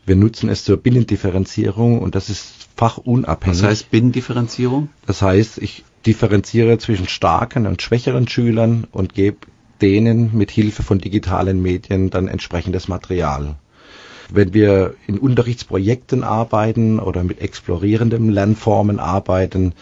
Wir 0.07 0.15
nutzen 0.15 0.49
es 0.49 0.63
zur 0.63 0.77
Binnendifferenzierung 0.77 1.99
und 1.99 2.15
das 2.15 2.29
ist 2.29 2.67
fachunabhängig. 2.75 3.61
Was 3.61 3.69
heißt 3.69 3.91
Binnendifferenzierung? 3.91 4.89
Das 5.05 5.21
heißt, 5.21 5.59
ich 5.59 5.83
differenziere 6.07 6.79
zwischen 6.79 7.07
starken 7.07 7.67
und 7.67 7.81
schwächeren 7.81 8.27
Schülern 8.27 8.87
und 8.91 9.13
gebe 9.13 9.37
denen 9.81 10.35
mit 10.35 10.49
Hilfe 10.49 10.81
von 10.81 10.99
digitalen 10.99 11.61
Medien 11.61 12.09
dann 12.09 12.27
entsprechendes 12.27 12.87
Material. 12.87 13.55
Wenn 14.31 14.53
wir 14.53 14.93
in 15.07 15.17
Unterrichtsprojekten 15.17 16.23
arbeiten 16.23 16.99
oder 16.99 17.23
mit 17.23 17.41
explorierenden 17.41 18.29
Lernformen 18.29 18.99
arbeiten, 18.99 19.73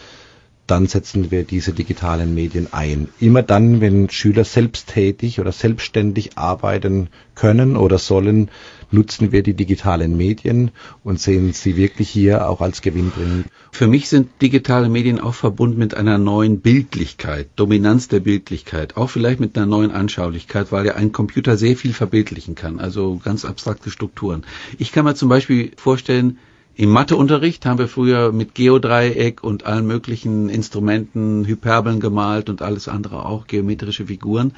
dann 0.68 0.86
setzen 0.86 1.30
wir 1.30 1.44
diese 1.44 1.72
digitalen 1.72 2.34
Medien 2.34 2.68
ein. 2.72 3.08
Immer 3.18 3.42
dann, 3.42 3.80
wenn 3.80 4.10
Schüler 4.10 4.44
selbsttätig 4.44 5.40
oder 5.40 5.50
selbstständig 5.50 6.36
arbeiten 6.36 7.08
können 7.34 7.76
oder 7.76 7.98
sollen, 7.98 8.50
nutzen 8.90 9.32
wir 9.32 9.42
die 9.42 9.54
digitalen 9.54 10.16
Medien 10.16 10.70
und 11.04 11.20
sehen 11.20 11.52
sie 11.52 11.76
wirklich 11.76 12.08
hier 12.10 12.48
auch 12.48 12.60
als 12.60 12.82
gewinnbringend. 12.82 13.46
Für 13.72 13.86
mich 13.86 14.08
sind 14.08 14.30
digitale 14.42 14.88
Medien 14.88 15.20
auch 15.20 15.34
verbunden 15.34 15.78
mit 15.78 15.94
einer 15.94 16.18
neuen 16.18 16.60
Bildlichkeit, 16.60 17.48
Dominanz 17.56 18.08
der 18.08 18.20
Bildlichkeit, 18.20 18.96
auch 18.96 19.08
vielleicht 19.08 19.40
mit 19.40 19.56
einer 19.56 19.66
neuen 19.66 19.90
Anschaulichkeit, 19.90 20.70
weil 20.70 20.86
ja 20.86 20.94
ein 20.94 21.12
Computer 21.12 21.56
sehr 21.56 21.76
viel 21.76 21.92
verbildlichen 21.92 22.54
kann, 22.54 22.78
also 22.78 23.20
ganz 23.22 23.44
abstrakte 23.44 23.90
Strukturen. 23.90 24.44
Ich 24.78 24.92
kann 24.92 25.04
mir 25.04 25.14
zum 25.14 25.28
Beispiel 25.28 25.72
vorstellen, 25.76 26.38
im 26.78 26.90
Matheunterricht 26.90 27.66
haben 27.66 27.80
wir 27.80 27.88
früher 27.88 28.30
mit 28.30 28.54
Geodreieck 28.54 29.42
und 29.42 29.66
allen 29.66 29.84
möglichen 29.84 30.48
Instrumenten 30.48 31.44
Hyperbeln 31.44 31.98
gemalt 31.98 32.48
und 32.48 32.62
alles 32.62 32.86
andere 32.86 33.26
auch, 33.26 33.48
geometrische 33.48 34.06
Figuren. 34.06 34.52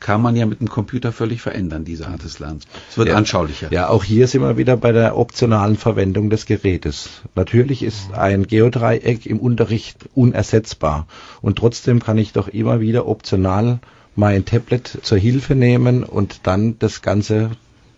Kann 0.00 0.22
man 0.22 0.34
ja 0.34 0.46
mit 0.46 0.60
dem 0.60 0.70
Computer 0.70 1.12
völlig 1.12 1.42
verändern, 1.42 1.84
diese 1.84 2.08
Art 2.08 2.24
des 2.24 2.38
Lernens. 2.38 2.64
Es 2.90 2.96
wird 2.96 3.08
ja, 3.08 3.16
anschaulicher. 3.16 3.70
Ja, 3.70 3.90
auch 3.90 4.02
hier 4.02 4.28
sind 4.28 4.40
wir 4.40 4.56
wieder 4.56 4.78
bei 4.78 4.92
der 4.92 5.18
optionalen 5.18 5.76
Verwendung 5.76 6.30
des 6.30 6.46
Gerätes. 6.46 7.10
Natürlich 7.34 7.82
ist 7.82 8.14
ein 8.14 8.46
Geodreieck 8.46 9.26
im 9.26 9.38
Unterricht 9.38 10.08
unersetzbar. 10.14 11.06
Und 11.42 11.58
trotzdem 11.58 12.02
kann 12.02 12.16
ich 12.16 12.32
doch 12.32 12.48
immer 12.48 12.80
wieder 12.80 13.06
optional 13.06 13.80
mein 14.16 14.46
Tablet 14.46 15.00
zur 15.02 15.18
Hilfe 15.18 15.54
nehmen 15.54 16.02
und 16.02 16.40
dann 16.44 16.78
das 16.78 17.02
Ganze 17.02 17.50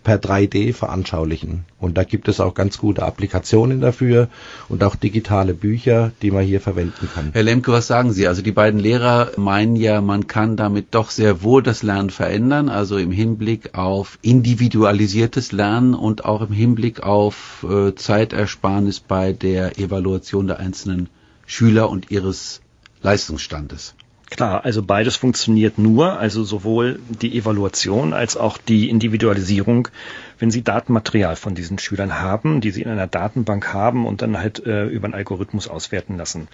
per 0.03 0.17
3D 0.17 0.73
veranschaulichen. 0.73 1.65
Und 1.79 1.97
da 1.97 2.03
gibt 2.03 2.27
es 2.27 2.39
auch 2.39 2.53
ganz 2.53 2.77
gute 2.77 3.03
Applikationen 3.03 3.81
dafür 3.81 4.29
und 4.69 4.83
auch 4.83 4.95
digitale 4.95 5.53
Bücher, 5.53 6.11
die 6.21 6.31
man 6.31 6.43
hier 6.43 6.61
verwenden 6.61 7.09
kann. 7.13 7.29
Herr 7.33 7.43
Lemke, 7.43 7.71
was 7.71 7.87
sagen 7.87 8.11
Sie? 8.11 8.27
Also 8.27 8.41
die 8.41 8.51
beiden 8.51 8.79
Lehrer 8.79 9.31
meinen 9.37 9.75
ja, 9.75 10.01
man 10.01 10.27
kann 10.27 10.57
damit 10.57 10.87
doch 10.91 11.09
sehr 11.11 11.43
wohl 11.43 11.61
das 11.63 11.83
Lernen 11.83 12.09
verändern, 12.09 12.69
also 12.69 12.97
im 12.97 13.11
Hinblick 13.11 13.75
auf 13.75 14.17
individualisiertes 14.21 15.51
Lernen 15.51 15.93
und 15.93 16.25
auch 16.25 16.41
im 16.41 16.53
Hinblick 16.53 17.03
auf 17.03 17.65
äh, 17.69 17.95
Zeitersparnis 17.95 18.99
bei 18.99 19.33
der 19.33 19.77
Evaluation 19.77 20.47
der 20.47 20.59
einzelnen 20.59 21.09
Schüler 21.45 21.89
und 21.89 22.11
ihres 22.11 22.61
Leistungsstandes. 23.01 23.95
Klar, 24.31 24.65
also 24.65 24.81
beides 24.81 25.17
funktioniert 25.17 25.77
nur, 25.77 26.17
also 26.17 26.43
sowohl 26.43 26.99
die 27.09 27.37
Evaluation 27.37 28.13
als 28.13 28.37
auch 28.37 28.57
die 28.57 28.89
Individualisierung 28.89 29.89
wenn 30.41 30.49
Sie 30.49 30.63
Datenmaterial 30.63 31.35
von 31.35 31.53
diesen 31.53 31.77
Schülern 31.77 32.19
haben, 32.19 32.61
die 32.61 32.71
Sie 32.71 32.81
in 32.81 32.89
einer 32.89 33.05
Datenbank 33.05 33.73
haben 33.73 34.07
und 34.07 34.23
dann 34.23 34.39
halt 34.39 34.65
äh, 34.65 34.87
über 34.87 35.05
einen 35.05 35.13
Algorithmus 35.13 35.67
auswerten 35.67 36.17
lassen. 36.17 36.47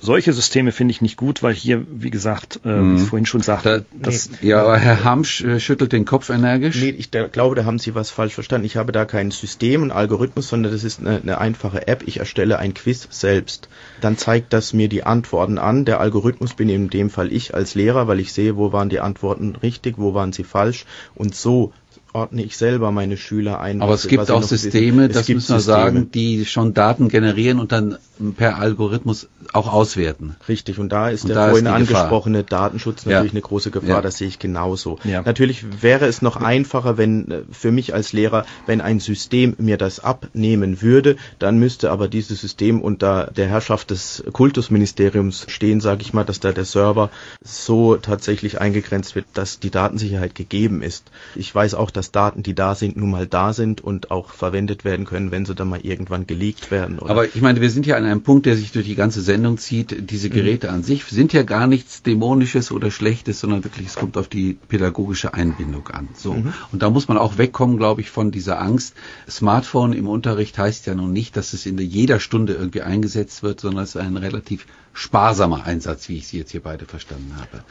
Solche 0.00 0.32
Systeme 0.32 0.70
finde 0.70 0.92
ich 0.92 1.02
nicht 1.02 1.16
gut, 1.16 1.42
weil 1.42 1.52
hier, 1.52 1.84
wie 1.90 2.10
gesagt, 2.10 2.60
äh, 2.64 2.68
mhm. 2.68 2.92
wie 2.92 2.96
ich 2.96 3.02
es 3.02 3.08
vorhin 3.08 3.26
schon 3.26 3.40
sagte, 3.40 3.84
da, 3.90 4.10
das, 4.10 4.30
nee, 4.40 4.50
ja, 4.50 4.62
aber 4.62 4.78
Herr 4.78 5.02
Hamsch 5.02 5.42
äh, 5.42 5.58
schüttelt 5.58 5.92
den 5.92 6.04
Kopf 6.04 6.30
energisch. 6.30 6.80
Nee, 6.80 6.90
ich 6.90 7.10
da, 7.10 7.26
glaube, 7.26 7.56
da 7.56 7.64
haben 7.64 7.80
Sie 7.80 7.96
was 7.96 8.10
falsch 8.10 8.34
verstanden. 8.34 8.66
Ich 8.66 8.76
habe 8.76 8.92
da 8.92 9.04
kein 9.04 9.32
System, 9.32 9.82
ein 9.82 9.90
Algorithmus, 9.90 10.48
sondern 10.48 10.72
das 10.72 10.84
ist 10.84 11.00
eine, 11.00 11.20
eine 11.20 11.38
einfache 11.38 11.88
App. 11.88 12.04
Ich 12.06 12.20
erstelle 12.20 12.60
ein 12.60 12.72
Quiz 12.72 13.08
selbst. 13.10 13.68
Dann 14.00 14.18
zeigt 14.18 14.52
das 14.52 14.72
mir 14.72 14.88
die 14.88 15.04
Antworten 15.04 15.58
an. 15.58 15.84
Der 15.84 16.00
Algorithmus 16.00 16.54
bin 16.54 16.68
in 16.68 16.90
dem 16.90 17.10
Fall 17.10 17.32
ich 17.32 17.54
als 17.54 17.74
Lehrer, 17.74 18.08
weil 18.08 18.20
ich 18.20 18.32
sehe, 18.32 18.56
wo 18.56 18.72
waren 18.72 18.88
die 18.88 19.00
Antworten 19.00 19.56
richtig, 19.56 19.98
wo 19.98 20.14
waren 20.14 20.32
sie 20.32 20.44
falsch. 20.44 20.84
Und 21.14 21.34
so 21.34 21.72
ordne 22.14 22.44
ich 22.44 22.56
selber 22.56 22.92
meine 22.92 23.16
Schüler 23.16 23.60
ein. 23.60 23.82
Aber 23.82 23.94
es 23.94 24.06
gibt 24.06 24.30
auch 24.30 24.42
Systeme, 24.42 25.08
das 25.08 25.28
müssen 25.28 25.54
wir 25.54 25.58
Systeme. 25.58 25.60
sagen, 25.60 26.10
die 26.12 26.46
schon 26.46 26.72
Daten 26.72 27.08
generieren 27.08 27.58
und 27.58 27.72
dann 27.72 27.98
per 28.36 28.58
Algorithmus 28.58 29.28
auch 29.52 29.72
auswerten. 29.72 30.36
Richtig, 30.48 30.78
und 30.78 30.90
da 30.90 31.08
ist 31.08 31.24
und 31.24 31.28
der 31.28 31.36
da 31.36 31.48
vorhin 31.48 31.66
ist 31.66 31.72
angesprochene 31.72 32.44
Gefahr. 32.44 32.68
Datenschutz 32.68 33.04
natürlich 33.06 33.32
ja. 33.32 33.36
eine 33.36 33.40
große 33.40 33.70
Gefahr, 33.72 33.96
ja. 33.96 34.02
das 34.02 34.18
sehe 34.18 34.28
ich 34.28 34.38
genauso. 34.38 34.98
Ja. 35.02 35.22
Natürlich 35.22 35.82
wäre 35.82 36.06
es 36.06 36.22
noch 36.22 36.36
einfacher, 36.36 36.96
wenn 36.96 37.30
äh, 37.30 37.42
für 37.50 37.72
mich 37.72 37.94
als 37.94 38.12
Lehrer, 38.12 38.46
wenn 38.66 38.80
ein 38.80 39.00
System 39.00 39.54
mir 39.58 39.76
das 39.76 39.98
abnehmen 39.98 40.82
würde, 40.82 41.16
dann 41.40 41.58
müsste 41.58 41.90
aber 41.90 42.06
dieses 42.06 42.40
System 42.40 42.80
unter 42.80 43.32
der 43.36 43.48
Herrschaft 43.48 43.90
des 43.90 44.22
Kultusministeriums 44.32 45.46
stehen, 45.48 45.80
sage 45.80 46.02
ich 46.02 46.12
mal, 46.12 46.24
dass 46.24 46.38
da 46.38 46.52
der 46.52 46.64
Server 46.64 47.10
so 47.42 47.96
tatsächlich 47.96 48.60
eingegrenzt 48.60 49.16
wird, 49.16 49.26
dass 49.34 49.58
die 49.58 49.70
Datensicherheit 49.70 50.36
gegeben 50.36 50.82
ist. 50.82 51.10
Ich 51.34 51.52
weiß 51.52 51.74
auch, 51.74 51.90
dass 51.90 52.03
dass 52.04 52.12
Daten, 52.12 52.42
die 52.42 52.54
da 52.54 52.74
sind, 52.74 52.96
nun 52.96 53.10
mal 53.10 53.26
da 53.26 53.52
sind 53.52 53.80
und 53.80 54.10
auch 54.10 54.30
verwendet 54.30 54.84
werden 54.84 55.06
können, 55.06 55.30
wenn 55.30 55.46
sie 55.46 55.54
dann 55.54 55.68
mal 55.68 55.80
irgendwann 55.80 56.26
geleakt 56.26 56.70
werden. 56.70 56.98
Oder? 56.98 57.10
Aber 57.10 57.24
ich 57.26 57.40
meine, 57.40 57.60
wir 57.60 57.70
sind 57.70 57.86
ja 57.86 57.96
an 57.96 58.04
einem 58.04 58.22
Punkt, 58.22 58.44
der 58.46 58.56
sich 58.56 58.72
durch 58.72 58.84
die 58.84 58.94
ganze 58.94 59.22
Sendung 59.22 59.56
zieht. 59.56 60.10
Diese 60.10 60.28
mhm. 60.28 60.32
Geräte 60.32 60.68
mhm. 60.68 60.74
an 60.74 60.82
sich 60.82 61.04
sind 61.04 61.32
ja 61.32 61.42
gar 61.42 61.66
nichts 61.66 62.02
Dämonisches 62.02 62.70
oder 62.72 62.90
Schlechtes, 62.90 63.40
sondern 63.40 63.64
wirklich, 63.64 63.86
es 63.86 63.94
kommt 63.94 64.18
auf 64.18 64.28
die 64.28 64.58
pädagogische 64.68 65.32
Einbindung 65.32 65.88
an. 65.88 66.08
So. 66.14 66.34
Mhm. 66.34 66.52
Und 66.72 66.82
da 66.82 66.90
muss 66.90 67.08
man 67.08 67.16
auch 67.16 67.38
wegkommen, 67.38 67.78
glaube 67.78 68.02
ich, 68.02 68.10
von 68.10 68.30
dieser 68.30 68.60
Angst. 68.60 68.94
Smartphone 69.28 69.94
im 69.94 70.08
Unterricht 70.08 70.58
heißt 70.58 70.86
ja 70.86 70.94
nun 70.94 71.12
nicht, 71.12 71.36
dass 71.36 71.54
es 71.54 71.64
in 71.64 71.78
jeder 71.78 72.20
Stunde 72.20 72.52
irgendwie 72.52 72.82
eingesetzt 72.82 73.42
wird, 73.42 73.60
sondern 73.60 73.84
es 73.84 73.94
ist 73.94 74.00
ein 74.00 74.16
relativ 74.16 74.66
sparsamer 74.92 75.64
Einsatz, 75.64 76.08
wie 76.08 76.18
ich 76.18 76.28
Sie 76.28 76.38
jetzt 76.38 76.52
hier 76.52 76.62
beide 76.62 76.84
verstanden 76.84 77.34
habe. 77.36 77.64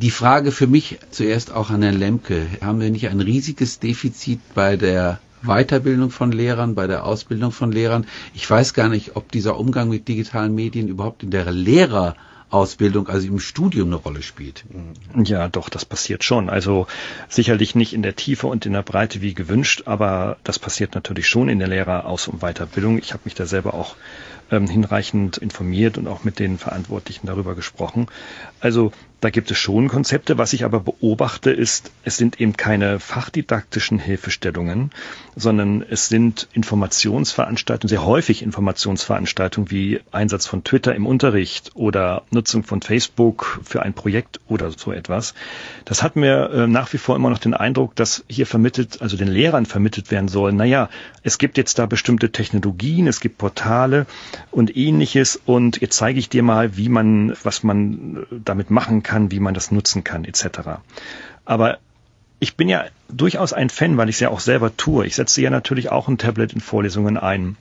Die 0.00 0.10
Frage 0.10 0.50
für 0.50 0.66
mich 0.66 0.98
zuerst 1.10 1.52
auch 1.52 1.68
an 1.68 1.82
Herrn 1.82 1.98
Lemke. 1.98 2.46
Haben 2.62 2.80
wir 2.80 2.90
nicht 2.90 3.08
ein 3.08 3.20
riesiges 3.20 3.80
Defizit 3.80 4.40
bei 4.54 4.78
der 4.78 5.20
Weiterbildung 5.42 6.10
von 6.10 6.32
Lehrern, 6.32 6.74
bei 6.74 6.86
der 6.86 7.04
Ausbildung 7.04 7.52
von 7.52 7.70
Lehrern? 7.70 8.06
Ich 8.32 8.48
weiß 8.48 8.72
gar 8.72 8.88
nicht, 8.88 9.16
ob 9.16 9.30
dieser 9.30 9.60
Umgang 9.60 9.90
mit 9.90 10.08
digitalen 10.08 10.54
Medien 10.54 10.88
überhaupt 10.88 11.22
in 11.22 11.30
der 11.30 11.52
Lehrerausbildung, 11.52 13.08
also 13.08 13.28
im 13.28 13.40
Studium 13.40 13.88
eine 13.88 13.96
Rolle 13.96 14.22
spielt. 14.22 14.64
Ja, 15.22 15.48
doch, 15.48 15.68
das 15.68 15.84
passiert 15.84 16.24
schon. 16.24 16.48
Also 16.48 16.86
sicherlich 17.28 17.74
nicht 17.74 17.92
in 17.92 18.02
der 18.02 18.16
Tiefe 18.16 18.46
und 18.46 18.64
in 18.64 18.72
der 18.72 18.82
Breite 18.82 19.20
wie 19.20 19.34
gewünscht, 19.34 19.82
aber 19.84 20.38
das 20.44 20.58
passiert 20.58 20.94
natürlich 20.94 21.28
schon 21.28 21.50
in 21.50 21.58
der 21.58 21.68
Lehreraus- 21.68 22.26
und 22.26 22.40
Weiterbildung. 22.40 22.96
Ich 22.96 23.12
habe 23.12 23.24
mich 23.26 23.34
da 23.34 23.44
selber 23.44 23.74
auch 23.74 23.96
ähm, 24.50 24.68
hinreichend 24.68 25.38
informiert 25.38 25.98
und 25.98 26.08
auch 26.08 26.24
mit 26.24 26.38
den 26.38 26.58
Verantwortlichen 26.58 27.26
darüber 27.26 27.54
gesprochen. 27.54 28.06
Also 28.60 28.92
da 29.20 29.28
gibt 29.28 29.50
es 29.50 29.58
schon 29.58 29.88
Konzepte. 29.88 30.38
Was 30.38 30.54
ich 30.54 30.64
aber 30.64 30.80
beobachte, 30.80 31.50
ist, 31.50 31.92
es 32.04 32.16
sind 32.16 32.40
eben 32.40 32.56
keine 32.56 32.98
fachdidaktischen 33.00 33.98
Hilfestellungen, 33.98 34.90
sondern 35.36 35.82
es 35.82 36.08
sind 36.08 36.48
Informationsveranstaltungen, 36.54 37.88
sehr 37.90 38.04
häufig 38.04 38.42
Informationsveranstaltungen 38.42 39.70
wie 39.70 40.00
Einsatz 40.10 40.46
von 40.46 40.64
Twitter 40.64 40.94
im 40.94 41.06
Unterricht 41.06 41.72
oder 41.74 42.22
Nutzung 42.30 42.62
von 42.62 42.80
Facebook 42.80 43.60
für 43.62 43.82
ein 43.82 43.92
Projekt 43.92 44.40
oder 44.48 44.70
so 44.70 44.90
etwas. 44.90 45.34
Das 45.84 46.02
hat 46.02 46.16
mir 46.16 46.50
äh, 46.50 46.66
nach 46.66 46.90
wie 46.94 46.98
vor 46.98 47.14
immer 47.16 47.28
noch 47.28 47.38
den 47.38 47.54
Eindruck, 47.54 47.94
dass 47.96 48.24
hier 48.26 48.46
vermittelt, 48.46 49.02
also 49.02 49.18
den 49.18 49.28
Lehrern 49.28 49.66
vermittelt 49.66 50.10
werden 50.10 50.28
soll, 50.28 50.52
naja, 50.52 50.88
es 51.22 51.36
gibt 51.36 51.58
jetzt 51.58 51.78
da 51.78 51.84
bestimmte 51.84 52.32
Technologien, 52.32 53.06
es 53.06 53.20
gibt 53.20 53.36
Portale 53.36 54.06
und 54.50 54.76
ähnliches 54.76 55.40
und 55.44 55.80
jetzt 55.80 55.96
zeige 55.96 56.18
ich 56.18 56.28
dir 56.28 56.42
mal, 56.42 56.76
wie 56.76 56.88
man, 56.88 57.34
was 57.42 57.62
man 57.62 58.26
damit 58.30 58.70
machen 58.70 59.02
kann 59.02 59.30
wie 59.30 59.40
man 59.40 59.54
das 59.54 59.70
nutzen 59.70 60.04
kann, 60.04 60.24
etc. 60.24 60.80
Aber 61.44 61.78
ich 62.38 62.56
bin 62.56 62.68
ja 62.68 62.84
durchaus 63.08 63.52
ein 63.52 63.70
Fan, 63.70 63.96
weil 63.96 64.08
ich 64.08 64.16
es 64.16 64.20
ja 64.20 64.30
auch 64.30 64.40
selber 64.40 64.76
tue. 64.76 65.06
Ich 65.06 65.14
setze 65.14 65.42
ja 65.42 65.50
natürlich 65.50 65.90
auch 65.90 66.08
ein 66.08 66.18
Tablet 66.18 66.52
in 66.54 66.60
Vorlesungen 66.60 67.16
ein. 67.18 67.56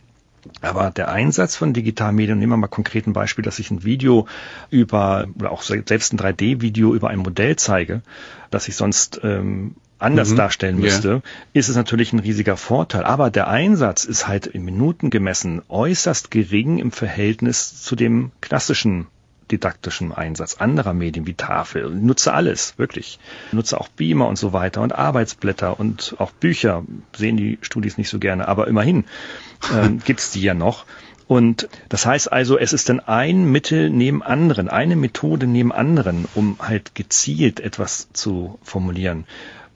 Aber 0.62 0.90
der 0.90 1.10
Einsatz 1.10 1.58
von 1.58 1.74
digitalen 1.74 2.16
Medien, 2.16 2.40
nehmen 2.40 2.54
wir 2.54 2.58
mal 2.58 2.68
konkret 2.68 3.06
ein 3.06 3.14
Beispiel, 3.14 3.44
dass 3.44 3.60
ich 3.60 3.72
ein 3.72 3.84
Video 3.84 4.26
über, 4.70 5.28
oder 5.38 5.52
auch 5.52 5.62
selbst 5.62 6.14
ein 6.14 6.20
3D-Video 6.20 6.96
über 6.96 7.10
ein 7.10 7.20
Modell 7.20 7.58
zeige, 7.58 8.02
das 8.50 8.70
ich 8.70 8.78
sonst 8.78 9.20
ähm, 9.24 9.76
anders 10.00 10.32
mhm. 10.32 10.38
darstellen 10.38 10.80
müsste, 10.80 11.08
yeah. 11.08 11.22
ist 11.54 11.70
es 11.70 11.76
natürlich 11.76 12.14
ein 12.14 12.20
riesiger 12.20 12.58
Vorteil. 12.58 13.04
Aber 13.04 13.30
der 13.30 13.47
Einsatz 13.47 14.06
ist 14.06 14.28
halt 14.28 14.47
in 14.47 14.64
Minuten 14.64 15.10
gemessen 15.10 15.62
äußerst 15.70 16.32
gering 16.32 16.80
im 16.80 16.91
Verhältnis 16.91 17.84
zu 17.84 17.95
dem 17.95 18.32
klassischen 18.41 19.08
didaktischen 19.52 20.12
Einsatz 20.12 20.56
anderer 20.56 20.93
Medien 20.93 21.26
wie 21.26 21.34
Tafel. 21.34 21.89
Nutze 21.89 22.34
alles, 22.34 22.78
wirklich. 22.78 23.20
Nutze 23.52 23.80
auch 23.80 23.88
Beamer 23.88 24.28
und 24.28 24.38
so 24.38 24.54
weiter 24.54 24.82
und 24.82 24.93
Arbeitsblätter 24.93 25.80
und 25.80 26.16
auch 26.20 26.32
Bücher. 26.32 26.84
Sehen 27.16 27.38
die 27.38 27.58
Studis 27.62 27.97
nicht 27.97 28.10
so 28.10 28.20
gerne, 28.20 28.47
aber 28.47 28.68
immerhin 28.68 29.06
ähm, 29.74 30.00
gibt's 30.04 30.32
die 30.32 30.41
ja 30.41 30.54
noch. 30.54 30.86
Und 31.28 31.70
das 31.89 32.08
heißt 32.08 32.32
also, 32.32 32.58
es 32.58 32.74
ist 32.74 32.89
dann 32.89 33.02
ein 33.02 33.45
Mittel 33.45 33.91
neben 33.91 34.24
anderen, 34.24 34.68
eine 34.68 34.95
Methode 34.95 35.45
neben 35.45 35.72
anderen, 35.72 36.28
um 36.34 36.58
halt 36.60 36.95
gezielt 36.95 37.60
etwas 37.60 38.08
zu 38.14 38.58
formulieren. 38.64 39.26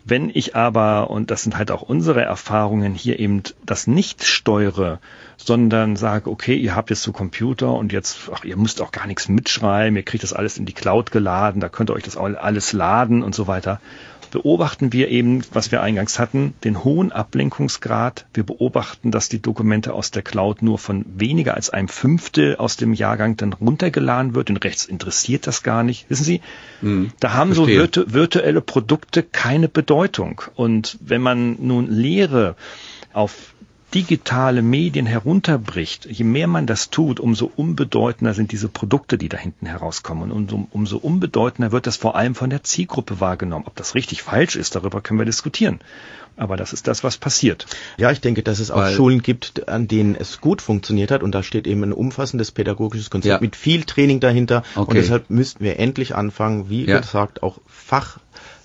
Wenn 0.06 0.30
ich 0.34 0.56
aber, 0.56 1.10
und 1.10 1.32
das 1.32 1.43
sind 1.43 1.58
halt 1.58 1.72
auch 1.72 1.82
unsere 1.82 2.22
Erfahrungen 2.22 2.93
hier 2.93 3.20
eben, 3.20 3.43
das 3.66 3.88
nicht 3.88 4.26
steuere, 4.26 4.99
sondern 5.38 5.95
sage, 5.95 6.30
okay, 6.30 6.56
ihr 6.56 6.76
habt 6.76 6.89
jetzt 6.89 7.04
so 7.04 7.14
Computer 7.14 7.74
und 7.74 7.93
jetzt, 7.93 8.30
ach, 8.34 8.43
ihr 8.43 8.58
müsst 8.58 8.82
auch 8.82 8.91
gar 8.91 9.08
nichts 9.08 9.30
mitschreiben, 9.30 9.95
ihr 9.95 10.04
kriegt 10.04 10.24
das 10.24 10.34
alles 10.34 10.58
in 10.58 10.66
die 10.66 10.74
Cloud 10.74 11.12
geladen, 11.12 11.62
da 11.62 11.70
könnt 11.70 11.89
ihr 11.89 11.93
euch 11.93 12.04
das 12.04 12.18
alles 12.18 12.74
laden 12.74 13.24
und 13.24 13.34
so 13.34 13.47
weiter, 13.47 13.80
beobachten 14.34 14.91
wir 14.91 15.10
eben, 15.10 15.43
was 15.54 15.72
wir 15.72 15.84
eingangs 15.84 16.18
hatten, 16.18 16.56
den 16.64 16.84
hohen 16.84 17.12
Ablenkungsgrad. 17.12 18.26
Wir 18.34 18.43
beobachten, 18.43 19.12
dass 19.12 19.30
die 19.30 19.39
Dokumente 19.39 19.93
aus 19.93 20.10
der 20.10 20.24
Cloud 20.24 20.64
nur 20.64 20.80
von 20.80 21.06
weniger 21.16 21.54
als 21.54 21.70
einem 21.70 21.88
Fünftel 21.88 22.56
aus 22.56 22.76
dem 22.76 22.93
Jahrgang 22.93 23.38
dann 23.38 23.54
runtergeladen 23.54 24.34
wird. 24.34 24.49
Und 24.49 24.64
rechts 24.66 24.86
interessiert 24.86 25.45
das 25.45 25.62
gar 25.62 25.84
nicht. 25.84 26.10
Wissen 26.10 26.24
Sie, 26.24 26.41
mhm, 26.82 27.12
da 27.20 27.34
haben 27.34 27.54
verstehe. 27.54 27.76
so 27.76 27.82
virtu 27.82 28.04
virtuelle 28.08 28.62
Produkte 28.62 29.22
keine 29.22 29.70
Bedeutung. 29.70 29.92
Und 30.55 30.97
wenn 31.01 31.21
man 31.21 31.57
nun 31.59 31.89
Lehre 31.89 32.55
auf 33.13 33.53
digitale 33.93 34.63
Medien 34.63 35.05
herunterbricht, 35.05 36.07
je 36.09 36.23
mehr 36.23 36.47
man 36.47 36.65
das 36.65 36.89
tut, 36.89 37.19
umso 37.19 37.51
unbedeutender 37.55 38.33
sind 38.33 38.51
diese 38.51 38.67
Produkte, 38.67 39.17
die 39.17 39.29
da 39.29 39.37
hinten 39.37 39.67
herauskommen. 39.67 40.31
Und 40.31 40.51
umso, 40.51 40.67
umso 40.71 40.97
unbedeutender 40.97 41.71
wird 41.71 41.85
das 41.85 41.97
vor 41.97 42.15
allem 42.15 42.33
von 42.33 42.49
der 42.49 42.63
Zielgruppe 42.63 43.19
wahrgenommen. 43.19 43.65
Ob 43.67 43.75
das 43.75 43.93
richtig 43.93 44.23
falsch 44.23 44.55
ist, 44.55 44.75
darüber 44.75 45.01
können 45.01 45.19
wir 45.19 45.25
diskutieren. 45.25 45.79
Aber 46.35 46.57
das 46.57 46.73
ist 46.73 46.87
das, 46.87 47.03
was 47.03 47.17
passiert. 47.17 47.67
Ja, 47.97 48.09
ich 48.09 48.19
denke, 48.19 48.41
dass 48.41 48.59
es 48.59 48.71
auch 48.71 48.77
Weil 48.77 48.95
Schulen 48.95 49.21
gibt, 49.21 49.67
an 49.69 49.87
denen 49.87 50.15
es 50.15 50.41
gut 50.41 50.63
funktioniert 50.63 51.11
hat. 51.11 51.21
Und 51.21 51.33
da 51.35 51.43
steht 51.43 51.67
eben 51.67 51.83
ein 51.83 51.93
umfassendes 51.93 52.51
pädagogisches 52.51 53.11
Konzept 53.11 53.29
ja. 53.29 53.39
mit 53.39 53.55
viel 53.55 53.83
Training 53.83 54.19
dahinter. 54.19 54.63
Okay. 54.73 54.89
Und 54.89 54.95
deshalb 54.95 55.29
müssten 55.29 55.63
wir 55.63 55.79
endlich 55.79 56.15
anfangen, 56.15 56.69
wie 56.69 56.85
ja. 56.85 56.99
gesagt, 56.99 57.43
auch 57.43 57.59
Fach 57.67 58.17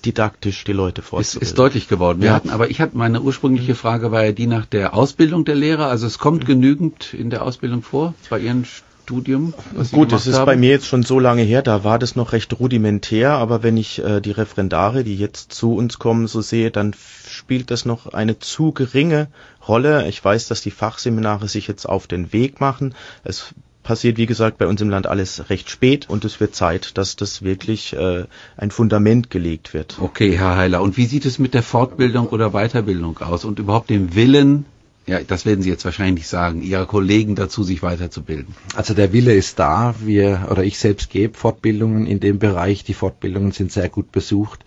didaktisch 0.04 0.64
die 0.64 0.72
Leute 0.72 1.02
vorzubilden. 1.02 1.42
Ist, 1.42 1.50
ist 1.50 1.58
deutlich 1.58 1.88
geworden. 1.88 2.20
Wir 2.20 2.28
ja. 2.28 2.34
hatten, 2.34 2.50
aber 2.50 2.70
ich 2.70 2.80
hatte 2.80 2.96
meine 2.96 3.20
ursprüngliche 3.20 3.74
Frage 3.74 4.12
war 4.12 4.24
ja 4.24 4.32
die 4.32 4.46
nach 4.46 4.66
der 4.66 4.94
Ausbildung 4.94 5.44
der 5.44 5.54
Lehrer. 5.54 5.86
Also 5.86 6.06
es 6.06 6.18
kommt 6.18 6.44
mhm. 6.44 6.46
genügend 6.46 7.14
in 7.14 7.30
der 7.30 7.42
Ausbildung 7.42 7.82
vor 7.82 8.14
bei 8.30 8.40
Ihren 8.40 8.64
Studium? 9.08 9.54
Gut, 9.90 10.12
das 10.12 10.26
ist 10.26 10.36
haben? 10.36 10.44
bei 10.44 10.56
mir 10.56 10.68
jetzt 10.68 10.86
schon 10.86 11.02
so 11.02 11.18
lange 11.18 11.40
her, 11.40 11.62
da 11.62 11.82
war 11.82 11.98
das 11.98 12.14
noch 12.14 12.32
recht 12.32 12.60
rudimentär, 12.60 13.32
aber 13.32 13.62
wenn 13.62 13.78
ich 13.78 14.04
äh, 14.04 14.20
die 14.20 14.32
Referendare, 14.32 15.02
die 15.02 15.16
jetzt 15.16 15.50
zu 15.50 15.74
uns 15.74 15.98
kommen, 15.98 16.26
so 16.26 16.42
sehe, 16.42 16.70
dann 16.70 16.94
spielt 17.26 17.70
das 17.70 17.86
noch 17.86 18.08
eine 18.08 18.38
zu 18.38 18.72
geringe 18.72 19.28
Rolle. 19.66 20.06
Ich 20.08 20.22
weiß, 20.22 20.48
dass 20.48 20.60
die 20.60 20.70
Fachseminare 20.70 21.48
sich 21.48 21.68
jetzt 21.68 21.88
auf 21.88 22.06
den 22.06 22.34
Weg 22.34 22.60
machen. 22.60 22.94
Es 23.24 23.54
passiert, 23.88 24.18
wie 24.18 24.26
gesagt, 24.26 24.58
bei 24.58 24.66
uns 24.66 24.82
im 24.82 24.90
Land 24.90 25.06
alles 25.06 25.48
recht 25.48 25.70
spät 25.70 26.10
und 26.10 26.22
es 26.26 26.40
wird 26.40 26.54
Zeit, 26.54 26.98
dass 26.98 27.16
das 27.16 27.40
wirklich 27.40 27.94
äh, 27.94 28.26
ein 28.58 28.70
Fundament 28.70 29.30
gelegt 29.30 29.72
wird. 29.72 29.96
Okay, 29.98 30.36
Herr 30.36 30.56
Heiler. 30.56 30.82
Und 30.82 30.98
wie 30.98 31.06
sieht 31.06 31.24
es 31.24 31.38
mit 31.38 31.54
der 31.54 31.62
Fortbildung 31.62 32.28
oder 32.28 32.50
Weiterbildung 32.50 33.16
aus 33.20 33.46
und 33.46 33.58
überhaupt 33.58 33.88
dem 33.88 34.14
Willen, 34.14 34.66
ja, 35.06 35.20
das 35.26 35.46
werden 35.46 35.62
Sie 35.62 35.70
jetzt 35.70 35.86
wahrscheinlich 35.86 36.28
sagen, 36.28 36.60
Ihrer 36.60 36.84
Kollegen 36.84 37.34
dazu, 37.34 37.62
sich 37.62 37.82
weiterzubilden? 37.82 38.54
Also 38.76 38.92
der 38.92 39.14
Wille 39.14 39.32
ist 39.32 39.58
da. 39.58 39.94
Wir 40.00 40.48
oder 40.50 40.64
ich 40.64 40.78
selbst 40.78 41.08
gebe 41.08 41.32
Fortbildungen 41.32 42.06
in 42.06 42.20
dem 42.20 42.38
Bereich. 42.38 42.84
Die 42.84 42.92
Fortbildungen 42.92 43.52
sind 43.52 43.72
sehr 43.72 43.88
gut 43.88 44.12
besucht. 44.12 44.66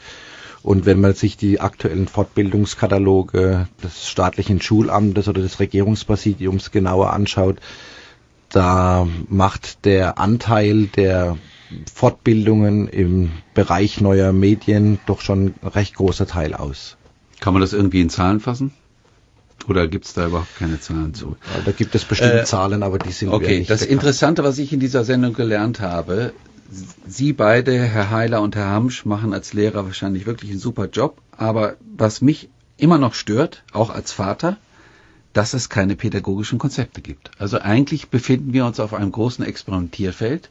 Und 0.63 0.87
wenn 0.87 0.99
man 0.99 1.13
sich 1.13 1.37
die 1.37 1.59
aktuellen 1.59 2.07
Fortbildungskataloge 2.07 3.67
des 3.83 4.09
staatlichen 4.09 4.63
Schulamtes 4.63 5.27
oder 5.27 5.43
des 5.43 5.59
Regierungspräsidiums 5.59 6.71
genauer 6.71 7.13
anschaut, 7.13 7.57
da 8.51 9.07
macht 9.29 9.85
der 9.85 10.17
Anteil 10.17 10.87
der 10.87 11.37
Fortbildungen 11.93 12.87
im 12.87 13.31
Bereich 13.53 14.01
neuer 14.01 14.33
Medien 14.33 14.99
doch 15.05 15.21
schon 15.21 15.53
ein 15.61 15.67
recht 15.67 15.95
großer 15.95 16.27
Teil 16.27 16.53
aus. 16.53 16.97
Kann 17.39 17.53
man 17.53 17.61
das 17.61 17.73
irgendwie 17.73 18.01
in 18.01 18.09
Zahlen 18.09 18.39
fassen? 18.39 18.71
Oder 19.67 19.87
gibt 19.87 20.05
es 20.05 20.13
da 20.13 20.27
überhaupt 20.27 20.57
keine 20.57 20.79
Zahlen 20.79 21.13
zu? 21.13 21.37
Ja, 21.55 21.61
da 21.65 21.71
gibt 21.71 21.95
es 21.95 22.03
bestimmt 22.03 22.33
äh, 22.33 22.43
Zahlen, 22.45 22.83
aber 22.83 22.97
die 22.97 23.11
sind 23.11 23.29
Okay, 23.29 23.59
nicht 23.59 23.69
das 23.69 23.81
bekannt. 23.81 23.93
Interessante, 23.93 24.43
was 24.43 24.57
ich 24.57 24.73
in 24.73 24.79
dieser 24.79 25.03
Sendung 25.03 25.33
gelernt 25.33 25.79
habe, 25.79 26.33
Sie 27.05 27.33
beide, 27.33 27.73
Herr 27.77 28.11
Heiler 28.11 28.41
und 28.41 28.55
Herr 28.55 28.67
Hamsch, 28.69 29.05
machen 29.05 29.33
als 29.33 29.51
Lehrer 29.51 29.85
wahrscheinlich 29.85 30.25
wirklich 30.25 30.51
einen 30.51 30.59
super 30.59 30.87
Job. 30.87 31.21
Aber 31.35 31.75
was 31.97 32.21
mich 32.21 32.49
immer 32.77 32.97
noch 32.97 33.13
stört, 33.13 33.63
auch 33.73 33.89
als 33.89 34.13
Vater, 34.13 34.57
dass 35.33 35.53
es 35.53 35.69
keine 35.69 35.95
pädagogischen 35.95 36.59
Konzepte 36.59 37.01
gibt. 37.01 37.31
Also 37.39 37.59
eigentlich 37.59 38.09
befinden 38.09 38.53
wir 38.53 38.65
uns 38.65 38.79
auf 38.79 38.93
einem 38.93 39.11
großen 39.11 39.45
Experimentierfeld. 39.45 40.49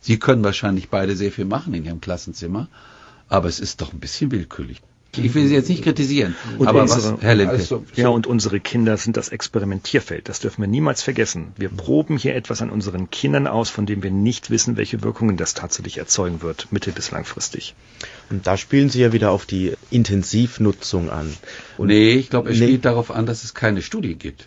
Sie 0.00 0.18
können 0.18 0.42
wahrscheinlich 0.44 0.88
beide 0.88 1.16
sehr 1.16 1.32
viel 1.32 1.44
machen 1.44 1.74
in 1.74 1.84
Ihrem 1.84 2.00
Klassenzimmer, 2.00 2.68
aber 3.28 3.48
es 3.48 3.60
ist 3.60 3.80
doch 3.80 3.92
ein 3.92 4.00
bisschen 4.00 4.30
willkürlich. 4.30 4.82
Ich 5.14 5.34
will 5.34 5.46
Sie 5.46 5.54
jetzt 5.54 5.68
nicht 5.68 5.82
kritisieren, 5.82 6.34
und 6.58 6.66
aber 6.66 6.82
unsere, 6.82 7.14
was, 7.14 7.22
Herr 7.22 7.34
Lemke? 7.34 7.52
Also, 7.52 7.84
ja, 7.94 8.08
und 8.08 8.26
unsere 8.26 8.60
Kinder 8.60 8.96
sind 8.96 9.18
das 9.18 9.28
Experimentierfeld. 9.28 10.28
Das 10.30 10.40
dürfen 10.40 10.62
wir 10.62 10.68
niemals 10.68 11.02
vergessen. 11.02 11.52
Wir 11.56 11.68
proben 11.68 12.16
hier 12.16 12.34
etwas 12.34 12.62
an 12.62 12.70
unseren 12.70 13.10
Kindern 13.10 13.46
aus, 13.46 13.68
von 13.68 13.84
dem 13.84 14.02
wir 14.02 14.10
nicht 14.10 14.48
wissen, 14.48 14.78
welche 14.78 15.02
Wirkungen 15.02 15.36
das 15.36 15.52
tatsächlich 15.52 15.98
erzeugen 15.98 16.40
wird, 16.40 16.68
mittel- 16.70 16.94
bis 16.94 17.10
langfristig. 17.10 17.74
Und 18.30 18.46
da 18.46 18.56
spielen 18.56 18.88
Sie 18.88 19.00
ja 19.02 19.12
wieder 19.12 19.32
auf 19.32 19.44
die 19.44 19.74
Intensivnutzung 19.90 21.10
an. 21.10 21.36
Und 21.76 21.88
nee, 21.88 22.14
ich 22.14 22.30
glaube, 22.30 22.50
es 22.50 22.58
nee. 22.58 22.64
spielt 22.64 22.86
darauf 22.86 23.10
an, 23.10 23.26
dass 23.26 23.44
es 23.44 23.52
keine 23.52 23.82
Studie 23.82 24.14
gibt. 24.14 24.46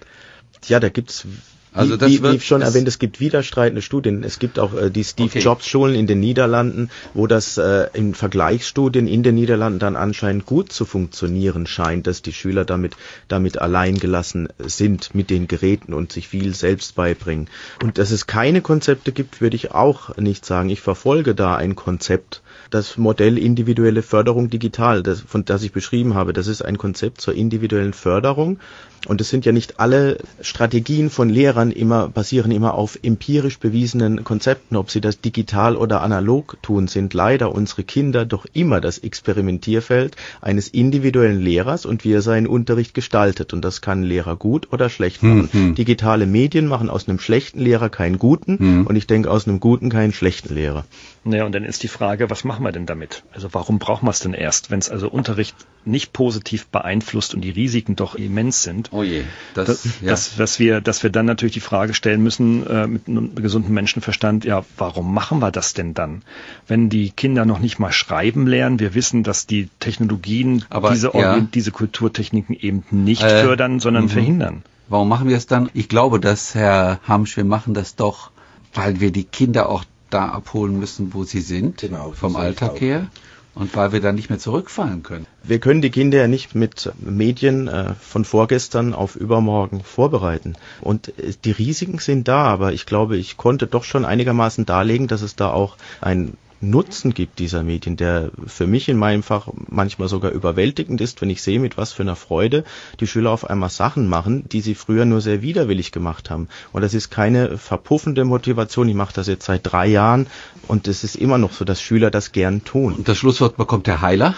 Ja, 0.68 0.80
da 0.80 0.90
gibt's 0.90 1.28
also 1.76 1.98
das 1.98 2.10
wie, 2.10 2.22
wird, 2.22 2.34
wie 2.36 2.40
schon 2.40 2.62
erwähnt, 2.62 2.88
es 2.88 3.00
gibt 3.00 3.20
widerstreitende 3.20 3.82
Studien. 3.82 4.24
Es 4.24 4.40
gibt 4.40 4.60
auch 4.60 4.74
äh, 4.74 4.90
die 4.90 5.04
Steve 5.04 5.30
okay. 5.30 5.40
Jobs 5.40 5.68
Schulen 5.68 5.96
in 5.96 6.08
den 6.08 6.20
Niederlanden, 6.20 6.90
wo 7.14 7.28
das 7.28 7.58
äh, 7.58 7.88
in 7.94 8.16
Vergleichsstudien 8.16 9.08
in 9.08 9.24
den 9.24 9.36
Niederlanden 9.36 9.80
dann 9.80 9.96
anscheinend 9.96 10.46
gut 10.46 10.72
zu 10.72 10.86
funktionieren 10.86 11.68
scheint, 11.68 12.08
dass 12.08 12.22
die 12.22 12.34
Schüler 12.34 12.66
damit 12.66 12.96
damit 13.28 13.58
allein 13.58 14.00
gelassen 14.00 14.48
sind 14.60 15.14
mit 15.14 15.30
den 15.30 15.48
Geräten 15.48 15.94
und 15.94 16.12
sich 16.12 16.28
viel 16.28 16.54
selbst 16.56 16.96
beibringen. 16.96 17.50
Und 17.84 17.98
dass 17.98 18.12
es 18.12 18.28
keine 18.28 18.62
Konzepte 18.62 19.12
gibt, 19.12 19.42
würde 19.42 19.56
ich 19.56 19.72
auch 19.72 20.16
nicht 20.18 20.46
sagen. 20.46 20.70
Ich 20.70 20.82
verfolge 20.82 21.36
da 21.36 21.56
ein 21.56 21.76
Konzept, 21.76 22.42
das 22.70 22.98
Modell 22.98 23.38
individuelle 23.38 24.02
Förderung 24.02 24.50
digital, 24.50 25.04
das, 25.04 25.22
von 25.22 25.46
das 25.46 25.64
ich 25.64 25.72
beschrieben 25.72 26.16
habe. 26.16 26.34
Das 26.34 26.48
ist 26.48 26.64
ein 26.64 26.78
Konzept 26.78 27.22
zur 27.22 27.34
individuellen 27.34 27.94
Förderung 27.94 28.60
und 29.08 29.22
es 29.22 29.30
sind 29.30 29.46
ja 29.46 29.52
nicht 29.52 29.80
alle 29.80 30.18
Strategien 30.42 31.10
von 31.10 31.30
Lehrern 31.30 31.72
immer, 31.72 32.10
basieren 32.10 32.52
immer 32.52 32.74
auf 32.74 32.98
empirisch 33.04 33.60
bewiesenen 33.60 34.24
Konzepten, 34.24 34.76
ob 34.76 34.90
sie 34.90 35.02
das 35.02 35.22
digital 35.22 35.76
oder 35.76 36.02
analog 36.02 36.58
tun, 36.62 36.88
sind 36.88 37.14
leider 37.14 37.54
unsere 37.54 37.84
Kinder 37.84 38.26
doch 38.26 38.46
immer 38.54 38.82
das 38.82 38.98
Experimentierfeld 38.98 40.16
eines 40.42 40.68
individuellen 40.70 41.40
Lehrers 41.40 41.86
und 41.86 42.04
wie 42.04 42.14
er 42.14 42.22
seinen 42.22 42.48
Unterricht 42.48 42.94
gestaltet. 42.94 43.54
Und 43.54 43.64
das 43.64 43.82
kann 43.82 44.02
ein 44.02 44.04
Lehrer 44.04 44.36
gut 44.36 44.74
oder 44.74 44.90
schlecht 44.90 45.22
machen. 45.22 45.50
Mhm. 45.54 45.76
Digitale 45.76 46.26
Medien 46.26 46.68
machen 46.68 46.90
aus 46.90 47.08
einem 47.08 47.20
schlechten 47.20 47.60
Lehrer 47.60 47.90
keinen 47.90 48.18
guten 48.18 48.58
mhm. 48.60 48.88
und 48.88 48.96
ich 48.96 49.08
denke 49.08 49.30
aus 49.30 49.48
einem 49.48 49.60
guten 49.60 49.90
keinen 49.90 50.14
schlechten 50.14 50.54
Lehrer. 50.54 50.86
Naja, 51.24 51.46
und 51.46 51.54
dann 51.54 51.64
ist 51.64 51.84
die 51.84 51.88
Frage, 51.88 52.30
was 52.30 52.44
machen 52.56 52.64
wir 52.64 52.72
denn 52.72 52.86
damit? 52.86 53.24
Also 53.34 53.54
warum 53.54 53.80
brauchen 53.80 54.06
wir 54.06 54.12
es 54.12 54.20
denn 54.20 54.34
erst, 54.34 54.72
wenn 54.72 54.80
es 54.80 54.90
also 54.90 55.10
Unterricht 55.10 55.56
nicht 55.84 56.14
positiv 56.14 56.68
beeinflusst 56.68 57.36
und 57.36 57.42
die 57.42 57.50
Risiken 57.50 57.98
doch 57.98 58.16
immens 58.16 58.64
sind? 58.64 58.94
Oh 58.94 59.04
je, 59.04 59.24
das, 59.54 59.68
das, 59.68 59.86
ja. 60.02 60.10
dass, 60.12 60.38
dass, 60.38 60.60
wir, 60.60 60.80
dass 60.80 61.04
wir 61.04 61.10
dann 61.10 61.26
natürlich 61.26 61.54
die 61.54 61.60
Frage 61.60 61.94
stellen 61.94 62.24
müssen 62.24 62.66
äh, 62.66 62.88
mit 62.88 63.10
einem 63.10 63.36
gesunden 63.36 63.74
Menschenverstand, 63.74 64.46
ja, 64.46 64.64
warum 64.78 65.14
machen 65.14 65.40
wir 65.40 65.52
das 65.52 65.74
denn 65.74 65.94
dann? 65.94 66.22
Wenn 66.66 66.90
die 66.90 67.12
Kinder 67.12 67.44
noch 67.44 67.60
nicht 67.60 67.78
mal 67.78 67.92
schreiben 67.92 68.48
lernen, 68.48 68.80
wir 68.80 68.94
wissen, 68.94 69.24
dass 69.24 69.46
die 69.46 69.70
Technologien 69.82 70.64
Aber, 70.70 70.92
diese, 70.92 71.12
ja. 71.14 71.40
diese 71.42 71.72
Kulturtechniken 71.72 72.56
eben 72.56 72.86
nicht 72.92 73.24
äh, 73.24 73.44
fördern, 73.44 73.82
sondern 73.82 74.06
-hmm. 74.06 74.12
verhindern. 74.14 74.64
Warum 74.88 75.10
machen 75.10 75.28
wir 75.28 75.36
es 75.36 75.46
dann? 75.46 75.70
Ich 75.74 75.90
glaube, 75.90 76.22
dass 76.22 76.56
Herr 76.56 77.00
Hamsch, 77.06 77.36
wir 77.36 77.44
machen 77.44 77.74
das 77.74 77.96
doch, 77.96 78.32
weil 78.74 79.02
wir 79.02 79.12
die 79.12 79.26
Kinder 79.26 79.68
auch 79.68 79.84
da 80.10 80.30
abholen 80.30 80.80
müssen, 80.80 81.14
wo 81.14 81.24
sie 81.24 81.42
sind, 81.42 81.78
genau, 81.80 82.12
vom 82.12 82.36
Alltag 82.36 82.80
her 82.80 83.08
und 83.56 83.76
weil 83.76 83.94
wir 83.94 84.02
dann 84.02 84.16
nicht 84.16 84.30
mehr 84.30 84.38
zurückfallen 84.38 85.02
können. 85.02 85.26
Wir 85.44 85.60
können 85.60 85.82
die 85.82 85.90
Kinder 85.90 86.18
ja 86.18 86.28
nicht 86.28 86.56
mit 86.56 86.92
Medien 87.00 87.68
äh, 87.68 87.94
von 87.96 88.26
vorgestern 88.26 88.94
auf 88.94 89.16
übermorgen 89.16 89.82
vorbereiten. 89.82 90.56
Und 90.82 91.18
äh, 91.18 91.34
die 91.44 91.52
Risiken 91.52 92.00
sind 92.00 92.28
da, 92.28 92.44
aber 92.44 92.74
ich 92.74 92.86
glaube, 92.86 93.18
ich 93.18 93.38
konnte 93.38 93.66
doch 93.66 93.86
schon 93.86 94.06
einigermaßen 94.06 94.66
darlegen, 94.66 95.08
dass 95.08 95.22
es 95.22 95.36
da 95.36 95.52
auch 95.52 95.78
ein 96.02 96.34
Nutzen 96.70 97.14
gibt 97.14 97.40
dieser 97.40 97.64
Medien, 97.64 97.98
der 97.98 98.32
für 98.46 98.68
mich 98.68 98.90
in 98.90 98.98
meinem 98.98 99.24
Fach 99.24 99.48
manchmal 99.70 100.08
sogar 100.08 100.32
überwältigend 100.32 101.02
ist, 101.02 101.22
wenn 101.22 101.30
ich 101.30 101.42
sehe, 101.42 101.60
mit 101.60 101.78
was 101.78 101.94
für 101.94 102.04
einer 102.04 102.16
Freude 102.16 102.64
die 103.00 103.08
Schüler 103.08 103.32
auf 103.32 103.50
einmal 103.50 103.70
Sachen 103.70 104.08
machen, 104.08 104.48
die 104.50 104.62
sie 104.62 104.76
früher 104.76 105.06
nur 105.06 105.22
sehr 105.22 105.42
widerwillig 105.42 105.92
gemacht 105.92 106.30
haben. 106.30 106.48
Und 106.72 106.82
das 106.82 106.94
ist 106.94 107.10
keine 107.10 107.58
verpuffende 107.58 108.26
Motivation. 108.26 108.90
Ich 108.90 108.96
mache 108.96 109.14
das 109.14 109.28
jetzt 109.28 109.46
seit 109.46 109.62
drei 109.64 109.88
Jahren 109.88 110.28
und 110.68 110.88
es 110.88 111.04
ist 111.04 111.16
immer 111.16 111.38
noch 111.38 111.54
so, 111.54 111.66
dass 111.66 111.82
Schüler 111.82 112.12
das 112.12 112.32
gern 112.32 112.64
tun. 112.64 112.94
Und 112.94 113.08
das 113.08 113.18
Schlusswort 113.18 113.58
bekommt 113.58 113.88
der 113.88 114.02
Heiler. 114.02 114.36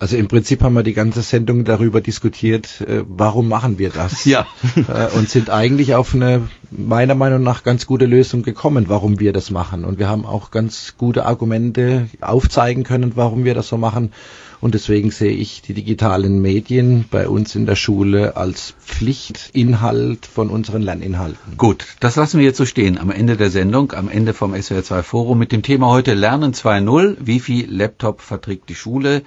Also 0.00 0.16
im 0.16 0.28
Prinzip 0.28 0.62
haben 0.62 0.72
wir 0.72 0.82
die 0.82 0.94
ganze 0.94 1.20
Sendung 1.20 1.64
darüber 1.64 2.00
diskutiert, 2.00 2.80
äh, 2.80 3.04
warum 3.06 3.48
machen 3.48 3.78
wir 3.78 3.90
das? 3.90 4.24
Ja. 4.30 4.46
Äh, 4.76 5.14
und 5.16 5.28
sind 5.28 5.50
eigentlich 5.50 5.94
auf 5.94 6.14
eine 6.14 6.48
meiner 6.70 7.14
Meinung 7.14 7.42
nach 7.42 7.64
ganz 7.64 7.86
gute 7.86 8.06
Lösung 8.06 8.42
gekommen, 8.42 8.86
warum 8.88 9.20
wir 9.20 9.32
das 9.32 9.50
machen. 9.50 9.84
Und 9.84 9.98
wir 9.98 10.08
haben 10.08 10.24
auch 10.24 10.50
ganz 10.50 10.94
gute 10.96 11.26
Argumente 11.26 12.08
aufzeigen 12.20 12.82
können, 12.84 13.12
warum 13.16 13.44
wir 13.44 13.54
das 13.54 13.68
so 13.68 13.76
machen. 13.76 14.12
Und 14.60 14.74
deswegen 14.74 15.10
sehe 15.10 15.32
ich 15.32 15.62
die 15.62 15.74
digitalen 15.74 16.40
Medien 16.40 17.06
bei 17.10 17.28
uns 17.28 17.54
in 17.54 17.66
der 17.66 17.76
Schule 17.76 18.36
als 18.36 18.74
Pflichtinhalt 18.84 20.26
von 20.26 20.48
unseren 20.48 20.82
Lerninhalten. 20.82 21.56
Gut, 21.56 21.86
das 22.00 22.16
lassen 22.16 22.38
wir 22.38 22.46
jetzt 22.46 22.58
so 22.58 22.66
stehen 22.66 22.98
am 22.98 23.10
Ende 23.10 23.36
der 23.36 23.50
Sendung, 23.50 23.92
am 23.92 24.08
Ende 24.08 24.32
vom 24.32 24.54
SWR2 24.54 25.02
Forum 25.02 25.38
mit 25.38 25.52
dem 25.52 25.62
Thema 25.62 25.88
heute 25.88 26.14
Lernen 26.14 26.52
2.0. 26.52 27.16
Wie 27.20 27.40
viel 27.40 27.70
Laptop 27.70 28.20
verträgt 28.20 28.68
die 28.68 28.74
Schule? 28.74 29.22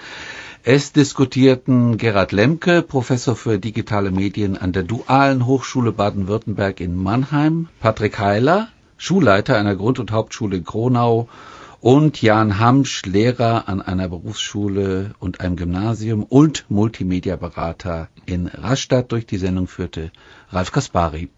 Es 0.66 0.94
diskutierten 0.94 1.98
Gerhard 1.98 2.32
Lemke, 2.32 2.84
Professor 2.84 3.36
für 3.36 3.60
digitale 3.60 4.12
Medien 4.12 4.56
an 4.56 4.72
der 4.72 4.84
Dualen 4.84 5.46
Hochschule 5.46 5.92
Baden-Württemberg 5.92 6.80
in 6.80 6.96
Mannheim, 6.96 7.68
Patrick 7.82 8.18
Heiler, 8.18 8.70
Schulleiter 8.96 9.58
einer 9.58 9.76
Grund- 9.76 10.00
und 10.00 10.12
Hauptschule 10.12 10.56
in 10.56 10.64
Kronau 10.64 11.28
und 11.82 12.22
Jan 12.22 12.60
Hamsch, 12.60 13.06
Lehrer 13.06 13.68
an 13.68 13.82
einer 13.82 14.08
Berufsschule 14.08 15.16
und 15.20 15.42
einem 15.42 15.58
Gymnasium 15.58 16.24
und 16.24 16.64
Multimedia-Berater 16.70 18.08
in 18.26 18.48
Rastatt. 18.48 19.12
Durch 19.12 19.26
die 19.26 19.40
Sendung 19.40 19.68
führte 19.68 20.14
Ralf 20.50 20.72
Kaspari. 20.72 21.30